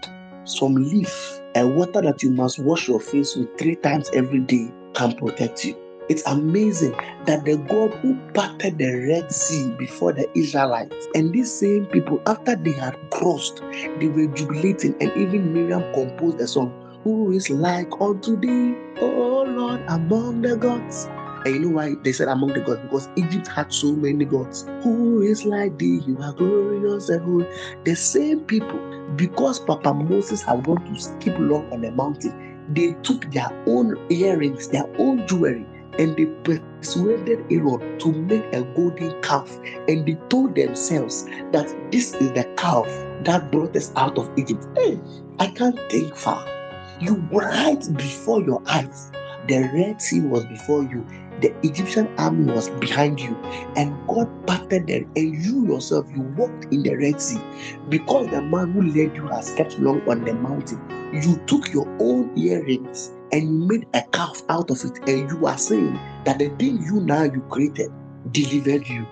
some 0.45 0.75
leaf, 0.75 1.41
and 1.55 1.77
water 1.77 2.01
that 2.03 2.23
you 2.23 2.31
must 2.31 2.59
wash 2.59 2.89
your 2.89 3.01
face 3.01 3.37
with 3.37 3.57
three 3.59 3.77
times 3.77 4.11
every 4.13 4.41
day 4.41 4.71
can 4.95 5.15
protect 5.17 5.65
you. 5.65 5.77
It's 6.11 6.27
amazing 6.27 6.93
that 7.25 7.47
the 7.47 7.57
God 7.57 7.95
who 8.01 8.15
parted 8.35 8.77
the 8.77 8.95
Red 9.09 9.33
Sea 9.33 9.71
before 9.79 10.13
the 10.13 10.29
Israelites, 10.39 11.07
and 11.15 11.33
these 11.33 11.51
same 11.51 11.87
people, 11.87 12.21
after 12.27 12.57
they 12.57 12.73
had 12.73 12.99
crossed, 13.11 13.63
they 13.99 14.09
were 14.09 14.27
jubilating, 14.27 14.95
and 15.01 15.11
even 15.17 15.55
Miriam 15.55 15.83
composed 15.95 16.41
a 16.41 16.47
song, 16.47 16.73
Who 17.05 17.33
is 17.33 17.49
like 17.49 17.91
unto 18.01 18.37
thee, 18.39 18.75
O 19.01 19.45
Lord, 19.49 19.83
among 19.89 20.43
the 20.43 20.57
gods? 20.57 21.09
And 21.45 21.55
you 21.55 21.61
know 21.61 21.77
why 21.77 21.95
they 22.03 22.13
said 22.13 22.29
among 22.29 22.55
the 22.55 22.61
gods? 22.61 22.81
Because 22.83 23.09
Egypt 23.17 23.49
had 23.49 23.73
so 23.73 23.93
many 23.93 24.25
gods. 24.25 24.67
Who 24.83 25.21
is 25.21 25.45
like 25.45 25.79
thee? 25.79 26.01
You 26.07 26.19
are 26.23 26.33
glorious 26.33 27.11
and 27.11 27.23
holy. 27.23 27.47
The 27.85 27.95
same 27.95 28.41
people, 28.41 28.81
because 29.17 29.61
Papa 29.61 29.93
Moses 29.93 30.43
had 30.43 30.65
gone 30.65 30.83
to 30.85 31.01
skip 31.01 31.37
long 31.39 31.71
on 31.73 31.83
the 31.83 31.91
mountain, 31.91 32.65
they 32.73 32.95
took 33.03 33.31
their 33.31 33.51
own 33.67 33.99
earrings, 34.11 34.69
their 34.69 34.87
own 34.99 35.27
jewelry, 35.27 35.67
and 35.99 36.17
they 36.17 36.27
persuaded 36.45 37.45
Aaron 37.51 37.99
to 37.99 38.13
make 38.13 38.45
a 38.55 38.63
golden 38.75 39.21
calf. 39.21 39.55
And 39.87 40.07
they 40.07 40.15
told 40.31 40.55
themselves 40.55 41.25
that 41.53 41.67
this 41.93 42.15
is 42.15 42.33
the 42.33 42.45
calf 42.57 42.87
that 43.25 43.53
brought 43.53 43.77
us 43.77 43.93
out 43.97 44.17
of 44.19 44.31
Egypt. 44.39 44.67
Hey, 44.77 44.99
I 45.39 45.49
can't 45.49 45.79
think 45.91 46.17
far. 46.17 46.43
You 47.01 47.17
right 47.31 47.87
before 47.97 48.41
your 48.41 48.63
eyes. 48.67 49.11
The 49.47 49.71
Red 49.75 50.01
Sea 50.01 50.23
was 50.23 50.47
before 50.47 50.85
you 50.85 51.07
the 51.45 51.55
Egyptian 51.63 52.09
army 52.17 52.51
was 52.51 52.71
behind 52.71 53.21
you, 53.21 53.37
and 53.77 53.95
God 54.09 54.47
parted 54.47 54.87
them, 54.87 55.07
and 55.15 55.45
you 55.45 55.67
yourself 55.67 56.07
you 56.17 56.23
walked 56.39 56.73
in 56.73 56.83
the 56.83 56.97
Red 56.97 57.21
Sea 57.21 57.39
because 57.91 58.31
the 58.31 58.41
man 58.41 58.73
who 58.73 58.81
led 58.81 59.15
you 59.15 59.27
has 59.29 59.53
kept 59.55 59.79
long 59.79 60.01
on 60.09 60.25
the 60.25 60.33
mountain. 60.33 60.81
You 61.13 61.37
took 61.47 61.71
your 61.71 61.87
own 62.01 62.37
earrings 62.37 63.13
and 63.31 63.43
you 63.43 63.69
made 63.69 63.87
a 63.93 64.03
calf 64.13 64.41
out 64.49 64.71
of 64.71 64.83
it, 64.85 64.99
and 65.07 65.31
you 65.31 65.47
are 65.47 65.59
saying 65.59 66.01
that 66.25 66.39
the 66.39 66.49
thing 66.57 66.83
you 66.83 67.01
now 67.01 67.25
you 67.25 67.43
created 67.51 67.93
delivered 68.33 68.89
you. 68.89 69.07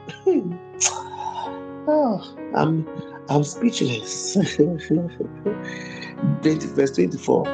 oh, 1.87 2.37
I'm 2.55 2.89
I'm 3.29 3.45
speechless. 3.45 4.35
20, 6.43 6.67
verse 6.69 6.93
24. 6.93 7.45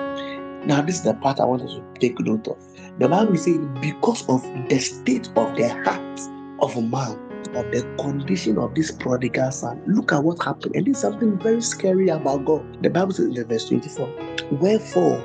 Now, 0.67 0.83
this 0.83 0.97
is 0.97 1.03
the 1.03 1.15
part 1.15 1.41
I 1.41 1.45
want 1.47 1.63
us 1.63 1.73
to 1.73 1.83
take 1.99 2.21
note 2.21 2.47
of. 2.47 2.68
The 2.99 3.09
Bible 3.09 3.37
says, 3.37 3.59
because 3.81 4.29
of 4.29 4.43
the 4.69 4.79
state 4.81 5.29
of 5.37 5.55
the 5.55 5.69
heart 5.85 6.21
of 6.61 6.77
a 6.77 6.83
man, 6.83 7.17
of 7.55 7.71
the 7.71 7.87
condition 8.01 8.59
of 8.59 8.75
this 8.75 8.91
prodigal 8.91 9.53
son, 9.53 9.81
look 9.87 10.13
at 10.13 10.25
what 10.25 10.43
happened. 10.43 10.75
And 10.75 10.85
there's 10.85 10.99
something 10.99 11.39
very 11.39 11.63
scary 11.63 12.09
about 12.09 12.45
God. 12.45 12.83
The 12.83 12.91
Bible 12.91 13.13
says 13.13 13.27
in 13.27 13.47
verse 13.47 13.69
24, 13.69 14.09
Wherefore 14.51 15.25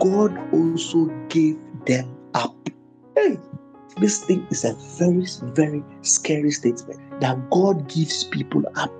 God 0.00 0.36
also 0.52 1.06
gave 1.28 1.58
them 1.86 2.12
up. 2.34 2.56
Hey, 3.14 3.38
this 3.98 4.24
thing 4.24 4.44
is 4.50 4.64
a 4.64 4.74
very, 4.98 5.24
very 5.54 5.84
scary 6.00 6.50
statement 6.50 7.20
that 7.20 7.38
God 7.50 7.88
gives 7.88 8.24
people 8.24 8.64
up. 8.74 8.90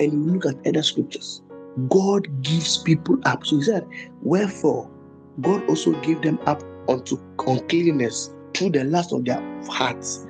And 0.00 0.12
you 0.12 0.32
look 0.32 0.46
at 0.46 0.66
other 0.66 0.82
scriptures, 0.82 1.42
God 1.90 2.26
gives 2.42 2.78
people 2.78 3.18
up. 3.26 3.44
So 3.44 3.56
he 3.56 3.64
said, 3.64 3.86
Wherefore 4.22 4.90
God 5.42 5.68
also 5.68 5.92
gave 6.00 6.22
them 6.22 6.38
up 6.46 6.62
unto 6.88 7.18
uncleanness 7.46 8.30
through 8.54 8.70
the 8.70 8.84
lust 8.84 9.12
of 9.12 9.24
their 9.24 9.40
hearts 9.68 10.26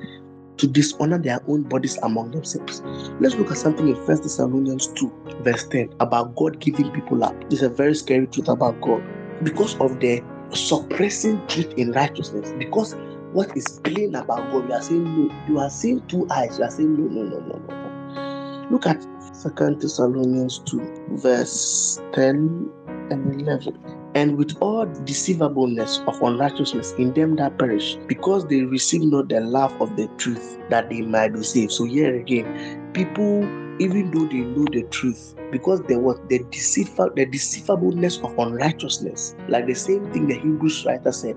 to 0.57 0.67
dishonor 0.67 1.19
their 1.19 1.41
own 1.49 1.63
bodies 1.63 1.99
among 2.03 2.31
themselves. 2.31 2.83
Let's 3.21 3.35
look 3.35 3.51
at 3.51 3.59
something 3.59 3.89
in 3.89 4.07
First 4.07 4.23
Thessalonians 4.23 4.89
2, 4.95 5.13
verse 5.41 5.67
10, 5.69 5.95
about 6.01 6.35
God 6.37 6.61
giving 6.61 6.91
people 6.93 7.25
up. 7.25 7.35
Is 7.53 7.63
a 7.63 7.69
very 7.69 7.95
scary 7.95 8.27
truth 8.27 8.49
about 8.49 8.81
God 8.81 9.03
because 9.43 9.79
of 9.81 10.01
the 10.01 10.23
suppressing 10.53 11.47
truth 11.47 11.73
in 11.77 11.93
righteousness. 11.93 12.53
Because 12.59 12.95
what 13.33 13.55
is 13.57 13.81
plain 13.85 14.15
about 14.15 14.51
God, 14.51 14.69
you 14.69 14.75
are 14.75 14.83
saying 14.83 15.05
no, 15.05 15.47
you 15.49 15.59
are 15.59 15.71
seeing 15.71 16.07
two 16.07 16.27
eyes, 16.31 16.59
you 16.59 16.65
are 16.65 16.71
saying 16.71 16.95
no, 16.97 17.23
no, 17.23 17.39
no, 17.39 17.39
no, 17.39 17.59
no. 17.59 18.69
Look 18.71 18.87
at 18.87 19.07
Second 19.33 19.81
Thessalonians 19.81 20.61
2, 20.61 21.19
verse 21.19 22.01
10 22.15 22.71
and 23.11 23.41
11 23.41 23.79
and 24.17 24.39
with 24.39 24.57
all 24.63 24.87
deceivableness 25.05 26.01
of 26.07 26.23
unrighteousness 26.23 26.95
in 26.95 27.13
them 27.13 27.37
that 27.37 27.59
perish, 27.59 27.99
because 28.07 28.47
they 28.47 28.63
receive 28.63 29.03
not 29.03 29.29
the 29.29 29.41
love 29.41 29.79
of 29.79 29.95
the 29.97 30.09
truth 30.17 30.59
that 30.71 30.89
they 30.89 31.03
might 31.03 31.35
be 31.35 31.43
saved. 31.43 31.71
So 31.71 31.85
here 31.85 32.17
again, 32.17 32.93
people, 32.95 33.43
even 33.79 34.11
though 34.11 34.27
they 34.27 34.39
know 34.39 34.65
the 34.73 34.85
truth, 34.85 35.35
because 35.53 35.83
there 35.83 35.99
was 35.99 36.19
the 36.31 36.39
deceitful, 36.51 37.11
the 37.15 37.27
deceivableness 37.27 38.19
of 38.21 38.39
unrighteousness, 38.39 39.37
like 39.49 39.67
the 39.67 39.75
same 39.75 40.11
thing 40.15 40.29
the 40.29 40.39
Hebrews 40.39 40.87
writer 40.87 41.13
said, 41.13 41.37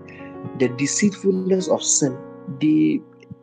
the 0.58 0.70
deceitfulness 0.70 1.68
of 1.68 1.84
sin, 1.84 2.18
they 2.62 3.02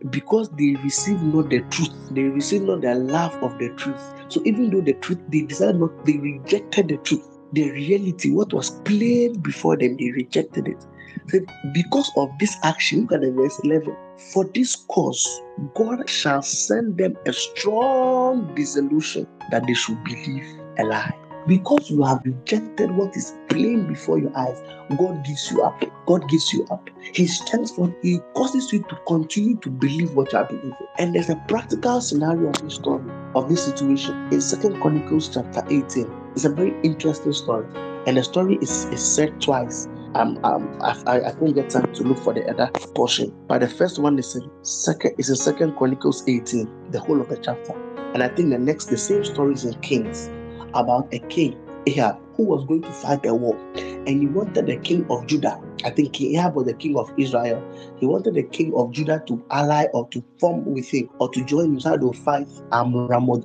because 0.09 0.49
they 0.51 0.77
receive 0.83 1.21
not 1.23 1.51
the 1.51 1.61
truth, 1.71 1.91
they 2.11 2.23
receive 2.23 2.63
not 2.63 2.81
the 2.81 2.95
love 2.95 3.35
of 3.43 3.59
the 3.59 3.69
truth. 3.77 4.01
So 4.29 4.41
even 4.47 4.71
though 4.71 4.81
the 4.81 4.95
truth, 4.95 5.19
they 5.29 5.43
decided 5.43 5.79
not, 5.79 6.07
they 6.07 6.17
rejected 6.17 6.89
the 6.89 6.97
truth 6.99 7.36
the 7.53 7.71
reality, 7.71 8.31
what 8.31 8.53
was 8.53 8.71
plain 8.85 9.39
before 9.41 9.77
them, 9.77 9.97
they 9.97 10.11
rejected 10.11 10.69
it. 10.69 10.87
So 11.29 11.41
because 11.73 12.11
of 12.17 12.31
this 12.39 12.57
action, 12.63 13.03
look 13.03 13.13
at 13.13 13.21
the 13.23 13.33
verse 13.33 13.59
11. 13.65 13.97
For 14.33 14.45
this 14.55 14.77
cause, 14.89 15.43
God 15.75 16.09
shall 16.09 16.43
send 16.43 16.99
them 16.99 17.17
a 17.27 17.33
strong 17.33 18.55
dissolution 18.55 19.27
that 19.51 19.67
they 19.67 19.75
should 19.75 20.03
believe 20.05 20.61
a 20.79 20.85
lie. 20.85 21.15
Because 21.47 21.91
you 21.91 22.03
have 22.03 22.23
rejected 22.25 22.91
what 22.91 23.17
is 23.17 23.33
plain 23.49 23.87
before 23.87 24.19
your 24.19 24.37
eyes, 24.37 24.61
God 24.99 25.25
gives 25.25 25.49
you 25.51 25.63
up. 25.63 25.81
God 26.07 26.29
gives 26.29 26.53
you 26.53 26.67
up. 26.73 26.91
He 27.01 27.29
stands 27.29 27.71
for, 27.71 27.95
He 28.03 28.19
causes 28.35 28.73
you 28.73 28.83
to 28.83 28.99
continue 29.07 29.57
to 29.59 29.71
believe 29.71 30.15
what 30.15 30.33
you 30.33 30.39
are 30.39 30.45
believing. 30.45 30.75
And 30.99 31.15
there's 31.15 31.31
a 31.31 31.41
practical 31.47 32.01
scenario 32.01 32.49
of 32.49 32.61
this 32.63 32.75
story, 32.75 33.09
of 33.37 33.49
this 33.49 33.65
situation 33.65 34.15
in 34.33 34.41
Second 34.41 34.81
Chronicles 34.81 35.29
chapter 35.33 35.63
18. 35.71 36.26
It's 36.37 36.45
a 36.45 36.51
very 36.51 36.75
interesting 36.83 37.33
story. 37.33 37.67
And 38.07 38.19
the 38.19 38.23
story 38.23 38.59
is, 38.61 38.85
is 38.93 39.03
said 39.03 39.41
twice. 39.41 39.89
Um, 40.15 40.39
um, 40.45 40.69
I, 40.83 41.23
I 41.23 41.33
couldn't 41.33 41.55
get 41.55 41.71
time 41.71 41.91
to 41.95 42.03
look 42.03 42.19
for 42.19 42.35
the 42.35 42.47
other 42.51 42.71
portion. 42.95 43.33
But 43.49 43.63
the 43.63 43.69
first 43.69 43.99
one 43.99 44.19
is 44.19 44.37
in 44.37 44.51
second 44.63 45.15
is 45.17 45.31
in 45.31 45.37
Second 45.37 45.77
Chronicles 45.77 46.29
18, 46.29 46.91
the 46.91 47.01
whole 47.01 47.23
of 47.23 47.31
the 47.31 47.39
chapter. 47.39 47.73
And 48.13 48.23
I 48.23 48.29
think 48.29 48.51
the 48.51 48.59
next, 48.59 48.91
the 48.91 48.99
same 48.99 49.25
story 49.25 49.55
is 49.55 49.65
in 49.65 49.81
Kings 49.81 50.29
about 50.75 51.09
a 51.15 51.21
king, 51.21 51.59
Ahab, 51.87 52.19
who 52.35 52.43
was 52.43 52.67
going 52.67 52.83
to 52.83 52.93
fight 52.93 53.25
a 53.25 53.35
war. 53.35 53.57
And 53.77 54.09
he 54.21 54.27
wanted 54.27 54.67
the 54.67 54.77
king 54.77 55.07
of 55.09 55.27
Judah 55.27 55.59
I 55.85 55.91
think 55.91 56.21
Ahab 56.21 56.55
was 56.55 56.67
the 56.67 56.75
king 56.75 56.97
of 56.97 57.11
Israel. 57.17 57.63
He 57.99 58.07
wanted 58.07 58.35
the 58.35 58.43
king 58.45 58.73
of 58.75 58.93
Judah 58.93 59.23
to 59.27 59.43
ally 59.51 59.87
or 59.93 60.09
to 60.11 60.25
form 60.39 60.65
with 60.65 60.89
him 60.89 61.09
or 61.19 61.31
to 61.31 61.45
join 61.45 61.67
him 61.67 61.81
so 61.81 61.97
to 61.97 62.13
fight 62.13 62.49
um, 62.73 62.93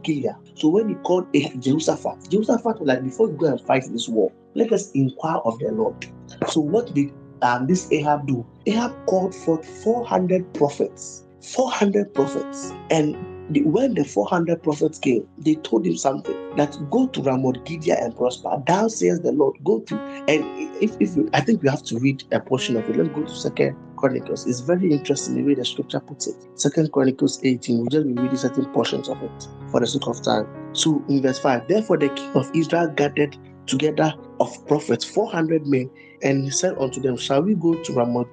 Gilead. 0.03 0.35
So 0.55 0.69
when 0.69 0.89
he 0.89 0.95
called 0.95 1.27
Jehoshaphat, 1.33 2.29
Jehoshaphat 2.29 2.79
was 2.79 2.87
like, 2.87 3.03
before 3.03 3.27
you 3.27 3.33
go 3.33 3.47
and 3.47 3.61
fight 3.61 3.83
this 3.91 4.07
war, 4.07 4.31
let 4.55 4.71
us 4.71 4.91
inquire 4.91 5.37
of 5.37 5.59
the 5.59 5.71
Lord. 5.71 6.05
So 6.47 6.61
what 6.61 6.93
did 6.93 7.11
um, 7.41 7.67
this 7.67 7.91
Ahab 7.91 8.27
do? 8.27 8.45
Ahab 8.65 8.95
called 9.07 9.35
for 9.35 9.61
400 9.61 10.53
prophets. 10.53 11.25
400 11.41 12.13
prophets. 12.13 12.71
And 12.89 13.15
when 13.49 13.95
the 13.95 14.03
400 14.03 14.63
prophets 14.63 14.99
came, 14.99 15.27
they 15.37 15.55
told 15.55 15.85
him 15.85 15.97
something 15.97 16.55
that 16.55 16.77
go 16.89 17.07
to 17.07 17.21
Ramoth 17.21 17.57
and 17.67 18.15
prosper. 18.15 18.61
Thou 18.65 18.87
says 18.87 19.21
the 19.21 19.31
Lord, 19.31 19.57
go 19.63 19.79
to. 19.81 19.99
And 20.27 20.43
if, 20.81 20.95
if 20.99 21.15
you, 21.15 21.29
I 21.33 21.41
think 21.41 21.61
we 21.61 21.69
have 21.69 21.83
to 21.83 21.99
read 21.99 22.23
a 22.31 22.39
portion 22.39 22.77
of 22.77 22.89
it. 22.89 22.95
Let's 22.95 23.09
go 23.09 23.23
to 23.23 23.35
Second 23.35 23.75
Chronicles. 23.97 24.47
It's 24.47 24.61
very 24.61 24.91
interesting 24.91 25.35
the 25.35 25.43
way 25.43 25.55
the 25.55 25.65
scripture 25.65 25.99
puts 25.99 26.27
it. 26.27 26.35
Second 26.55 26.91
Chronicles 26.91 27.43
18. 27.43 27.77
We'll 27.77 27.87
just 27.87 28.07
be 28.07 28.13
reading 28.13 28.37
certain 28.37 28.65
portions 28.73 29.09
of 29.09 29.21
it 29.21 29.47
for 29.69 29.79
the 29.79 29.87
sake 29.87 30.07
of 30.07 30.21
time. 30.21 30.47
So 30.73 31.03
in 31.09 31.21
verse 31.21 31.39
5, 31.39 31.67
therefore 31.67 31.97
the 31.97 32.09
king 32.09 32.31
of 32.33 32.49
Israel 32.53 32.87
gathered 32.87 33.37
together 33.67 34.13
of 34.39 34.67
prophets, 34.67 35.05
400 35.05 35.67
men, 35.67 35.89
and 36.23 36.43
he 36.43 36.49
said 36.49 36.77
unto 36.77 37.01
them, 37.01 37.17
Shall 37.17 37.41
we 37.41 37.55
go 37.55 37.73
to 37.75 37.93
Ramoth 37.93 38.27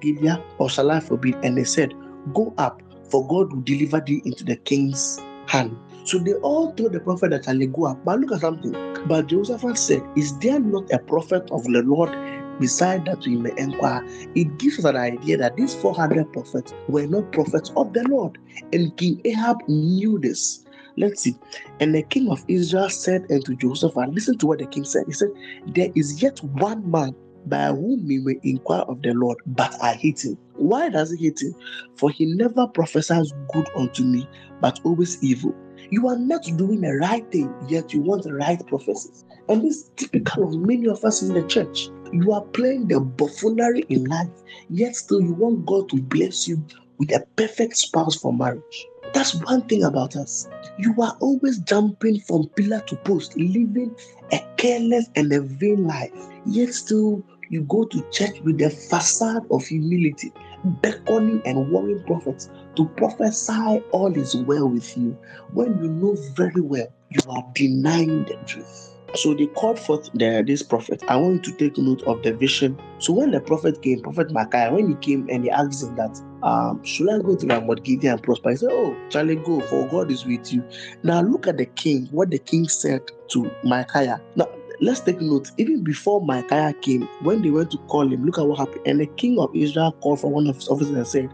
or 0.57 0.69
shall 0.69 0.91
I 0.91 0.99
forbid? 0.99 1.35
And 1.43 1.57
they 1.57 1.63
said, 1.63 1.93
Go 2.33 2.53
up 2.57 2.81
for 3.09 3.27
God 3.27 3.51
will 3.51 3.61
deliver 3.61 4.01
thee 4.01 4.21
into 4.25 4.43
the 4.43 4.55
king's 4.57 5.19
hand. 5.47 5.75
So 6.05 6.17
they 6.19 6.33
all 6.35 6.73
told 6.73 6.93
the 6.93 6.99
prophet 6.99 7.31
that 7.31 7.45
shall 7.45 7.57
go 7.67 7.85
up. 7.85 8.03
But 8.05 8.19
look 8.19 8.31
at 8.31 8.41
something. 8.41 8.73
But 9.07 9.27
Jehoshaphat 9.27 9.77
said, 9.77 10.03
Is 10.15 10.37
there 10.39 10.59
not 10.59 10.91
a 10.91 10.99
prophet 10.99 11.49
of 11.51 11.63
the 11.63 11.83
Lord 11.85 12.15
beside 12.59 13.05
that 13.05 13.25
we 13.25 13.37
may 13.37 13.51
inquire? 13.57 14.03
It 14.35 14.57
gives 14.57 14.79
us 14.79 14.85
an 14.85 14.97
idea 14.97 15.37
that 15.37 15.55
these 15.55 15.75
400 15.75 16.31
prophets 16.33 16.73
were 16.87 17.07
not 17.07 17.31
prophets 17.31 17.71
of 17.75 17.93
the 17.93 18.03
Lord. 18.09 18.37
And 18.73 18.95
King 18.97 19.21
Ahab 19.25 19.57
knew 19.67 20.19
this. 20.19 20.65
Let's 20.97 21.21
see. 21.21 21.35
And 21.79 21.95
the 21.95 22.03
king 22.03 22.29
of 22.29 22.43
Israel 22.47 22.89
said 22.89 23.25
unto 23.31 23.55
Jehoshaphat, 23.55 24.09
Listen 24.09 24.37
to 24.39 24.47
what 24.47 24.59
the 24.59 24.65
king 24.65 24.83
said. 24.83 25.03
He 25.07 25.13
said, 25.13 25.29
There 25.67 25.89
is 25.95 26.21
yet 26.21 26.39
one 26.43 26.89
man 26.89 27.15
by 27.45 27.67
whom 27.67 28.05
we 28.07 28.19
may 28.19 28.35
inquire 28.43 28.81
of 28.81 29.01
the 29.01 29.13
Lord, 29.13 29.37
but 29.47 29.75
I 29.81 29.93
hate 29.93 30.23
him. 30.23 30.37
Why 30.55 30.89
does 30.89 31.11
he 31.11 31.25
hate 31.25 31.41
him? 31.41 31.55
For 31.95 32.09
he 32.09 32.25
never 32.25 32.67
prophesies 32.67 33.31
good 33.53 33.67
unto 33.75 34.03
me, 34.03 34.27
but 34.61 34.79
always 34.83 35.21
evil. 35.23 35.55
You 35.91 36.07
are 36.07 36.17
not 36.17 36.43
doing 36.57 36.81
the 36.81 36.93
right 36.95 37.29
thing, 37.31 37.53
yet 37.67 37.93
you 37.93 38.01
want 38.01 38.23
the 38.23 38.33
right 38.33 38.65
prophecies. 38.67 39.23
And 39.47 39.63
this 39.63 39.77
is 39.77 39.91
typical 39.95 40.47
of 40.47 40.59
many 40.61 40.87
of 40.87 41.03
us 41.03 41.21
in 41.21 41.33
the 41.33 41.43
church. 41.43 41.89
You 42.11 42.33
are 42.33 42.43
playing 42.53 42.87
the 42.87 42.99
buffoonery 42.99 43.85
in 43.89 44.05
life, 44.05 44.29
yet 44.69 44.95
still 44.95 45.21
you 45.21 45.33
want 45.33 45.65
God 45.65 45.89
to 45.89 46.01
bless 46.01 46.47
you 46.47 46.63
with 46.97 47.11
a 47.11 47.25
perfect 47.35 47.77
spouse 47.77 48.15
for 48.15 48.33
marriage. 48.33 48.87
That's 49.13 49.35
one 49.43 49.61
thing 49.67 49.83
about 49.83 50.15
us. 50.15 50.47
You 50.77 50.95
are 51.01 51.15
always 51.19 51.59
jumping 51.59 52.19
from 52.21 52.47
pillar 52.55 52.81
to 52.87 52.95
post, 52.97 53.35
living 53.37 53.95
a 54.31 54.39
careless 54.57 55.09
and 55.15 55.31
a 55.33 55.41
vain 55.41 55.85
life. 55.85 56.11
Yet 56.45 56.73
still, 56.73 57.23
you 57.49 57.63
go 57.63 57.85
to 57.85 58.01
church 58.11 58.39
with 58.41 58.59
the 58.59 58.69
facade 58.69 59.45
of 59.51 59.65
humility, 59.65 60.31
beckoning 60.81 61.41
and 61.45 61.71
warning 61.71 62.03
prophets 62.05 62.49
to 62.75 62.85
prophesy 62.89 63.81
all 63.91 64.15
is 64.15 64.35
well 64.35 64.69
with 64.69 64.95
you 64.97 65.17
when 65.53 65.81
you 65.83 65.89
know 65.89 66.15
very 66.35 66.61
well 66.61 66.87
you 67.09 67.19
are 67.29 67.43
denying 67.55 68.25
the 68.25 68.37
truth. 68.45 68.95
So 69.15 69.33
they 69.33 69.47
called 69.47 69.79
forth 69.79 70.09
the, 70.13 70.43
this 70.45 70.61
prophet. 70.63 71.03
I 71.07 71.17
want 71.17 71.45
you 71.45 71.53
to 71.53 71.57
take 71.57 71.77
note 71.77 72.03
of 72.03 72.21
the 72.23 72.33
vision. 72.33 72.79
So 72.99 73.13
when 73.13 73.31
the 73.31 73.41
prophet 73.41 73.81
came, 73.81 74.01
Prophet 74.01 74.31
Micaiah, 74.31 74.73
when 74.73 74.89
he 74.89 74.95
came 74.95 75.27
and 75.29 75.43
he 75.43 75.49
asked 75.49 75.83
him 75.83 75.95
that, 75.95 76.19
um, 76.43 76.83
should 76.83 77.09
I 77.09 77.19
go 77.19 77.35
to 77.35 77.47
Ramoth 77.47 77.83
Gilead 77.83 78.05
and 78.05 78.23
prosper? 78.23 78.51
He 78.51 78.57
said, 78.57 78.69
Oh, 78.71 78.95
Charlie, 79.09 79.35
go, 79.35 79.61
for 79.61 79.87
God 79.87 80.11
is 80.11 80.25
with 80.25 80.51
you. 80.53 80.63
Now 81.03 81.21
look 81.21 81.47
at 81.47 81.57
the 81.57 81.65
king, 81.65 82.07
what 82.11 82.29
the 82.29 82.39
king 82.39 82.67
said 82.67 83.01
to 83.31 83.51
Micaiah. 83.63 84.21
Now 84.35 84.47
let's 84.81 85.01
take 85.01 85.21
note, 85.21 85.49
even 85.57 85.83
before 85.83 86.21
Micaiah 86.25 86.73
came, 86.81 87.07
when 87.21 87.41
they 87.41 87.49
went 87.49 87.71
to 87.71 87.77
call 87.89 88.11
him, 88.11 88.25
look 88.25 88.37
at 88.37 88.47
what 88.47 88.59
happened. 88.59 88.81
And 88.85 88.99
the 88.99 89.07
king 89.07 89.39
of 89.39 89.49
Israel 89.55 89.97
called 90.01 90.21
for 90.21 90.31
one 90.31 90.47
of 90.47 90.55
his 90.55 90.67
officers 90.67 90.95
and 90.95 91.07
said, 91.07 91.29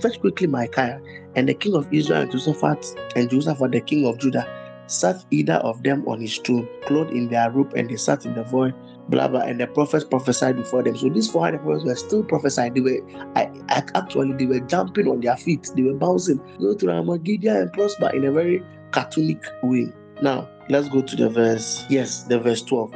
Fetch 0.00 0.20
quickly 0.20 0.46
Micaiah. 0.46 1.00
And 1.36 1.48
the 1.48 1.54
king 1.54 1.74
of 1.74 1.86
Israel 1.92 2.22
and 2.22 2.30
Josaphat 2.30 2.84
and 3.16 3.28
Josaphat, 3.28 3.72
the 3.72 3.80
king 3.80 4.06
of 4.06 4.18
Judah, 4.18 4.46
sat 4.86 5.24
either 5.30 5.54
of 5.54 5.82
them 5.82 6.06
on 6.06 6.20
his 6.20 6.36
throne, 6.38 6.68
clothed 6.86 7.12
in 7.12 7.28
their 7.28 7.50
robe, 7.50 7.72
and 7.74 7.88
they 7.88 7.96
sat 7.96 8.24
in 8.26 8.34
the 8.34 8.44
void, 8.44 8.74
blah 9.08 9.28
blah. 9.28 9.40
And 9.40 9.60
the 9.60 9.66
prophets 9.66 10.04
prophesied 10.04 10.56
before 10.56 10.82
them. 10.82 10.96
So 10.96 11.08
these 11.08 11.30
400 11.30 11.62
prophets 11.62 11.84
were 11.84 11.94
still 11.94 12.24
prophesying. 12.24 12.74
They 12.74 12.80
were 12.80 13.00
I, 13.36 13.50
I, 13.68 13.82
actually 13.94 14.32
they 14.34 14.46
were 14.46 14.60
jumping 14.60 15.08
on 15.08 15.20
their 15.20 15.36
feet, 15.36 15.70
they 15.74 15.82
were 15.82 15.94
bouncing, 15.94 16.40
go 16.58 16.74
to 16.74 16.86
Ramoth 16.86 17.22
Gilead 17.22 17.46
and 17.46 17.72
prosper 17.72 18.10
in 18.14 18.24
a 18.24 18.32
very 18.32 18.62
cartoonic 18.90 19.42
way. 19.62 19.92
Now 20.22 20.48
let's 20.68 20.88
go 20.88 21.02
to 21.02 21.16
the 21.16 21.28
verse. 21.28 21.84
Yes, 21.88 22.24
the 22.24 22.38
verse 22.38 22.62
12. 22.62 22.94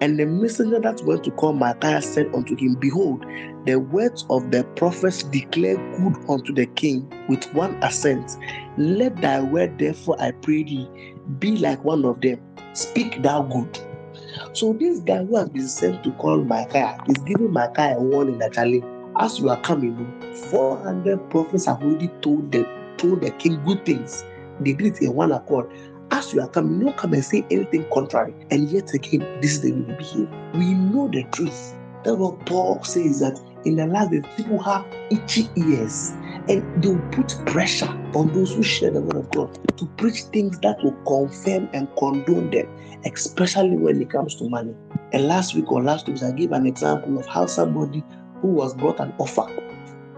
And 0.00 0.18
the 0.18 0.26
messenger 0.26 0.78
that 0.80 1.02
went 1.02 1.24
to 1.24 1.32
call 1.32 1.54
Micaiah 1.54 2.02
said 2.02 2.32
unto 2.32 2.54
him, 2.54 2.74
Behold, 2.74 3.24
the 3.66 3.80
words 3.80 4.24
of 4.30 4.50
the 4.52 4.62
prophets 4.76 5.24
declare 5.24 5.76
good 5.98 6.16
unto 6.28 6.52
the 6.52 6.66
king 6.66 7.10
with 7.28 7.52
one 7.52 7.74
assent. 7.82 8.36
Let 8.76 9.16
thy 9.16 9.40
word, 9.40 9.78
therefore, 9.78 10.16
I 10.20 10.30
pray 10.30 10.62
thee, 10.62 10.88
be 11.38 11.56
like 11.56 11.82
one 11.84 12.04
of 12.04 12.20
them. 12.20 12.40
Speak 12.72 13.22
thou 13.22 13.42
good. 13.42 13.78
So 14.52 14.72
this 14.72 15.00
guy 15.00 15.24
who 15.24 15.36
has 15.36 15.48
been 15.48 15.68
sent 15.68 16.04
to 16.04 16.12
call 16.12 16.44
Micaiah 16.44 16.98
is 17.08 17.18
giving 17.24 17.52
Micaiah 17.52 17.96
a 17.96 18.00
warning 18.00 18.38
that 18.38 18.52
Charlie, 18.52 18.84
as 19.18 19.38
you 19.38 19.48
are 19.48 19.60
coming, 19.60 19.96
400 20.50 21.30
prophets 21.30 21.66
have 21.66 21.82
already 21.82 22.08
told 22.22 22.52
the 22.52 22.66
told 22.96 23.20
the 23.20 23.30
king 23.32 23.62
good 23.64 23.84
things. 23.84 24.24
They 24.60 24.72
did 24.72 24.96
it 24.96 25.02
in 25.02 25.14
one 25.14 25.32
accord 25.32 25.70
as 26.10 26.32
you 26.32 26.40
are 26.40 26.48
coming, 26.48 26.80
don't 26.80 26.96
come 26.96 27.12
and 27.12 27.24
say 27.24 27.44
anything 27.50 27.86
contrary. 27.92 28.34
And 28.50 28.68
yet 28.70 28.92
again, 28.94 29.20
this 29.40 29.52
is 29.52 29.60
the 29.60 29.72
way 29.72 29.80
we 29.80 29.94
behave. 29.94 30.28
We 30.54 30.74
know 30.74 31.08
the 31.08 31.24
truth. 31.32 31.74
That's 32.04 32.16
what 32.16 32.44
Paul 32.46 32.82
says 32.84 33.20
that 33.20 33.38
in 33.64 33.76
the 33.76 33.86
last 33.86 34.10
days, 34.10 34.22
people 34.36 34.62
have 34.62 34.86
itchy 35.10 35.48
ears 35.56 36.12
and 36.48 36.82
they 36.82 36.88
will 36.88 37.10
put 37.10 37.28
pressure 37.46 37.88
on 38.14 38.32
those 38.32 38.54
who 38.54 38.62
share 38.62 38.90
the 38.90 39.00
word 39.00 39.16
of 39.16 39.30
God 39.30 39.76
to 39.78 39.86
preach 39.96 40.22
things 40.32 40.58
that 40.60 40.82
will 40.82 40.96
confirm 41.06 41.68
and 41.72 41.88
condone 41.98 42.50
them, 42.50 42.68
especially 43.04 43.76
when 43.76 44.00
it 44.00 44.10
comes 44.10 44.36
to 44.36 44.48
money. 44.48 44.74
And 45.12 45.26
last 45.26 45.54
week 45.54 45.70
or 45.70 45.82
last 45.82 46.08
week, 46.08 46.22
I 46.22 46.30
gave 46.32 46.52
an 46.52 46.66
example 46.66 47.18
of 47.18 47.26
how 47.26 47.46
somebody 47.46 48.04
who 48.40 48.48
was 48.48 48.74
brought 48.74 49.00
an 49.00 49.12
offer 49.18 49.46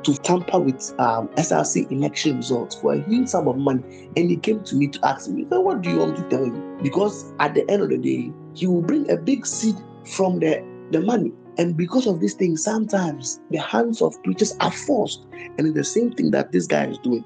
to 0.03 0.15
tamper 0.23 0.59
with 0.59 0.95
um, 0.99 1.29
SRC 1.37 1.91
election 1.91 2.37
results 2.37 2.77
for 2.77 2.95
a 2.95 3.03
huge 3.03 3.29
sum 3.29 3.49
of 3.49 3.57
money. 3.57 3.83
And 4.17 4.31
he 4.31 4.37
came 4.37 4.63
to 4.65 4.77
me 4.77 4.89
to 4.89 5.07
ask 5.07 5.29
me, 5.29 5.45
What 5.45 5.83
do 5.83 5.91
you 5.91 5.99
want 5.99 6.17
to 6.17 6.23
tell 6.25 6.47
you? 6.47 6.79
Because 6.83 7.33
at 7.39 7.55
the 7.55 7.69
end 7.71 7.83
of 7.83 7.91
the 7.91 7.99
day, 7.99 8.33
he 8.55 8.67
will 8.67 8.83
bring 8.83 9.11
a 9.11 9.17
big 9.17 9.47
seed 9.47 9.77
from 10.07 10.41
the, 10.41 10.65
the 10.91 11.01
money. 11.01 11.33
And 11.59 11.77
because 11.77 12.07
of 12.07 12.21
this 12.21 12.35
thing, 12.35 12.57
sometimes 12.57 13.41
the 13.51 13.59
hands 13.59 14.01
of 14.03 14.21
preachers 14.23 14.57
are 14.61 14.73
forced. 14.73 15.27
And 15.59 15.67
it's 15.67 15.77
the 15.77 15.85
same 15.85 16.13
thing 16.13 16.31
that 16.31 16.53
this 16.53 16.67
guy 16.67 16.87
is 16.87 16.99
doing. 16.99 17.25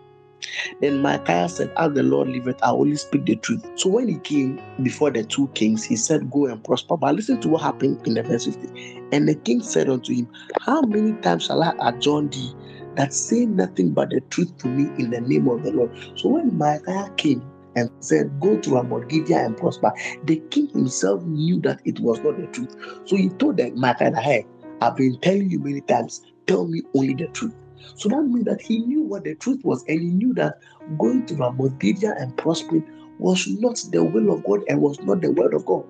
Then 0.81 1.01
Micaiah 1.01 1.49
said, 1.49 1.73
As 1.77 1.93
the 1.95 2.03
Lord 2.03 2.29
liveth, 2.29 2.59
I 2.63 2.71
only 2.71 2.97
speak 2.97 3.25
the 3.27 3.37
truth. 3.37 3.65
So 3.77 3.91
when 3.91 4.09
he 4.09 4.19
came 4.19 4.61
before 4.83 5.11
the 5.11 5.25
two 5.25 5.49
kings, 5.49 5.85
he 5.85 5.97
said, 5.97 6.31
Go 6.31 6.47
and 6.47 6.63
prosper. 6.63 6.97
But 6.97 7.15
listen 7.15 7.41
to 7.43 7.49
what 7.49 7.63
happened 7.63 8.07
in 8.07 8.15
the 8.15 8.23
verse 8.23 8.45
50. 8.45 9.09
And 9.13 9.29
the 9.29 9.35
king 9.37 9.63
said 9.63 9.89
unto 9.89 10.13
him, 10.13 10.29
How 10.61 10.83
many 10.83 11.13
times 11.21 11.47
shall 11.47 11.63
I 11.63 11.73
adjourn 11.81 12.29
thee 12.31 12.53
that 12.97 13.13
say 13.13 13.47
nothing 13.47 13.93
but 13.93 14.11
the 14.11 14.21
truth 14.31 14.57
to 14.59 14.69
me 14.69 14.85
in 15.03 15.11
the 15.11 15.21
name 15.21 15.49
of 15.49 15.63
the 15.63 15.73
Lord. 15.73 15.91
So 16.17 16.29
when 16.31 16.57
Micaiah 16.57 17.11
came 17.17 17.43
and 17.77 17.91
said, 18.01 18.31
Go 18.41 18.59
to 18.59 18.75
Ramoth 18.75 19.09
Gilead 19.09 19.31
and 19.31 19.57
prosper, 19.57 19.93
the 20.25 20.41
king 20.51 20.69
himself 20.69 21.23
knew 21.25 21.61
that 21.63 21.81
it 21.85 22.01
was 22.01 22.21
not 22.23 22.37
the 22.37 22.47
truth. 22.49 22.75
So 23.07 23.17
he 23.17 23.29
told 23.31 23.57
the 23.57 23.71
Micaiah, 23.73 24.17
Hey, 24.17 24.47
I've 24.81 24.97
been 24.97 25.19
telling 25.21 25.51
you 25.51 25.61
many 25.61 25.81
times, 25.83 26.21
tell 26.47 26.67
me 26.67 26.83
only 26.95 27.15
the 27.15 27.29
truth. 27.29 27.55
So 27.97 28.09
that 28.09 28.23
means 28.23 28.47
that 28.47 28.61
he 28.61 28.79
knew 28.79 29.03
what 29.03 29.25
the 29.25 29.35
truth 29.37 29.61
was, 29.65 29.85
and 29.89 30.01
he 30.01 30.09
knew 30.09 30.35
that 30.35 30.55
going 30.99 31.27
to 31.27 31.35
Ramoth 31.37 31.79
Gilead 31.79 32.05
and 32.05 32.37
prospering 32.37 32.87
was 33.19 33.47
not 33.61 33.81
the 33.91 34.03
will 34.03 34.33
of 34.35 34.45
God 34.45 34.61
and 34.69 34.81
was 34.81 35.01
not 35.03 35.21
the 35.21 35.31
word 35.31 35.55
of 35.55 35.65
God. 35.67 35.85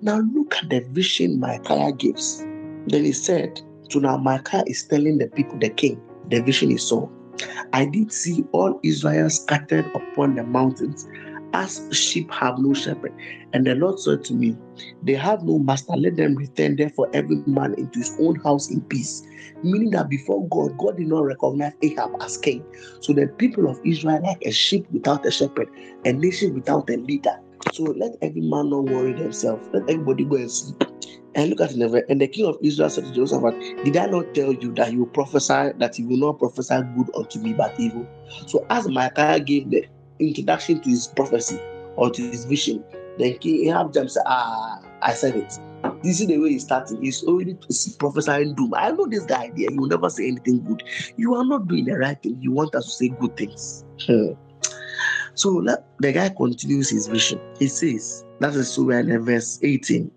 Now 0.00 0.20
look 0.34 0.54
at 0.56 0.70
the 0.70 0.80
vision 0.92 1.40
Micaiah 1.40 1.92
gives. 1.92 2.44
Then 2.86 3.04
he 3.04 3.12
said, 3.12 3.60
So 3.90 3.98
now 3.98 4.16
Micaiah 4.16 4.64
is 4.66 4.86
telling 4.86 5.18
the 5.18 5.26
people, 5.28 5.58
the 5.58 5.70
king, 5.70 6.00
the 6.28 6.40
vision 6.42 6.70
he 6.70 6.76
saw. 6.76 7.08
I 7.72 7.84
did 7.86 8.12
see 8.12 8.44
all 8.52 8.80
Israel 8.82 9.30
scattered 9.30 9.86
upon 9.94 10.34
the 10.34 10.44
mountains 10.44 11.06
as 11.52 11.86
sheep 11.92 12.30
have 12.30 12.58
no 12.58 12.74
shepherd. 12.74 13.12
And 13.52 13.66
the 13.66 13.74
Lord 13.74 13.98
said 13.98 14.24
to 14.24 14.34
me, 14.34 14.56
They 15.02 15.14
have 15.14 15.42
no 15.42 15.58
master, 15.58 15.96
let 15.96 16.16
them 16.16 16.36
return 16.36 16.76
therefore 16.76 17.08
every 17.12 17.36
man 17.46 17.74
into 17.74 17.98
his 17.98 18.16
own 18.20 18.36
house 18.36 18.70
in 18.70 18.80
peace. 18.82 19.22
Meaning 19.62 19.90
that 19.90 20.08
before 20.08 20.46
God, 20.48 20.76
God 20.78 20.96
did 20.96 21.08
not 21.08 21.24
recognize 21.24 21.72
Ahab 21.82 22.12
as 22.20 22.36
king. 22.36 22.64
So 23.00 23.12
the 23.12 23.26
people 23.38 23.68
of 23.68 23.80
Israel, 23.84 24.22
like 24.22 24.42
a 24.44 24.52
sheep 24.52 24.86
without 24.90 25.26
a 25.26 25.30
shepherd, 25.30 25.68
a 26.04 26.12
nation 26.12 26.54
without 26.54 26.88
a 26.88 26.96
leader. 26.96 27.36
So 27.72 27.84
let 27.84 28.12
every 28.22 28.42
man 28.42 28.70
not 28.70 28.84
worry 28.84 29.12
themselves. 29.12 29.68
Let 29.72 29.82
everybody 29.82 30.24
go 30.24 30.36
and 30.36 30.50
sleep. 30.50 30.82
And 31.34 31.50
look 31.50 31.60
at 31.60 31.72
it, 31.72 32.04
and 32.08 32.20
the 32.20 32.26
king 32.26 32.46
of 32.46 32.58
Israel 32.62 32.90
said 32.90 33.04
to 33.04 33.12
Jehoshaphat, 33.12 33.84
Did 33.84 33.96
I 33.96 34.06
not 34.06 34.34
tell 34.34 34.52
you 34.52 34.72
that 34.74 34.92
you 34.92 35.06
prophesy 35.06 35.70
that 35.78 35.98
you 35.98 36.08
will 36.08 36.16
not 36.16 36.38
prophesy 36.38 36.74
good 36.96 37.08
unto 37.16 37.38
me 37.38 37.52
but 37.52 37.78
evil? 37.78 38.06
So 38.46 38.66
as 38.70 38.88
Micaiah 38.88 39.38
gave 39.38 39.70
the 39.70 39.86
introduction 40.18 40.80
to 40.80 40.90
his 40.90 41.06
prophecy 41.06 41.58
or 41.96 42.10
to 42.10 42.22
his 42.22 42.46
vision, 42.46 42.84
then 43.18 43.38
King 43.38 43.68
Ahab 43.68 43.94
said, 43.94 44.08
Ah, 44.26 44.80
I 45.02 45.14
said 45.14 45.36
it. 45.36 45.52
This 46.02 46.20
is 46.20 46.26
the 46.26 46.38
way 46.38 46.50
he's 46.50 46.64
starting. 46.64 47.00
He's 47.02 47.22
already 47.24 47.56
prophesying 47.98 48.54
doom. 48.54 48.72
I 48.74 48.90
know 48.90 49.06
this 49.06 49.24
guy 49.24 49.52
there. 49.56 49.70
He 49.70 49.78
will 49.78 49.88
never 49.88 50.10
say 50.10 50.26
anything 50.28 50.64
good. 50.64 50.82
You 51.16 51.34
are 51.36 51.44
not 51.44 51.68
doing 51.68 51.84
the 51.84 51.96
right 51.96 52.20
thing. 52.22 52.38
You 52.40 52.52
want 52.52 52.74
us 52.74 52.86
to 52.86 52.90
say 52.90 53.08
good 53.20 53.36
things. 53.36 53.84
So 55.34 55.64
the 56.00 56.12
guy 56.12 56.28
continues 56.30 56.90
his 56.90 57.06
vision. 57.06 57.40
He 57.58 57.68
says, 57.68 58.24
that 58.40 58.54
is 58.54 58.74
so 58.74 58.90
in 58.90 59.24
verse 59.24 59.58
18. 59.62 60.10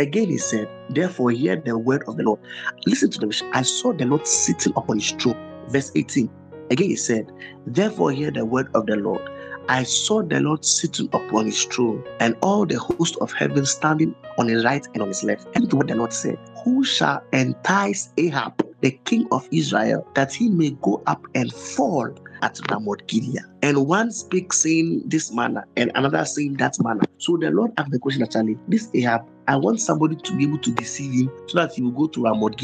Again, 0.00 0.30
he 0.30 0.38
said, 0.38 0.66
Therefore, 0.88 1.30
hear 1.30 1.56
the 1.56 1.76
word 1.76 2.04
of 2.08 2.16
the 2.16 2.22
Lord. 2.22 2.40
Listen 2.86 3.10
to 3.10 3.18
the 3.18 3.26
vision. 3.26 3.50
I 3.52 3.60
saw 3.60 3.92
the 3.92 4.06
Lord 4.06 4.26
sitting 4.26 4.72
upon 4.74 4.98
his 4.98 5.10
throne. 5.10 5.36
Verse 5.68 5.92
18. 5.94 6.30
Again, 6.70 6.88
he 6.88 6.96
said, 6.96 7.30
Therefore, 7.66 8.10
hear 8.10 8.30
the 8.30 8.46
word 8.46 8.68
of 8.74 8.86
the 8.86 8.96
Lord. 8.96 9.20
I 9.68 9.82
saw 9.82 10.22
the 10.22 10.40
Lord 10.40 10.64
sitting 10.64 11.10
upon 11.12 11.44
his 11.44 11.62
throne, 11.64 12.02
and 12.18 12.34
all 12.40 12.64
the 12.64 12.78
host 12.78 13.18
of 13.20 13.30
heaven 13.32 13.66
standing 13.66 14.14
on 14.38 14.48
his 14.48 14.64
right 14.64 14.86
and 14.94 15.02
on 15.02 15.08
his 15.08 15.22
left. 15.22 15.46
And 15.54 15.70
what 15.70 15.88
the 15.88 15.96
Lord 15.96 16.14
said, 16.14 16.38
Who 16.64 16.82
shall 16.82 17.22
entice 17.34 18.10
Ahab, 18.16 18.54
the 18.80 18.92
king 19.04 19.28
of 19.32 19.46
Israel, 19.52 20.08
that 20.14 20.32
he 20.32 20.48
may 20.48 20.70
go 20.80 21.02
up 21.06 21.22
and 21.34 21.52
fall 21.52 22.08
at 22.42 22.58
Ramoth 22.70 23.06
Gilead. 23.06 23.40
And 23.62 23.86
one 23.86 24.10
speaks 24.10 24.62
saying 24.62 25.02
this 25.06 25.30
manner, 25.32 25.66
and 25.76 25.92
another 25.94 26.24
saying 26.24 26.54
that 26.54 26.82
manner. 26.82 27.02
So 27.18 27.36
the 27.36 27.50
Lord 27.50 27.72
asked 27.76 27.90
the 27.90 27.98
question 27.98 28.22
actually, 28.22 28.56
this 28.68 28.88
Ahab, 28.94 29.28
I 29.50 29.56
want 29.56 29.80
somebody 29.80 30.14
to 30.14 30.36
be 30.36 30.44
able 30.44 30.58
to 30.58 30.70
deceive 30.70 31.12
him 31.12 31.32
so 31.48 31.58
that 31.58 31.72
he 31.72 31.82
will 31.82 31.90
go 31.90 32.06
to 32.06 32.22
Ramoth 32.22 32.54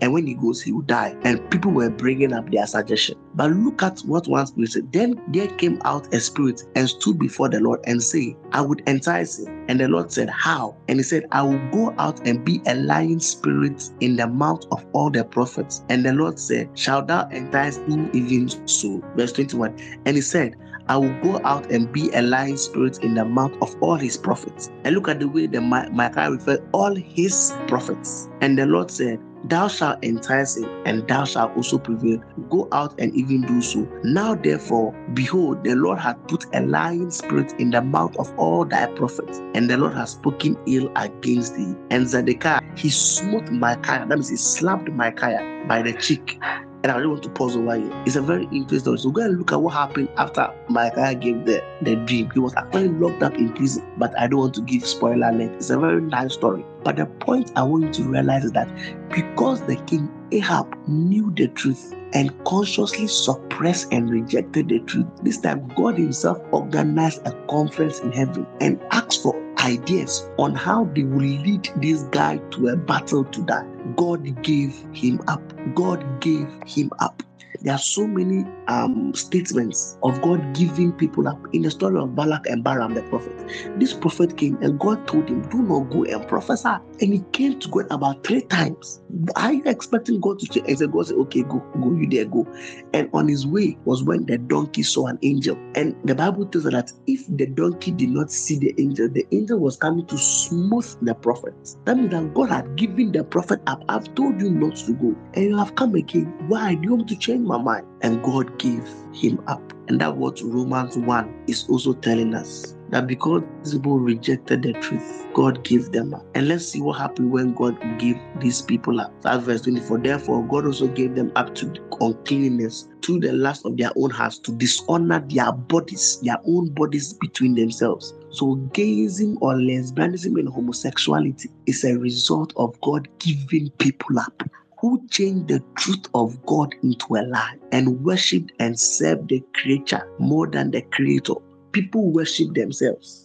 and 0.00 0.12
when 0.12 0.26
he 0.26 0.34
goes, 0.34 0.60
he 0.60 0.72
will 0.72 0.82
die. 0.82 1.16
And 1.22 1.48
people 1.52 1.70
were 1.70 1.88
bringing 1.88 2.32
up 2.32 2.50
their 2.50 2.66
suggestion. 2.66 3.16
But 3.36 3.52
look 3.52 3.80
at 3.80 4.00
what 4.00 4.26
one 4.26 4.48
spirit 4.48 4.72
said. 4.72 4.92
Then 4.92 5.22
there 5.28 5.46
came 5.46 5.80
out 5.84 6.12
a 6.12 6.18
spirit 6.18 6.64
and 6.74 6.88
stood 6.88 7.20
before 7.20 7.48
the 7.48 7.60
Lord 7.60 7.78
and 7.86 8.02
say, 8.02 8.36
I 8.50 8.60
would 8.60 8.82
entice 8.88 9.38
him. 9.38 9.64
And 9.68 9.78
the 9.78 9.86
Lord 9.86 10.10
said, 10.10 10.28
How? 10.30 10.76
And 10.88 10.98
he 10.98 11.04
said, 11.04 11.26
I 11.30 11.42
will 11.42 11.70
go 11.70 11.94
out 11.98 12.26
and 12.26 12.44
be 12.44 12.60
a 12.66 12.74
lying 12.74 13.20
spirit 13.20 13.90
in 14.00 14.16
the 14.16 14.26
mouth 14.26 14.64
of 14.72 14.84
all 14.94 15.10
the 15.10 15.24
prophets. 15.24 15.84
And 15.90 16.04
the 16.04 16.12
Lord 16.12 16.40
said, 16.40 16.68
Shall 16.76 17.04
thou 17.04 17.28
entice 17.28 17.78
me 17.86 18.10
even 18.12 18.48
so? 18.66 19.00
Verse 19.16 19.32
21. 19.32 19.78
And 20.06 20.16
he 20.16 20.22
said, 20.22 20.56
I 20.88 20.96
will 20.96 21.14
go 21.22 21.40
out 21.44 21.70
and 21.70 21.90
be 21.92 22.10
a 22.12 22.22
lying 22.22 22.56
spirit 22.56 23.02
in 23.02 23.14
the 23.14 23.24
mouth 23.24 23.52
of 23.62 23.74
all 23.82 23.96
his 23.96 24.16
prophets. 24.16 24.70
And 24.84 24.94
look 24.94 25.08
at 25.08 25.20
the 25.20 25.28
way 25.28 25.46
that 25.46 25.60
Micaiah 25.60 26.30
referred 26.30 26.68
all 26.72 26.94
his 26.94 27.52
prophets. 27.68 28.28
And 28.40 28.58
the 28.58 28.66
Lord 28.66 28.90
said, 28.90 29.20
Thou 29.44 29.66
shalt 29.66 30.04
entice 30.04 30.56
him, 30.56 30.68
and 30.86 31.06
thou 31.08 31.24
shalt 31.24 31.56
also 31.56 31.78
prevail. 31.78 32.22
Go 32.48 32.68
out 32.70 32.94
and 33.00 33.12
even 33.14 33.42
do 33.42 33.60
so. 33.60 33.88
Now, 34.04 34.36
therefore, 34.36 34.92
behold, 35.14 35.64
the 35.64 35.74
Lord 35.74 35.98
hath 35.98 36.16
put 36.28 36.46
a 36.54 36.60
lying 36.60 37.10
spirit 37.10 37.52
in 37.58 37.70
the 37.70 37.82
mouth 37.82 38.16
of 38.18 38.32
all 38.38 38.64
thy 38.64 38.86
prophets, 38.86 39.40
and 39.54 39.68
the 39.68 39.76
Lord 39.76 39.94
has 39.94 40.10
spoken 40.10 40.56
ill 40.66 40.92
against 40.94 41.56
thee. 41.56 41.74
And 41.90 42.08
Zedekiah, 42.08 42.60
he 42.76 42.88
smote 42.90 43.50
Micaiah, 43.50 44.06
that 44.08 44.16
means 44.16 44.28
he 44.28 44.36
slapped 44.36 44.88
Micaiah 44.90 45.64
by 45.66 45.82
the 45.82 45.92
cheek 45.94 46.38
and 46.82 46.90
I 46.90 46.96
really 46.96 47.08
want 47.08 47.22
to 47.22 47.28
pause 47.28 47.56
over 47.56 47.76
here. 47.76 48.02
It's 48.06 48.16
a 48.16 48.22
very 48.22 48.44
interesting 48.46 48.80
story. 48.80 48.98
So 48.98 49.10
go 49.10 49.22
and 49.22 49.38
look 49.38 49.52
at 49.52 49.60
what 49.60 49.74
happened 49.74 50.08
after 50.16 50.52
Micaiah 50.68 51.14
gave 51.14 51.44
the, 51.44 51.62
the 51.82 51.96
dream. 51.96 52.30
He 52.30 52.40
was 52.40 52.54
actually 52.56 52.88
locked 52.88 53.22
up 53.22 53.34
in 53.34 53.52
prison, 53.52 53.84
but 53.98 54.18
I 54.18 54.26
don't 54.26 54.40
want 54.40 54.54
to 54.54 54.62
give 54.62 54.86
spoiler 54.86 55.28
alert. 55.28 55.52
It's 55.52 55.70
a 55.70 55.78
very 55.78 56.00
nice 56.00 56.34
story. 56.34 56.64
But 56.82 56.96
the 56.96 57.06
point 57.06 57.52
I 57.54 57.62
want 57.62 57.84
you 57.84 58.04
to 58.04 58.10
realize 58.10 58.44
is 58.44 58.52
that 58.52 58.68
because 59.10 59.62
the 59.62 59.76
king 59.76 60.10
Ahab 60.32 60.74
knew 60.88 61.30
the 61.36 61.48
truth 61.48 61.94
and 62.14 62.32
consciously 62.44 63.06
suppressed 63.06 63.92
and 63.92 64.10
rejected 64.10 64.68
the 64.68 64.80
truth, 64.80 65.06
this 65.22 65.40
time 65.40 65.68
God 65.76 65.98
Himself 65.98 66.38
organized 66.50 67.26
a 67.26 67.32
conference 67.46 68.00
in 68.00 68.12
heaven 68.12 68.46
and 68.60 68.80
asked 68.90 69.22
for 69.22 69.34
ideas 69.58 70.28
on 70.38 70.54
how 70.54 70.84
they 70.84 71.04
will 71.04 71.20
lead 71.20 71.68
this 71.76 72.02
guy 72.04 72.38
to 72.50 72.68
a 72.68 72.76
battle 72.76 73.24
to 73.24 73.42
die. 73.42 73.66
God 73.96 74.42
gave 74.42 74.74
him 74.92 75.20
up. 75.28 75.42
God 75.74 76.20
gave 76.20 76.48
him 76.66 76.90
up. 76.98 77.22
There 77.62 77.74
are 77.74 77.78
so 77.78 78.06
many 78.08 78.44
um, 78.68 79.14
statements 79.14 79.96
of 80.02 80.20
God 80.20 80.54
giving 80.54 80.92
people 80.92 81.28
up 81.28 81.38
in 81.52 81.62
the 81.62 81.70
story 81.70 81.98
of 82.00 82.14
Balak 82.16 82.46
and 82.46 82.64
Balaam 82.64 82.94
the 82.94 83.02
prophet. 83.04 83.32
This 83.78 83.92
prophet 83.94 84.36
came 84.36 84.56
and 84.62 84.80
God 84.80 85.06
told 85.06 85.28
him, 85.28 85.42
Do 85.48 85.62
not 85.62 85.90
go 85.90 86.04
and 86.04 86.26
prophesy. 86.26 86.70
And 87.00 87.12
he 87.14 87.22
came 87.32 87.60
to 87.60 87.68
God 87.68 87.86
about 87.90 88.24
three 88.24 88.42
times. 88.42 89.00
Are 89.36 89.52
you 89.52 89.62
expecting 89.66 90.20
God 90.20 90.40
to 90.40 90.46
change? 90.46 90.68
And 90.68 90.78
said, 90.78 90.92
God 90.92 91.06
said, 91.06 91.16
Okay, 91.18 91.42
go, 91.42 91.60
go, 91.80 91.92
you 91.94 92.08
there, 92.08 92.24
go. 92.24 92.46
And 92.94 93.08
on 93.12 93.28
his 93.28 93.46
way 93.46 93.78
was 93.84 94.02
when 94.02 94.26
the 94.26 94.38
donkey 94.38 94.82
saw 94.82 95.06
an 95.06 95.18
angel. 95.22 95.56
And 95.76 95.96
the 96.04 96.14
Bible 96.14 96.46
tells 96.46 96.66
us 96.66 96.72
that 96.72 96.92
if 97.06 97.24
the 97.28 97.46
donkey 97.46 97.92
did 97.92 98.10
not 98.10 98.30
see 98.30 98.58
the 98.58 98.74
angel, 98.78 99.08
the 99.08 99.26
angel 99.32 99.58
was 99.58 99.76
coming 99.76 100.06
to 100.06 100.18
smooth 100.18 100.96
the 101.02 101.14
prophet. 101.14 101.54
That 101.84 101.96
means 101.96 102.10
that 102.10 102.34
God 102.34 102.50
had 102.50 102.76
given 102.76 103.12
the 103.12 103.24
prophet 103.24 103.60
up. 103.68 103.84
I've 103.88 104.12
told 104.14 104.40
you 104.40 104.50
not 104.50 104.76
to 104.76 104.92
go. 104.94 105.14
And 105.34 105.44
you 105.44 105.56
have 105.56 105.74
come 105.76 105.94
again. 105.94 106.34
Why? 106.48 106.74
Do 106.74 106.82
you 106.82 106.94
want 106.96 107.08
to 107.08 107.16
change 107.16 107.46
mind? 107.58 107.86
And 108.02 108.22
God 108.22 108.58
gave 108.58 108.88
him 109.12 109.42
up. 109.46 109.62
And 109.88 110.00
that 110.00 110.16
what 110.16 110.40
Romans 110.42 110.96
1 110.96 111.44
is 111.48 111.68
also 111.68 111.92
telling 111.92 112.34
us 112.34 112.76
that 112.90 113.06
because 113.06 113.42
people 113.70 113.98
rejected 113.98 114.62
the 114.62 114.74
truth, 114.74 115.26
God 115.34 115.64
gave 115.64 115.90
them 115.92 116.14
up. 116.14 116.24
And 116.34 116.46
let's 116.46 116.66
see 116.66 116.80
what 116.80 116.98
happened 116.98 117.30
when 117.30 117.54
God 117.54 117.78
gave 117.98 118.18
these 118.38 118.62
people 118.62 119.00
up. 119.00 119.12
That's 119.22 119.44
verse 119.44 119.62
24. 119.62 119.98
Therefore, 119.98 120.46
God 120.46 120.66
also 120.66 120.86
gave 120.88 121.14
them 121.14 121.32
up 121.34 121.54
to 121.56 121.72
uncleanness, 122.00 122.88
to 123.00 123.18
the 123.18 123.32
lust 123.32 123.64
of 123.64 123.76
their 123.76 123.90
own 123.96 124.10
hearts, 124.10 124.38
to 124.40 124.52
dishonor 124.52 125.20
their 125.28 125.52
bodies, 125.52 126.20
their 126.20 126.38
own 126.46 126.68
bodies 126.74 127.14
between 127.14 127.54
themselves. 127.54 128.14
So, 128.30 128.56
gazing 128.72 129.38
or 129.40 129.54
lesbianism 129.54 130.38
and 130.38 130.48
homosexuality 130.48 131.50
is 131.66 131.84
a 131.84 131.98
result 131.98 132.52
of 132.56 132.78
God 132.82 133.08
giving 133.18 133.70
people 133.78 134.18
up 134.18 134.42
who 134.82 135.00
changed 135.08 135.46
the 135.46 135.62
truth 135.78 136.04
of 136.12 136.44
God 136.44 136.74
into 136.82 137.14
a 137.14 137.22
lie 137.28 137.56
and 137.70 138.02
worshiped 138.04 138.50
and 138.58 138.78
served 138.78 139.28
the 139.28 139.40
creature 139.54 140.02
more 140.18 140.48
than 140.48 140.72
the 140.72 140.82
creator. 140.90 141.34
People 141.70 142.10
worship 142.10 142.52
themselves. 142.54 143.24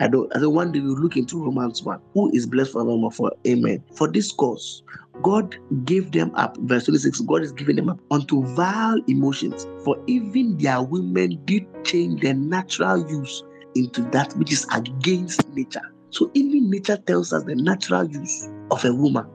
I 0.00 0.08
don't. 0.08 0.34
I 0.36 0.40
don't 0.40 0.72
day 0.72 0.80
we 0.80 0.88
look 0.88 1.16
into 1.16 1.42
Romans 1.42 1.84
1. 1.84 2.00
Who 2.14 2.34
is 2.34 2.46
blessed 2.46 2.72
forevermore 2.72 3.12
for 3.12 3.32
amen. 3.46 3.84
For 3.94 4.10
this 4.10 4.32
cause, 4.32 4.82
God 5.22 5.54
gave 5.84 6.10
them 6.10 6.34
up. 6.34 6.56
Verse 6.62 6.84
26, 6.86 7.20
God 7.20 7.42
is 7.42 7.52
giving 7.52 7.76
them 7.76 7.88
up 7.88 8.00
unto 8.10 8.44
vile 8.56 9.00
emotions. 9.06 9.64
For 9.84 9.96
even 10.08 10.58
their 10.58 10.82
women 10.82 11.40
did 11.44 11.64
change 11.84 12.22
their 12.22 12.34
natural 12.34 13.08
use 13.08 13.44
into 13.76 14.02
that 14.10 14.32
which 14.36 14.52
is 14.52 14.66
against 14.74 15.48
nature. 15.50 15.80
So 16.10 16.28
even 16.34 16.68
nature 16.68 16.96
tells 16.96 17.32
us 17.32 17.44
the 17.44 17.54
natural 17.54 18.04
use 18.10 18.48
of 18.72 18.84
a 18.84 18.92
woman 18.92 19.26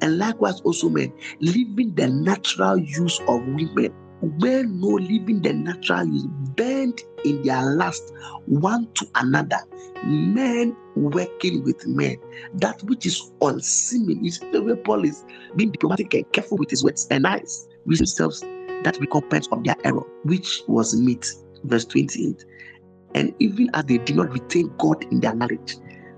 and 0.00 0.18
likewise, 0.18 0.60
also 0.60 0.88
men, 0.88 1.12
living 1.40 1.94
the 1.94 2.08
natural 2.08 2.78
use 2.78 3.20
of 3.28 3.40
women, 3.46 3.92
where 4.38 4.64
no 4.64 4.88
living 4.88 5.42
the 5.42 5.52
natural 5.52 6.06
use, 6.06 6.26
bent 6.56 7.02
in 7.24 7.42
their 7.42 7.62
lust 7.74 8.12
one 8.46 8.88
to 8.94 9.06
another, 9.16 9.58
men 10.04 10.76
working 10.94 11.62
with 11.64 11.86
men, 11.86 12.16
that 12.54 12.82
which 12.84 13.06
is 13.06 13.32
unseemly. 13.42 14.18
You 14.20 14.30
see 14.30 14.50
the 14.50 14.62
way 14.62 14.74
Paul 14.74 15.04
is 15.04 15.24
being 15.56 15.70
diplomatic 15.72 16.14
and 16.14 16.30
careful 16.32 16.58
with 16.58 16.70
his 16.70 16.82
words 16.82 17.06
and 17.10 17.22
nice 17.24 17.66
with 17.84 17.98
themselves 17.98 18.40
that 18.84 18.98
recompense 19.00 19.48
of 19.52 19.64
their 19.64 19.76
error, 19.84 20.04
which 20.24 20.62
was 20.68 20.98
meet. 20.98 21.30
Verse 21.64 21.84
28. 21.86 22.44
And 23.14 23.34
even 23.38 23.70
as 23.74 23.84
they 23.86 23.98
did 23.98 24.16
not 24.16 24.30
retain 24.30 24.72
God 24.78 25.04
in 25.10 25.20
their 25.20 25.34
knowledge, 25.34 25.76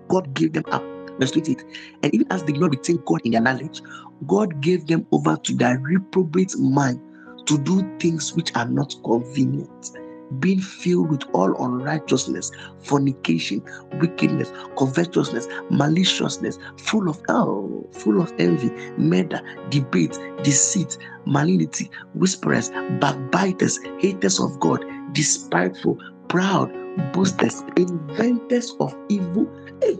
God 0.08 0.34
gave 0.34 0.52
them 0.52 0.64
up 0.70 0.82
28. 1.26 1.64
And 2.02 2.14
even 2.14 2.26
as 2.30 2.42
they 2.44 2.52
did 2.52 2.60
not 2.60 2.70
retain 2.70 3.02
God 3.04 3.20
in 3.24 3.32
their 3.32 3.40
knowledge, 3.40 3.82
God 4.26 4.60
gave 4.60 4.86
them 4.86 5.06
over 5.12 5.36
to 5.36 5.54
their 5.54 5.78
reprobate 5.78 6.56
mind 6.58 7.00
to 7.46 7.58
do 7.58 7.98
things 7.98 8.34
which 8.34 8.54
are 8.56 8.68
not 8.68 8.94
convenient, 9.04 9.90
being 10.38 10.60
filled 10.60 11.10
with 11.10 11.22
all 11.32 11.54
unrighteousness, 11.64 12.50
fornication, 12.82 13.62
wickedness, 13.94 14.52
covetousness, 14.76 15.48
maliciousness, 15.70 16.58
full 16.76 17.08
of 17.08 17.18
oh, 17.28 17.88
full 17.92 18.20
of 18.20 18.32
envy, 18.38 18.70
murder, 18.98 19.40
debate, 19.70 20.18
deceit, 20.42 20.98
malignity, 21.24 21.90
whisperers, 22.14 22.70
backbiters, 23.00 23.78
haters 23.98 24.38
of 24.38 24.60
God, 24.60 24.84
despiteful, 25.12 25.98
proud, 26.28 26.70
boasters, 27.12 27.62
inventors 27.76 28.74
of 28.80 28.94
evil. 29.08 29.48
Hey, 29.80 29.96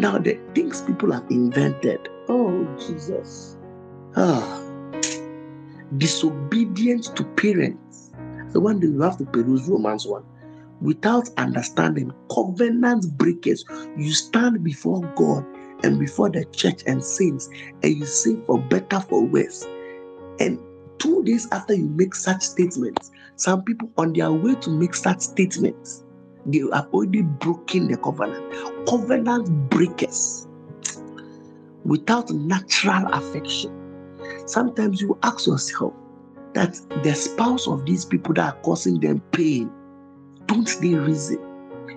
now, 0.00 0.18
the 0.18 0.38
things 0.54 0.82
people 0.82 1.12
have 1.12 1.24
invented, 1.30 2.08
oh 2.28 2.66
Jesus, 2.86 3.56
ah, 4.16 4.62
disobedience 5.96 7.08
to 7.10 7.24
parents. 7.24 8.12
So 8.50 8.60
one 8.60 8.78
day 8.80 8.86
you 8.86 9.00
have 9.02 9.18
to 9.18 9.24
peruse 9.24 9.68
Romans 9.68 10.06
1. 10.06 10.22
Without 10.80 11.28
understanding, 11.36 12.12
covenant 12.32 13.06
breakers, 13.16 13.64
you 13.96 14.12
stand 14.12 14.62
before 14.62 15.02
God 15.16 15.44
and 15.82 15.98
before 15.98 16.30
the 16.30 16.44
church 16.52 16.82
and 16.86 17.02
saints, 17.02 17.48
and 17.82 17.96
you 17.96 18.06
say 18.06 18.36
for 18.46 18.58
better, 18.58 19.00
for 19.00 19.24
worse. 19.24 19.66
And 20.38 20.60
two 20.98 21.24
days 21.24 21.48
after 21.50 21.74
you 21.74 21.88
make 21.88 22.14
such 22.14 22.42
statements, 22.42 23.10
some 23.36 23.62
people 23.64 23.90
on 23.96 24.12
their 24.12 24.30
way 24.30 24.54
to 24.54 24.70
make 24.70 24.94
such 24.94 25.20
statements, 25.20 26.04
they 26.52 26.62
have 26.72 26.88
already 26.92 27.22
broken 27.22 27.88
the 27.88 27.96
covenant. 27.96 28.44
Covenant 28.88 29.48
breakers 29.70 30.46
without 31.84 32.30
natural 32.30 33.06
affection. 33.12 33.70
Sometimes 34.46 35.00
you 35.00 35.18
ask 35.22 35.46
yourself 35.46 35.92
that 36.54 36.76
the 37.02 37.14
spouse 37.14 37.68
of 37.68 37.84
these 37.84 38.04
people 38.04 38.34
that 38.34 38.54
are 38.54 38.60
causing 38.62 38.98
them 39.00 39.20
pain, 39.32 39.70
don't 40.46 40.74
they 40.80 40.94
reason? 40.94 41.38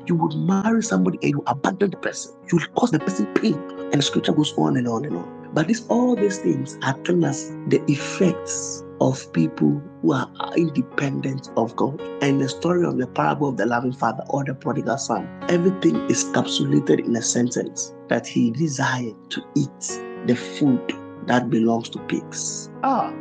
You 0.06 0.16
would 0.16 0.36
marry 0.36 0.84
somebody 0.84 1.20
and 1.22 1.32
you 1.32 1.44
abandon 1.48 1.92
the 1.92 1.98
person. 1.98 2.34
You 2.52 2.58
will 2.58 2.68
cause 2.76 2.92
the 2.92 3.00
person 3.00 3.28
pain. 3.34 3.54
And 3.92 3.94
the 3.94 4.02
scripture 4.02 4.34
goes 4.34 4.54
on 4.58 4.78
and 4.78 4.88
on 4.88 5.06
and 5.06 5.16
on. 5.16 5.50
But 5.54 5.68
this 5.68 5.86
all 5.88 6.16
these 6.16 6.40
things 6.40 6.78
are 6.84 6.94
telling 7.00 7.24
us 7.24 7.50
the 7.68 7.82
effects 7.88 8.84
of 9.02 9.34
people 9.34 9.82
who 10.02 10.14
are 10.14 10.32
independent 10.56 11.50
of 11.58 11.76
God. 11.76 12.00
And 12.22 12.40
the 12.40 12.48
story 12.48 12.86
of 12.86 12.98
the 12.98 13.08
parable 13.08 13.50
of 13.50 13.58
the 13.58 13.66
loving 13.66 13.94
father 13.94 14.24
or 14.30 14.46
the 14.46 14.54
prodigal 14.54 14.98
son, 14.98 15.28
everything 15.50 15.96
is 16.10 16.24
encapsulated 16.26 17.06
in 17.06 17.16
a 17.16 17.22
sentence 17.22 17.94
that 18.10 18.28
he 18.28 18.52
desired 18.52 19.16
to 19.32 19.44
eat 19.56 20.02
the 20.28 20.36
food 20.36 20.94
that 21.26 21.50
belongs 21.50 21.90
to 21.90 22.00
pigs. 22.02 22.70
Ah, 22.84 23.12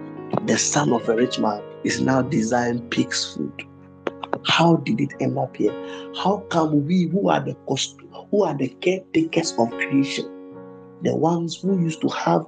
the 0.44 0.58
son 0.58 0.92
of 0.92 1.08
a 1.08 1.16
rich 1.16 1.38
man 1.38 1.62
is 1.82 2.00
now 2.00 2.20
desiring 2.20 2.86
pig's 2.90 3.34
food. 3.34 3.66
How 4.44 4.76
did 4.76 5.00
it 5.00 5.14
end 5.20 5.38
up 5.38 5.56
here? 5.56 5.72
How 6.14 6.44
come 6.50 6.86
we 6.86 7.04
who 7.04 7.30
are 7.30 7.40
the 7.40 7.54
cost, 7.66 7.96
who 8.30 8.42
are 8.44 8.54
the 8.54 8.68
caretakers 8.68 9.54
of 9.58 9.70
creation, 9.70 10.26
the 11.02 11.16
ones 11.16 11.56
who 11.56 11.80
used 11.80 12.02
to 12.02 12.08
have 12.08 12.44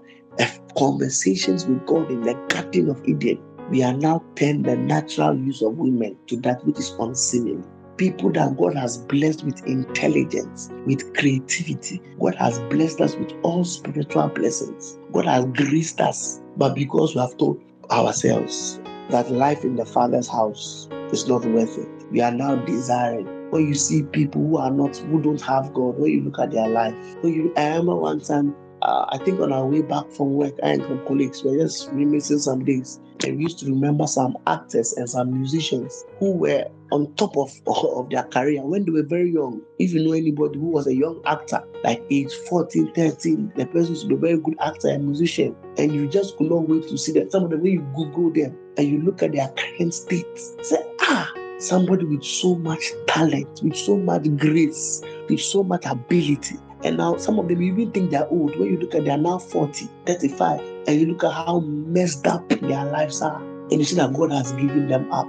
conversations 0.76 1.66
with 1.66 1.84
God 1.86 2.10
in 2.10 2.22
the 2.22 2.34
Garden 2.48 2.90
of 2.90 3.02
Eden, 3.04 3.42
we 3.70 3.82
are 3.82 3.94
now 3.94 4.22
turning 4.36 4.62
the 4.62 4.76
natural 4.76 5.36
use 5.36 5.62
of 5.62 5.76
women 5.76 6.16
to 6.26 6.36
that 6.40 6.64
which 6.66 6.78
is 6.78 6.94
unseemly. 6.98 7.62
People 7.96 8.32
that 8.32 8.56
God 8.56 8.74
has 8.74 8.98
blessed 8.98 9.44
with 9.44 9.64
intelligence, 9.66 10.70
with 10.86 11.14
creativity. 11.14 12.00
God 12.20 12.34
has 12.36 12.58
blessed 12.70 13.00
us 13.00 13.16
with 13.16 13.32
all 13.42 13.64
spiritual 13.64 14.28
blessings. 14.28 14.98
God 15.12 15.26
has 15.26 15.44
graced 15.54 16.00
us. 16.00 16.40
But 16.56 16.74
because 16.74 17.14
we 17.14 17.20
have 17.20 17.36
told 17.38 17.62
ourselves 17.90 18.80
that 19.10 19.30
life 19.30 19.64
in 19.64 19.76
the 19.76 19.84
Father's 19.84 20.28
house 20.28 20.88
is 21.12 21.28
not 21.28 21.44
worth 21.44 21.78
it, 21.78 21.88
we 22.10 22.20
are 22.20 22.32
now 22.32 22.56
desiring 22.56 23.28
when 23.50 23.68
you 23.68 23.74
see 23.74 24.02
people 24.02 24.40
who 24.40 24.56
are 24.56 24.70
not 24.70 24.96
who 24.96 25.20
don't 25.22 25.40
have 25.42 25.72
God, 25.74 25.98
when 25.98 26.10
you 26.10 26.22
look 26.22 26.38
at 26.38 26.50
their 26.50 26.68
life. 26.68 26.94
When 27.20 27.34
you 27.34 27.52
I 27.56 27.68
remember 27.68 27.96
one 27.96 28.20
time 28.20 28.56
uh, 28.82 29.06
I 29.10 29.18
think 29.18 29.38
on 29.38 29.52
our 29.52 29.64
way 29.64 29.80
back 29.82 30.10
from 30.10 30.34
work, 30.34 30.54
I 30.62 30.70
and 30.70 30.82
some 30.82 31.06
colleagues 31.06 31.44
were 31.44 31.56
just 31.56 31.88
reminiscing 31.90 32.40
some 32.40 32.64
days. 32.64 32.98
And 33.24 33.36
we 33.36 33.44
used 33.44 33.60
to 33.60 33.66
remember 33.66 34.08
some 34.08 34.36
actors 34.48 34.92
and 34.94 35.08
some 35.08 35.32
musicians 35.32 36.04
who 36.18 36.32
were 36.32 36.64
on 36.90 37.14
top 37.14 37.36
of, 37.36 37.52
of 37.66 38.10
their 38.10 38.24
career 38.24 38.62
when 38.62 38.84
they 38.84 38.90
were 38.90 39.04
very 39.04 39.30
young. 39.30 39.62
If 39.78 39.92
you 39.92 40.02
know 40.04 40.12
anybody 40.12 40.58
who 40.58 40.66
was 40.66 40.88
a 40.88 40.94
young 40.94 41.22
actor, 41.26 41.62
like 41.84 42.02
age 42.10 42.32
14, 42.48 42.92
13, 42.92 43.52
the 43.54 43.66
person 43.66 43.90
used 43.90 44.02
to 44.02 44.08
be 44.08 44.14
a 44.14 44.18
very 44.18 44.38
good 44.38 44.56
actor 44.60 44.88
and 44.88 45.06
musician. 45.06 45.54
And 45.78 45.94
you 45.94 46.08
just 46.08 46.36
could 46.36 46.50
not 46.50 46.68
wait 46.68 46.88
to 46.88 46.98
see 46.98 47.12
that. 47.12 47.30
Some 47.30 47.44
of 47.44 47.50
the 47.50 47.58
way 47.58 47.70
you 47.70 47.86
Google 47.94 48.32
them 48.32 48.58
and 48.76 48.88
you 48.88 49.00
look 49.00 49.22
at 49.22 49.32
their 49.32 49.48
current 49.56 49.94
state, 49.94 50.26
say, 50.62 50.84
ah, 51.02 51.32
somebody 51.58 52.04
with 52.04 52.24
so 52.24 52.56
much 52.56 52.84
talent, 53.06 53.60
with 53.62 53.76
so 53.76 53.96
much 53.96 54.24
grace, 54.38 55.02
with 55.28 55.40
so 55.40 55.62
much 55.62 55.86
ability 55.86 56.56
and 56.84 56.96
now 56.96 57.16
some 57.16 57.38
of 57.38 57.48
them 57.48 57.62
even 57.62 57.90
think 57.92 58.10
they're 58.10 58.28
old. 58.28 58.58
When 58.58 58.70
you 58.70 58.78
look 58.78 58.94
at 58.94 59.04
they're 59.04 59.16
now 59.16 59.38
40, 59.38 59.88
35, 60.06 60.60
and 60.86 61.00
you 61.00 61.06
look 61.06 61.24
at 61.24 61.32
how 61.32 61.60
messed 61.60 62.26
up 62.26 62.48
their 62.48 62.84
lives 62.84 63.22
are, 63.22 63.40
and 63.42 63.72
you 63.72 63.84
see 63.84 63.96
that 63.96 64.12
God 64.12 64.32
has 64.32 64.52
given 64.52 64.88
them 64.88 65.10
up. 65.12 65.28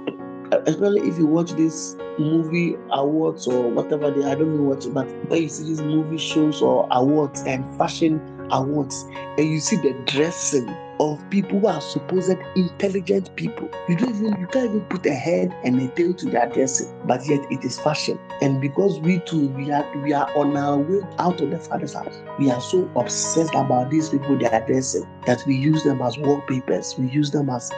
Especially 0.66 1.08
if 1.08 1.18
you 1.18 1.26
watch 1.26 1.52
this 1.52 1.96
movie 2.18 2.76
awards 2.90 3.46
or 3.46 3.70
whatever 3.70 4.10
they 4.10 4.24
I 4.24 4.34
don't 4.34 4.56
know 4.56 4.62
what, 4.62 4.86
but 4.92 5.06
when 5.28 5.42
you 5.42 5.48
see 5.48 5.64
these 5.64 5.80
movie 5.80 6.18
shows 6.18 6.62
or 6.62 6.86
awards 6.90 7.42
and 7.42 7.64
fashion 7.76 8.20
awards, 8.50 9.06
and 9.38 9.50
you 9.50 9.58
see 9.58 9.76
the 9.76 9.94
dressing 10.06 10.68
of 11.00 11.28
people 11.30 11.60
who 11.60 11.66
are 11.66 11.80
supposed 11.80 12.36
intelligent 12.56 13.34
people. 13.36 13.68
You 13.88 13.96
don't 13.96 14.16
even 14.16 14.40
you 14.40 14.46
can't 14.46 14.66
even 14.66 14.80
put 14.82 15.06
a 15.06 15.14
head 15.14 15.54
and 15.64 15.80
a 15.80 15.88
tail 15.88 16.14
to 16.14 16.30
their 16.30 16.48
dressing, 16.48 16.88
but 17.06 17.26
yet 17.26 17.40
it 17.50 17.64
is 17.64 17.78
fashion. 17.78 18.18
And 18.40 18.60
because 18.60 19.00
we 19.00 19.20
too 19.20 19.48
we 19.48 19.70
are 19.70 19.86
we 20.02 20.12
are 20.12 20.30
on 20.36 20.56
our 20.56 20.78
way 20.78 21.00
out 21.18 21.40
of 21.40 21.50
the 21.50 21.58
father's 21.58 21.94
house, 21.94 22.22
we 22.38 22.50
are 22.50 22.60
so 22.60 22.90
obsessed 22.96 23.54
about 23.54 23.90
these 23.90 24.08
people 24.08 24.38
they 24.38 24.46
are 24.46 24.66
dressing 24.66 25.06
that 25.26 25.42
we 25.46 25.56
use 25.56 25.82
them 25.84 26.02
as 26.02 26.18
wallpapers, 26.18 26.96
we 26.98 27.08
use 27.10 27.30
them 27.30 27.50
as 27.50 27.70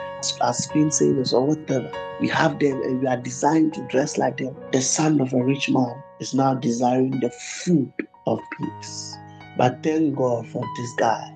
as 0.43 0.67
screensavers 0.67 1.33
or 1.33 1.47
whatever. 1.47 1.91
We 2.21 2.29
have 2.29 2.59
them 2.59 2.83
and 2.83 3.01
we 3.01 3.07
are 3.07 3.17
designed 3.17 3.75
to 3.75 3.87
dress 3.89 4.17
like 4.17 4.39
them. 4.39 4.57
The 4.73 4.81
son 4.81 5.21
of 5.21 5.33
a 5.33 5.45
rich 5.45 5.69
man 5.71 6.03
is 6.21 6.35
now 6.35 6.55
desiring 6.55 7.21
the 7.21 7.31
food 7.31 7.93
of 8.27 8.41
peace. 8.59 9.15
But 9.59 9.83
thank 9.83 10.17
God 10.17 10.47
for 10.49 10.63
this 10.77 10.93
guy 10.99 11.36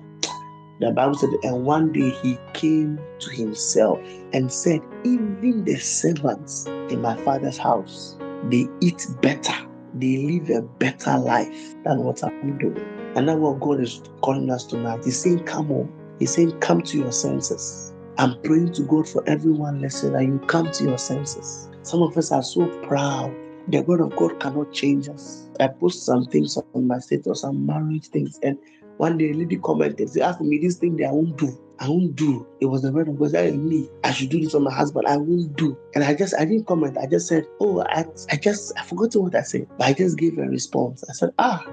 the 0.81 0.91
Bible 0.91 1.13
said, 1.13 1.29
and 1.43 1.63
one 1.63 1.91
day 1.91 2.09
he 2.09 2.37
came 2.53 2.99
to 3.19 3.29
himself 3.31 3.99
and 4.33 4.51
said, 4.51 4.81
Even 5.05 5.63
the 5.63 5.75
servants 5.75 6.65
in 6.89 7.01
my 7.01 7.15
father's 7.17 7.57
house, 7.57 8.17
they 8.49 8.67
eat 8.81 9.05
better, 9.21 9.53
they 9.93 10.17
live 10.17 10.49
a 10.49 10.61
better 10.61 11.17
life 11.19 11.75
than 11.83 12.03
what 12.03 12.23
I'm 12.23 12.57
doing. 12.57 13.13
And 13.15 13.27
that's 13.27 13.37
what 13.39 13.59
God 13.59 13.81
is 13.81 14.01
calling 14.21 14.49
us 14.49 14.65
tonight. 14.65 15.03
He's 15.03 15.21
saying, 15.21 15.43
Come 15.43 15.71
on. 15.71 15.93
He's 16.17 16.33
saying, 16.33 16.59
Come 16.59 16.81
to 16.81 16.97
your 16.97 17.11
senses. 17.11 17.93
I'm 18.17 18.39
praying 18.41 18.73
to 18.73 18.81
God 18.83 19.07
for 19.07 19.23
everyone 19.27 19.81
listening 19.81 20.13
that 20.13 20.23
you 20.25 20.39
come 20.47 20.71
to 20.71 20.83
your 20.83 20.97
senses. 20.97 21.69
Some 21.83 22.01
of 22.01 22.17
us 22.17 22.31
are 22.31 22.43
so 22.43 22.67
proud. 22.83 23.35
The 23.67 23.81
word 23.81 24.01
of 24.01 24.15
God 24.15 24.39
cannot 24.39 24.73
change 24.73 25.09
us. 25.09 25.49
I 25.59 25.67
post 25.67 26.05
some 26.05 26.25
things 26.25 26.57
on 26.73 26.87
my 26.87 26.97
status, 26.99 27.41
some 27.41 27.65
marriage 27.65 28.07
things, 28.07 28.39
and 28.41 28.57
one 29.01 29.17
day, 29.17 29.31
a 29.31 29.33
lady 29.33 29.57
commented, 29.57 30.11
she 30.13 30.21
asked 30.21 30.41
me 30.41 30.59
this 30.59 30.77
thing 30.77 30.95
that 30.97 31.07
I 31.07 31.11
won't 31.11 31.35
do. 31.35 31.59
I 31.79 31.89
won't 31.89 32.15
do. 32.15 32.45
It 32.59 32.67
was 32.67 32.83
the 32.83 32.91
word 32.91 33.07
of 33.07 33.17
God. 33.17 33.31
That 33.31 33.55
me. 33.55 33.89
I 34.03 34.11
should 34.11 34.29
do 34.29 34.39
this 34.39 34.51
for 34.51 34.59
my 34.59 34.71
husband. 34.71 35.07
I 35.07 35.17
won't 35.17 35.55
do. 35.55 35.75
And 35.95 36.03
I 36.03 36.13
just, 36.13 36.35
I 36.37 36.45
didn't 36.45 36.67
comment. 36.67 36.99
I 36.99 37.07
just 37.07 37.27
said, 37.27 37.47
oh, 37.59 37.81
I, 37.89 38.05
I 38.29 38.35
just, 38.35 38.71
I 38.77 38.83
forgot 38.83 39.15
what 39.15 39.33
I 39.33 39.41
said. 39.41 39.67
But 39.79 39.87
I 39.87 39.93
just 39.93 40.19
gave 40.19 40.37
a 40.37 40.43
response. 40.43 41.03
I 41.09 41.13
said, 41.13 41.31
ah, 41.39 41.65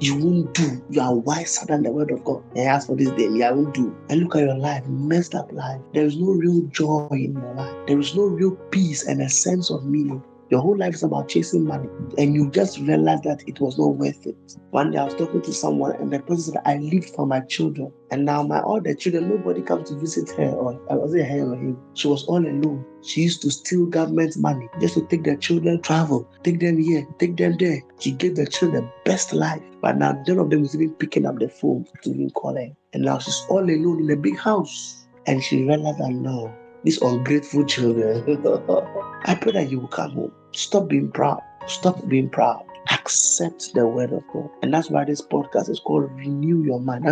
you 0.00 0.16
won't 0.16 0.54
do. 0.54 0.82
You 0.90 1.02
are 1.02 1.14
wiser 1.14 1.64
than 1.66 1.84
the 1.84 1.92
word 1.92 2.10
of 2.10 2.24
God. 2.24 2.42
And 2.56 2.68
I 2.68 2.72
asked 2.72 2.88
for 2.88 2.96
this 2.96 3.12
me, 3.12 3.44
I 3.44 3.52
won't 3.52 3.74
do. 3.74 3.96
And 4.08 4.22
look 4.22 4.34
at 4.34 4.42
your 4.42 4.58
life, 4.58 4.84
messed 4.88 5.36
up 5.36 5.52
life. 5.52 5.80
There 5.94 6.04
is 6.04 6.16
no 6.16 6.32
real 6.32 6.62
joy 6.62 7.06
in 7.12 7.34
your 7.34 7.54
life. 7.54 7.76
There 7.86 8.00
is 8.00 8.16
no 8.16 8.24
real 8.24 8.56
peace 8.72 9.06
and 9.06 9.22
a 9.22 9.28
sense 9.28 9.70
of 9.70 9.84
meaning. 9.84 10.20
Your 10.52 10.60
whole 10.60 10.76
life 10.76 10.96
is 10.96 11.02
about 11.02 11.30
chasing 11.30 11.64
money, 11.64 11.88
and 12.18 12.34
you 12.34 12.50
just 12.50 12.78
realize 12.80 13.22
that 13.22 13.42
it 13.46 13.58
was 13.58 13.78
not 13.78 13.96
worth 13.96 14.26
it. 14.26 14.36
One 14.68 14.90
day 14.90 14.98
I 14.98 15.04
was 15.04 15.14
talking 15.14 15.40
to 15.40 15.50
someone, 15.50 15.96
and 15.96 16.12
the 16.12 16.18
person 16.18 16.52
said, 16.52 16.62
I 16.66 16.76
live 16.76 17.06
for 17.06 17.26
my 17.26 17.40
children. 17.40 17.90
And 18.10 18.26
now 18.26 18.42
my 18.42 18.58
other 18.58 18.92
children, 18.92 19.30
nobody 19.30 19.62
comes 19.62 19.88
to 19.88 19.96
visit 19.96 20.28
her, 20.36 20.50
or 20.50 20.78
I 20.90 20.96
was 20.96 21.14
it 21.14 21.26
her 21.26 21.52
or 21.52 21.56
him. 21.56 21.78
She 21.94 22.06
was 22.06 22.26
all 22.26 22.44
alone. 22.46 22.84
She 23.02 23.22
used 23.22 23.40
to 23.40 23.50
steal 23.50 23.86
government 23.86 24.36
money 24.36 24.68
just 24.78 24.92
to 24.92 25.06
take 25.06 25.24
their 25.24 25.38
children 25.38 25.80
travel, 25.80 26.28
take 26.44 26.60
them 26.60 26.78
here, 26.78 27.06
take 27.18 27.38
them 27.38 27.56
there. 27.58 27.80
She 27.98 28.10
gave 28.10 28.36
the 28.36 28.46
children 28.46 28.84
the 28.84 29.10
best 29.10 29.32
life. 29.32 29.62
But 29.80 29.96
now 29.96 30.22
none 30.28 30.38
of 30.38 30.50
them 30.50 30.64
is 30.64 30.74
even 30.74 30.92
picking 30.96 31.24
up 31.24 31.38
the 31.38 31.48
phone 31.48 31.86
to 32.02 32.10
even 32.10 32.28
call 32.28 32.56
her. 32.56 32.68
And 32.92 33.04
now 33.04 33.20
she's 33.20 33.42
all 33.48 33.64
alone 33.64 34.02
in 34.02 34.10
a 34.10 34.16
big 34.16 34.36
house. 34.36 35.06
And 35.26 35.42
she 35.42 35.64
realized 35.64 35.98
that 35.98 36.10
no, 36.10 36.54
these 36.84 37.00
ungrateful 37.00 37.64
children. 37.64 38.22
I 39.24 39.34
pray 39.34 39.52
that 39.52 39.70
you 39.70 39.80
will 39.80 39.88
come 39.88 40.10
home. 40.10 40.32
Stop 40.52 40.88
being 40.88 41.10
proud. 41.10 41.40
Stop 41.66 42.06
being 42.08 42.28
proud. 42.28 42.64
Accept 42.90 43.72
the 43.72 43.86
word 43.86 44.12
of 44.12 44.22
God. 44.32 44.50
And 44.62 44.74
that's 44.74 44.90
why 44.90 45.04
this 45.04 45.22
podcast 45.22 45.70
is 45.70 45.80
called 45.80 46.10
Renew 46.12 46.62
Your 46.64 46.80
Mind. 46.80 47.06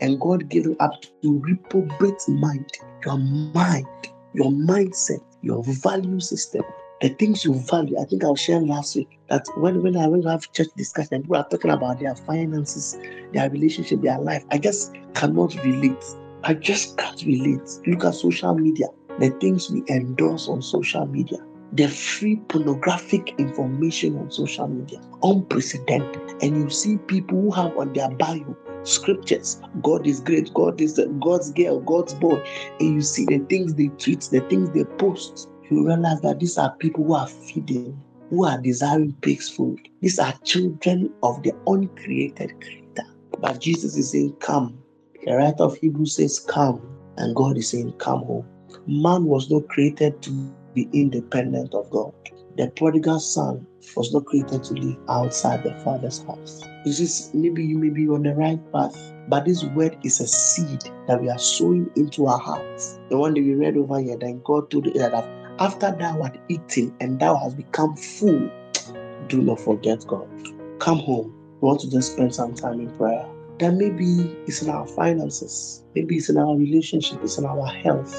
And 0.00 0.20
God 0.20 0.48
gave 0.48 0.66
it 0.66 0.76
up 0.80 0.92
to 1.22 1.38
reprobate 1.40 2.26
mind. 2.28 2.70
Your 3.04 3.18
mind, 3.18 3.86
your 4.32 4.50
mindset, 4.50 5.22
your 5.42 5.62
value 5.62 6.20
system, 6.20 6.62
the 7.02 7.10
things 7.10 7.44
you 7.44 7.54
value. 7.54 7.98
I 8.00 8.04
think 8.04 8.24
I 8.24 8.28
was 8.28 8.40
sharing 8.40 8.68
last 8.68 8.96
week 8.96 9.18
that 9.28 9.46
when, 9.58 9.82
when 9.82 9.96
I 9.96 10.06
went 10.06 10.22
to 10.22 10.30
have 10.30 10.50
church 10.52 10.68
discussion, 10.76 11.22
people 11.22 11.36
are 11.36 11.48
talking 11.48 11.72
about 11.72 12.00
their 12.00 12.14
finances, 12.14 12.96
their 13.32 13.50
relationship, 13.50 14.00
their 14.00 14.18
life. 14.18 14.44
I 14.50 14.58
just 14.58 14.94
cannot 15.14 15.54
relate. 15.62 16.02
I 16.44 16.54
just 16.54 16.96
can't 16.96 17.22
relate. 17.24 17.68
Look 17.86 18.04
at 18.04 18.14
social 18.14 18.54
media, 18.54 18.86
the 19.18 19.30
things 19.40 19.70
we 19.70 19.82
endorse 19.88 20.48
on 20.48 20.62
social 20.62 21.06
media 21.06 21.38
the 21.76 21.88
free 21.88 22.36
pornographic 22.48 23.34
information 23.38 24.16
on 24.16 24.30
social 24.30 24.66
media, 24.66 25.00
unprecedented. 25.22 26.22
And 26.40 26.56
you 26.56 26.70
see 26.70 26.96
people 27.06 27.40
who 27.40 27.50
have 27.52 27.76
on 27.76 27.92
their 27.92 28.10
bio 28.10 28.56
scriptures, 28.84 29.60
God 29.82 30.06
is 30.06 30.20
great, 30.20 30.52
God 30.54 30.80
is 30.80 30.98
God's 31.20 31.52
girl, 31.52 31.80
God's 31.80 32.14
boy, 32.14 32.40
and 32.80 32.94
you 32.94 33.02
see 33.02 33.26
the 33.26 33.38
things 33.50 33.74
they 33.74 33.88
tweet, 33.88 34.26
the 34.30 34.40
things 34.40 34.70
they 34.70 34.84
post. 34.98 35.48
You 35.70 35.86
realize 35.86 36.20
that 36.22 36.40
these 36.40 36.56
are 36.56 36.74
people 36.76 37.04
who 37.04 37.14
are 37.14 37.26
feeding, 37.26 38.00
who 38.30 38.46
are 38.46 38.60
desiring 38.60 39.14
pig's 39.20 39.48
food. 39.48 39.78
These 40.00 40.18
are 40.18 40.32
children 40.44 41.12
of 41.22 41.42
the 41.42 41.52
uncreated 41.66 42.54
creator. 42.60 43.10
But 43.40 43.60
Jesus 43.60 43.96
is 43.96 44.12
saying, 44.12 44.36
Come. 44.40 44.78
The 45.24 45.34
writer 45.34 45.64
of 45.64 45.76
Hebrews 45.78 46.16
says, 46.16 46.38
Come. 46.38 46.80
And 47.16 47.34
God 47.34 47.58
is 47.58 47.70
saying, 47.70 47.92
Come 47.98 48.20
home. 48.20 48.46
Man 48.86 49.24
was 49.24 49.50
not 49.50 49.68
created 49.68 50.22
to 50.22 50.54
be 50.76 50.88
independent 50.92 51.74
of 51.74 51.90
God. 51.90 52.12
The 52.56 52.70
prodigal 52.76 53.18
son 53.18 53.66
was 53.96 54.12
not 54.12 54.26
created 54.26 54.62
to 54.64 54.74
live 54.74 54.98
outside 55.08 55.62
the 55.62 55.74
father's 55.82 56.22
house. 56.24 56.62
It's 56.84 56.98
just 56.98 57.34
maybe 57.34 57.64
you 57.64 57.78
may 57.78 57.88
be 57.88 58.06
on 58.08 58.22
the 58.22 58.34
right 58.34 58.60
path, 58.72 58.94
but 59.28 59.46
this 59.46 59.64
word 59.64 59.96
is 60.04 60.20
a 60.20 60.26
seed 60.26 60.84
that 61.08 61.20
we 61.20 61.30
are 61.30 61.38
sowing 61.38 61.90
into 61.96 62.26
our 62.26 62.38
hearts. 62.38 62.98
The 63.08 63.16
one 63.16 63.34
that 63.34 63.40
we 63.40 63.54
read 63.54 63.76
over 63.76 64.00
here, 64.00 64.18
then 64.18 64.42
God 64.44 64.70
told 64.70 64.86
it 64.86 64.94
that 64.94 65.12
after 65.58 65.96
thou 65.98 66.20
art 66.22 66.38
eaten 66.48 66.94
and 67.00 67.18
thou 67.18 67.36
hast 67.36 67.56
become 67.56 67.96
full, 67.96 68.50
do 69.28 69.40
not 69.40 69.58
forget 69.60 70.06
God. 70.06 70.28
Come 70.78 70.98
home. 70.98 71.32
We 71.60 71.68
want 71.68 71.80
to 71.80 71.90
just 71.90 72.12
spend 72.12 72.34
some 72.34 72.54
time 72.54 72.80
in 72.80 72.94
prayer. 72.96 73.26
That 73.58 73.72
maybe 73.72 74.36
it's 74.46 74.60
in 74.60 74.68
our 74.68 74.86
finances, 74.86 75.82
maybe 75.94 76.16
it's 76.16 76.28
in 76.28 76.36
our 76.36 76.54
relationship, 76.54 77.18
it's 77.22 77.38
in 77.38 77.46
our 77.46 77.66
health, 77.66 78.14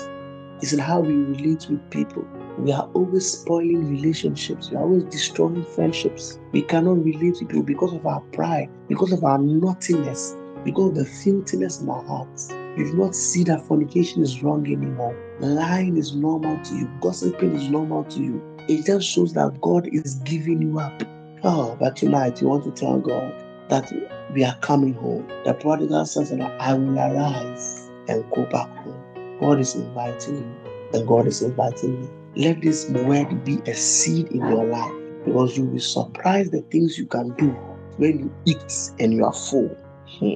it's 0.63 0.73
in 0.73 0.79
how 0.79 1.01
we 1.01 1.13
relate 1.13 1.67
with 1.69 1.87
people. 1.91 2.27
We 2.57 2.71
are 2.71 2.89
always 2.95 3.31
spoiling 3.31 3.87
relationships. 3.87 4.71
We 4.71 4.77
are 4.77 4.83
always 4.83 5.03
destroying 5.03 5.63
friendships. 5.63 6.39
We 6.51 6.63
cannot 6.63 7.03
relate 7.03 7.37
with 7.39 7.49
people 7.49 7.61
because 7.61 7.93
of 7.93 8.05
our 8.05 8.21
pride, 8.33 8.69
because 8.87 9.11
of 9.11 9.23
our 9.23 9.37
naughtiness, 9.37 10.35
because 10.65 10.89
of 10.89 10.95
the 10.95 11.05
filthiness 11.05 11.81
in 11.81 11.89
our 11.89 12.03
hearts. 12.03 12.49
You 12.75 12.91
do 12.91 12.93
not 12.93 13.15
see 13.15 13.43
that 13.43 13.65
fornication 13.65 14.23
is 14.23 14.41
wrong 14.41 14.65
anymore. 14.65 15.15
Lying 15.39 15.97
is 15.97 16.15
normal 16.15 16.63
to 16.63 16.75
you. 16.75 16.89
Gossiping 16.99 17.55
is 17.55 17.69
normal 17.69 18.05
to 18.05 18.19
you. 18.19 18.41
It 18.67 18.85
just 18.85 19.07
shows 19.07 19.33
that 19.33 19.61
God 19.61 19.87
is 19.91 20.15
giving 20.25 20.61
you 20.61 20.79
up. 20.79 21.03
Oh, 21.43 21.77
but 21.79 21.95
tonight 21.95 22.41
you 22.41 22.47
want 22.47 22.63
to 22.63 22.71
tell 22.71 22.97
God 22.99 23.33
that 23.69 23.91
we 24.33 24.43
are 24.43 24.57
coming 24.61 24.93
home. 24.93 25.27
The 25.45 25.53
prodigal 25.53 26.05
says 26.05 26.31
that 26.31 26.41
I 26.41 26.73
will 26.73 26.97
arise 26.97 27.89
and 28.07 28.29
go 28.31 28.45
back 28.45 28.67
home. 28.77 29.37
God 29.39 29.59
is 29.59 29.75
inviting 29.75 30.37
you, 30.37 30.55
and 30.93 31.07
God 31.07 31.27
is 31.27 31.43
inviting 31.43 32.01
me. 32.01 32.09
Let 32.37 32.61
this 32.61 32.87
word 32.89 33.43
be 33.43 33.57
a 33.65 33.73
seed 33.73 34.27
in 34.27 34.41
your 34.41 34.63
life 34.65 34.93
because 35.25 35.57
you'll 35.57 35.73
be 35.73 35.79
surprised 35.79 36.51
the 36.51 36.61
things 36.61 36.95
you 36.95 37.07
can 37.07 37.31
do 37.31 37.49
when 37.97 38.19
you 38.19 38.35
eat 38.45 38.91
and 38.99 39.11
you 39.11 39.25
are 39.25 39.33
full. 39.33 39.75
Hmm. 40.19 40.35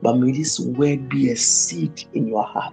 But 0.00 0.18
may 0.18 0.30
this 0.30 0.60
word 0.60 1.08
be 1.08 1.32
a 1.32 1.36
seed 1.36 2.04
in 2.14 2.28
your 2.28 2.44
heart 2.44 2.72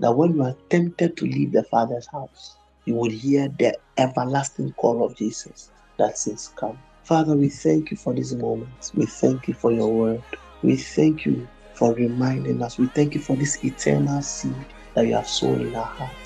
that 0.00 0.10
when 0.10 0.34
you 0.34 0.42
are 0.42 0.56
tempted 0.70 1.16
to 1.18 1.24
leave 1.24 1.52
the 1.52 1.62
Father's 1.62 2.08
house, 2.08 2.56
you 2.84 2.96
will 2.96 3.12
hear 3.12 3.46
the 3.60 3.78
everlasting 3.96 4.72
call 4.72 5.04
of 5.04 5.16
Jesus 5.16 5.70
that 5.96 6.18
says, 6.18 6.50
Come. 6.56 6.76
Father, 7.04 7.36
we 7.36 7.48
thank 7.48 7.92
you 7.92 7.96
for 7.96 8.12
this 8.12 8.32
moment. 8.32 8.90
We 8.96 9.06
thank 9.06 9.46
you 9.46 9.54
for 9.54 9.70
your 9.70 9.92
word. 9.92 10.22
We 10.62 10.74
thank 10.78 11.26
you 11.26 11.46
for 11.74 11.94
reminding 11.94 12.60
us. 12.60 12.76
We 12.76 12.88
thank 12.88 13.14
you 13.14 13.20
for 13.20 13.36
this 13.36 13.64
eternal 13.64 14.20
seed 14.20 14.66
that 14.94 15.06
you 15.06 15.14
have 15.14 15.28
sown 15.28 15.60
in 15.60 15.76
our 15.76 15.84
hearts. 15.84 16.23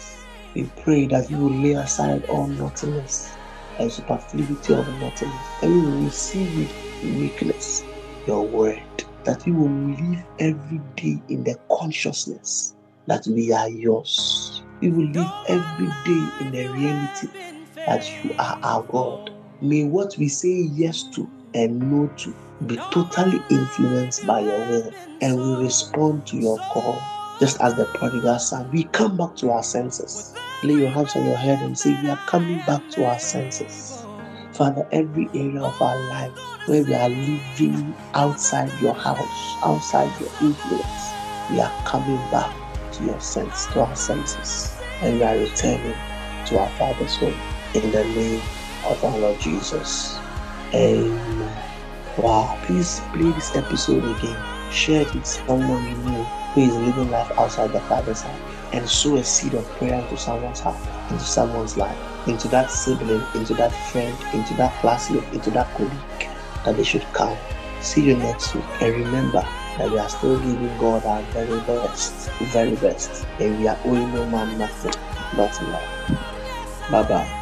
We 0.54 0.66
pray 0.66 1.06
that 1.08 1.30
you 1.30 1.38
will 1.38 1.54
lay 1.54 1.72
aside 1.72 2.24
all 2.24 2.48
naughtiness 2.48 3.38
and 3.78 3.90
superfluity 3.92 4.74
of 4.74 4.94
naughtiness, 4.98 5.50
and 5.62 5.72
we 5.72 5.80
will 5.80 5.92
receive 5.98 6.52
with 6.52 6.74
weakness 7.02 7.86
your 8.26 8.46
word. 8.46 8.84
That 9.24 9.44
we 9.46 9.52
will 9.52 9.72
live 9.72 10.24
every 10.38 10.80
day 10.96 11.22
in 11.28 11.44
the 11.44 11.56
consciousness 11.70 12.74
that 13.06 13.26
we 13.28 13.52
are 13.52 13.70
yours. 13.70 14.64
We 14.82 14.90
will 14.90 15.06
live 15.06 15.32
every 15.46 15.88
day 16.04 16.32
in 16.38 16.50
the 16.52 16.68
reality 16.68 17.28
that 17.86 18.22
you 18.24 18.34
are 18.38 18.58
our 18.62 18.82
God. 18.84 19.30
May 19.62 19.84
what 19.84 20.16
we 20.18 20.28
say 20.28 20.62
yes 20.72 21.04
to 21.14 21.32
and 21.54 21.90
no 21.90 22.08
to 22.18 22.36
be 22.66 22.82
totally 22.90 23.44
influenced 23.48 24.26
by 24.26 24.40
your 24.40 24.64
will, 24.66 24.94
and 25.22 25.40
we 25.40 25.54
respond 25.54 26.26
to 26.26 26.36
your 26.36 26.60
call. 26.64 27.08
Just 27.38 27.60
as 27.60 27.74
the 27.76 27.84
prodigal 27.84 28.38
son, 28.40 28.68
we 28.72 28.84
come 28.84 29.16
back 29.16 29.36
to 29.36 29.50
our 29.52 29.62
senses. 29.62 30.34
Lay 30.64 30.74
your 30.74 30.90
hands 30.90 31.14
on 31.14 31.24
your 31.24 31.36
head 31.36 31.60
and 31.60 31.78
say, 31.78 31.94
We 32.02 32.10
are 32.10 32.20
coming 32.26 32.58
back 32.60 32.88
to 32.90 33.04
our 33.04 33.18
senses. 33.18 34.04
Father, 34.52 34.84
every 34.90 35.28
area 35.32 35.62
of 35.62 35.80
our 35.80 35.96
life 35.96 36.32
where 36.66 36.82
we 36.82 36.94
are 36.94 37.08
living 37.08 37.94
outside 38.14 38.72
your 38.80 38.94
house, 38.94 39.56
outside 39.62 40.10
your 40.18 40.30
influence, 40.40 41.14
we 41.48 41.60
are 41.60 41.72
coming 41.84 42.16
back 42.32 42.52
to 42.92 43.04
your 43.04 43.20
sense, 43.20 43.66
to 43.66 43.82
our 43.82 43.94
senses, 43.94 44.76
and 45.00 45.18
we 45.18 45.22
are 45.22 45.36
returning 45.36 45.94
to 46.46 46.58
our 46.58 46.68
Father's 46.70 47.16
home. 47.16 47.38
In 47.74 47.92
the 47.92 48.02
name 48.04 48.42
of 48.84 49.04
our 49.04 49.16
Lord 49.16 49.38
Jesus. 49.38 50.18
Amen. 50.74 51.62
Wow, 52.16 52.58
please 52.64 53.00
play 53.12 53.30
this 53.30 53.54
episode 53.54 54.04
again. 54.18 54.42
Share 54.72 55.02
it 55.02 55.14
with 55.14 55.24
someone 55.24 55.84
you 55.84 55.96
know 55.98 56.37
who 56.54 56.62
is 56.62 56.74
living 56.76 57.10
life 57.10 57.30
outside 57.38 57.72
the 57.72 57.80
Father's 57.80 58.22
house 58.22 58.40
and 58.72 58.88
sow 58.88 59.16
a 59.16 59.24
seed 59.24 59.54
of 59.54 59.64
prayer 59.76 60.00
into 60.00 60.16
someone's 60.16 60.60
heart, 60.60 60.76
into 61.10 61.24
someone's 61.24 61.76
life, 61.76 61.96
into 62.28 62.48
that 62.48 62.70
sibling, 62.70 63.22
into 63.34 63.54
that 63.54 63.72
friend, 63.90 64.16
into 64.34 64.54
that 64.54 64.72
classmate, 64.80 65.24
into 65.32 65.50
that 65.50 65.66
colleague 65.74 66.30
that 66.64 66.76
they 66.76 66.84
should 66.84 67.04
come. 67.12 67.36
See 67.80 68.02
you 68.02 68.16
next 68.16 68.54
week 68.54 68.64
and 68.80 68.92
remember 69.04 69.46
that 69.78 69.90
we 69.90 69.98
are 69.98 70.08
still 70.08 70.38
giving 70.40 70.76
God 70.78 71.04
our 71.04 71.22
very 71.32 71.60
best, 71.60 72.30
very 72.52 72.74
best, 72.76 73.26
and 73.38 73.58
we 73.60 73.68
are 73.68 73.78
owing 73.84 74.12
no 74.12 74.26
man 74.26 74.58
nothing, 74.58 74.92
nothing. 75.36 75.70
Bye 76.90 77.02
bye. 77.08 77.37